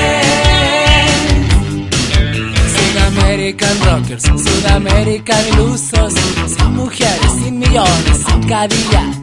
Sudamerican 2.75 3.75
Rockers, 3.85 4.23
Sudamerican 4.23 5.43
ilusos. 5.53 6.13
Sin 6.47 6.71
mujeres, 6.75 7.31
sin 7.43 7.55
millones, 7.59 8.17
sin 8.27 8.41
Cadillac. 8.47 9.15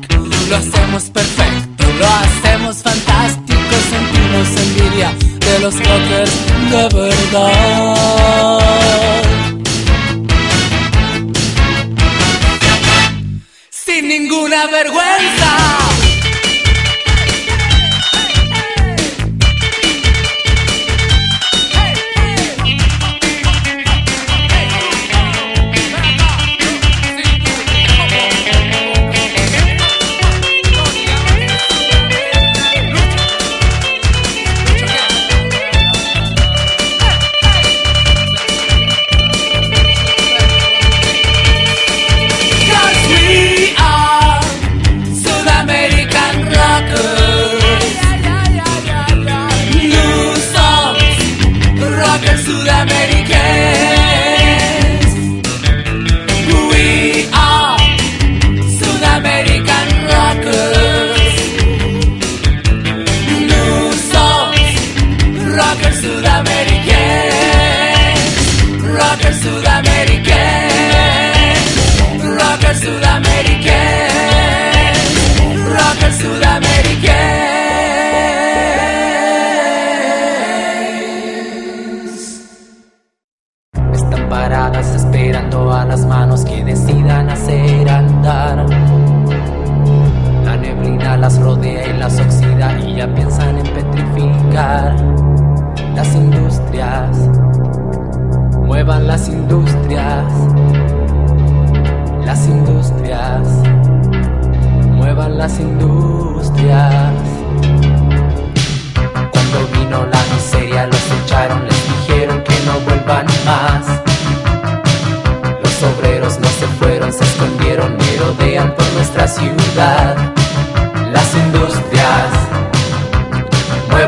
Lo 0.49 0.57
hacemos 0.57 1.05
perfecto, 1.11 1.85
lo 1.99 2.07
hacemos 2.07 2.77
fantástico. 2.83 3.50
Sentimos 3.89 4.49
envidia 4.57 5.11
de 5.41 5.59
los 5.61 5.75
rockers 5.75 6.33
de 6.71 6.89
verdad. 6.97 9.00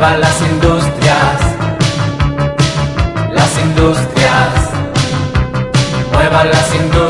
Muevan 0.03 0.21
las 0.21 0.43
industrias. 0.43 1.41
Las 3.33 3.59
industrias, 3.61 4.71
muevan 6.13 6.51
las 6.51 6.75
industrias. 6.75 7.02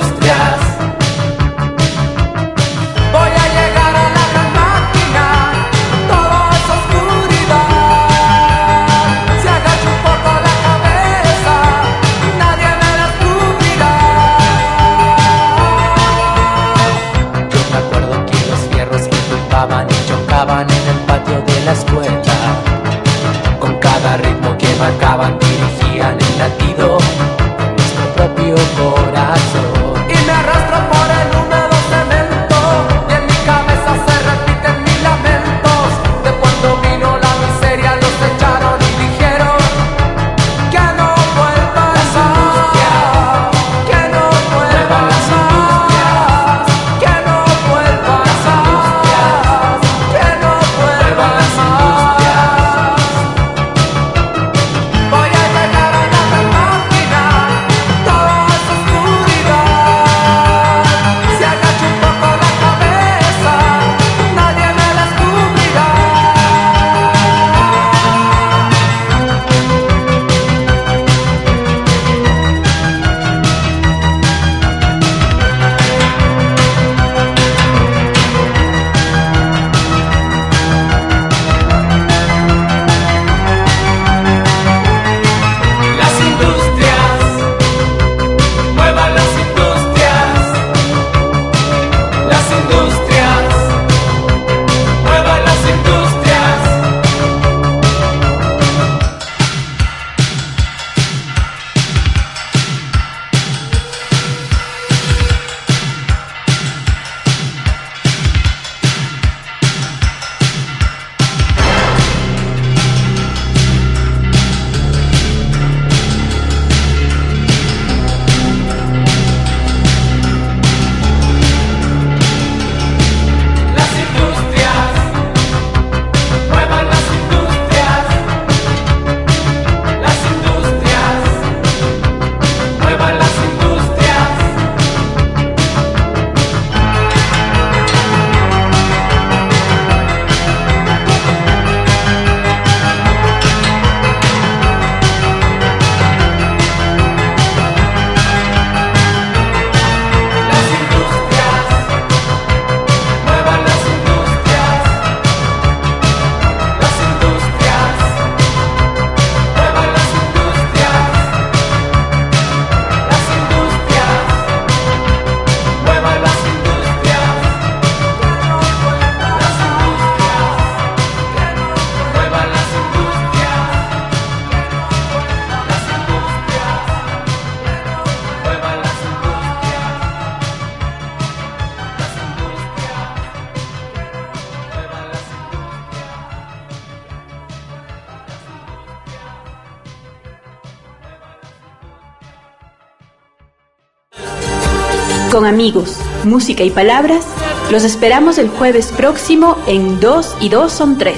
con 195.43 195.49
amigos, 195.49 195.97
música 196.23 196.63
y 196.63 196.71
palabras, 196.71 197.27
los 197.73 197.83
esperamos 197.83 198.39
el 198.39 198.49
jueves 198.49 198.93
próximo 198.93 199.57
en 199.67 199.99
2 199.99 200.37
y 200.41 200.51
2 200.51 200.73
son 200.73 200.99
3. 200.99 201.17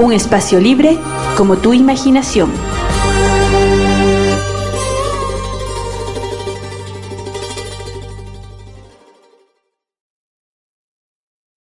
Un 0.00 0.12
espacio 0.12 0.60
libre 0.60 0.98
como 1.34 1.56
tu 1.56 1.72
imaginación. 1.72 2.52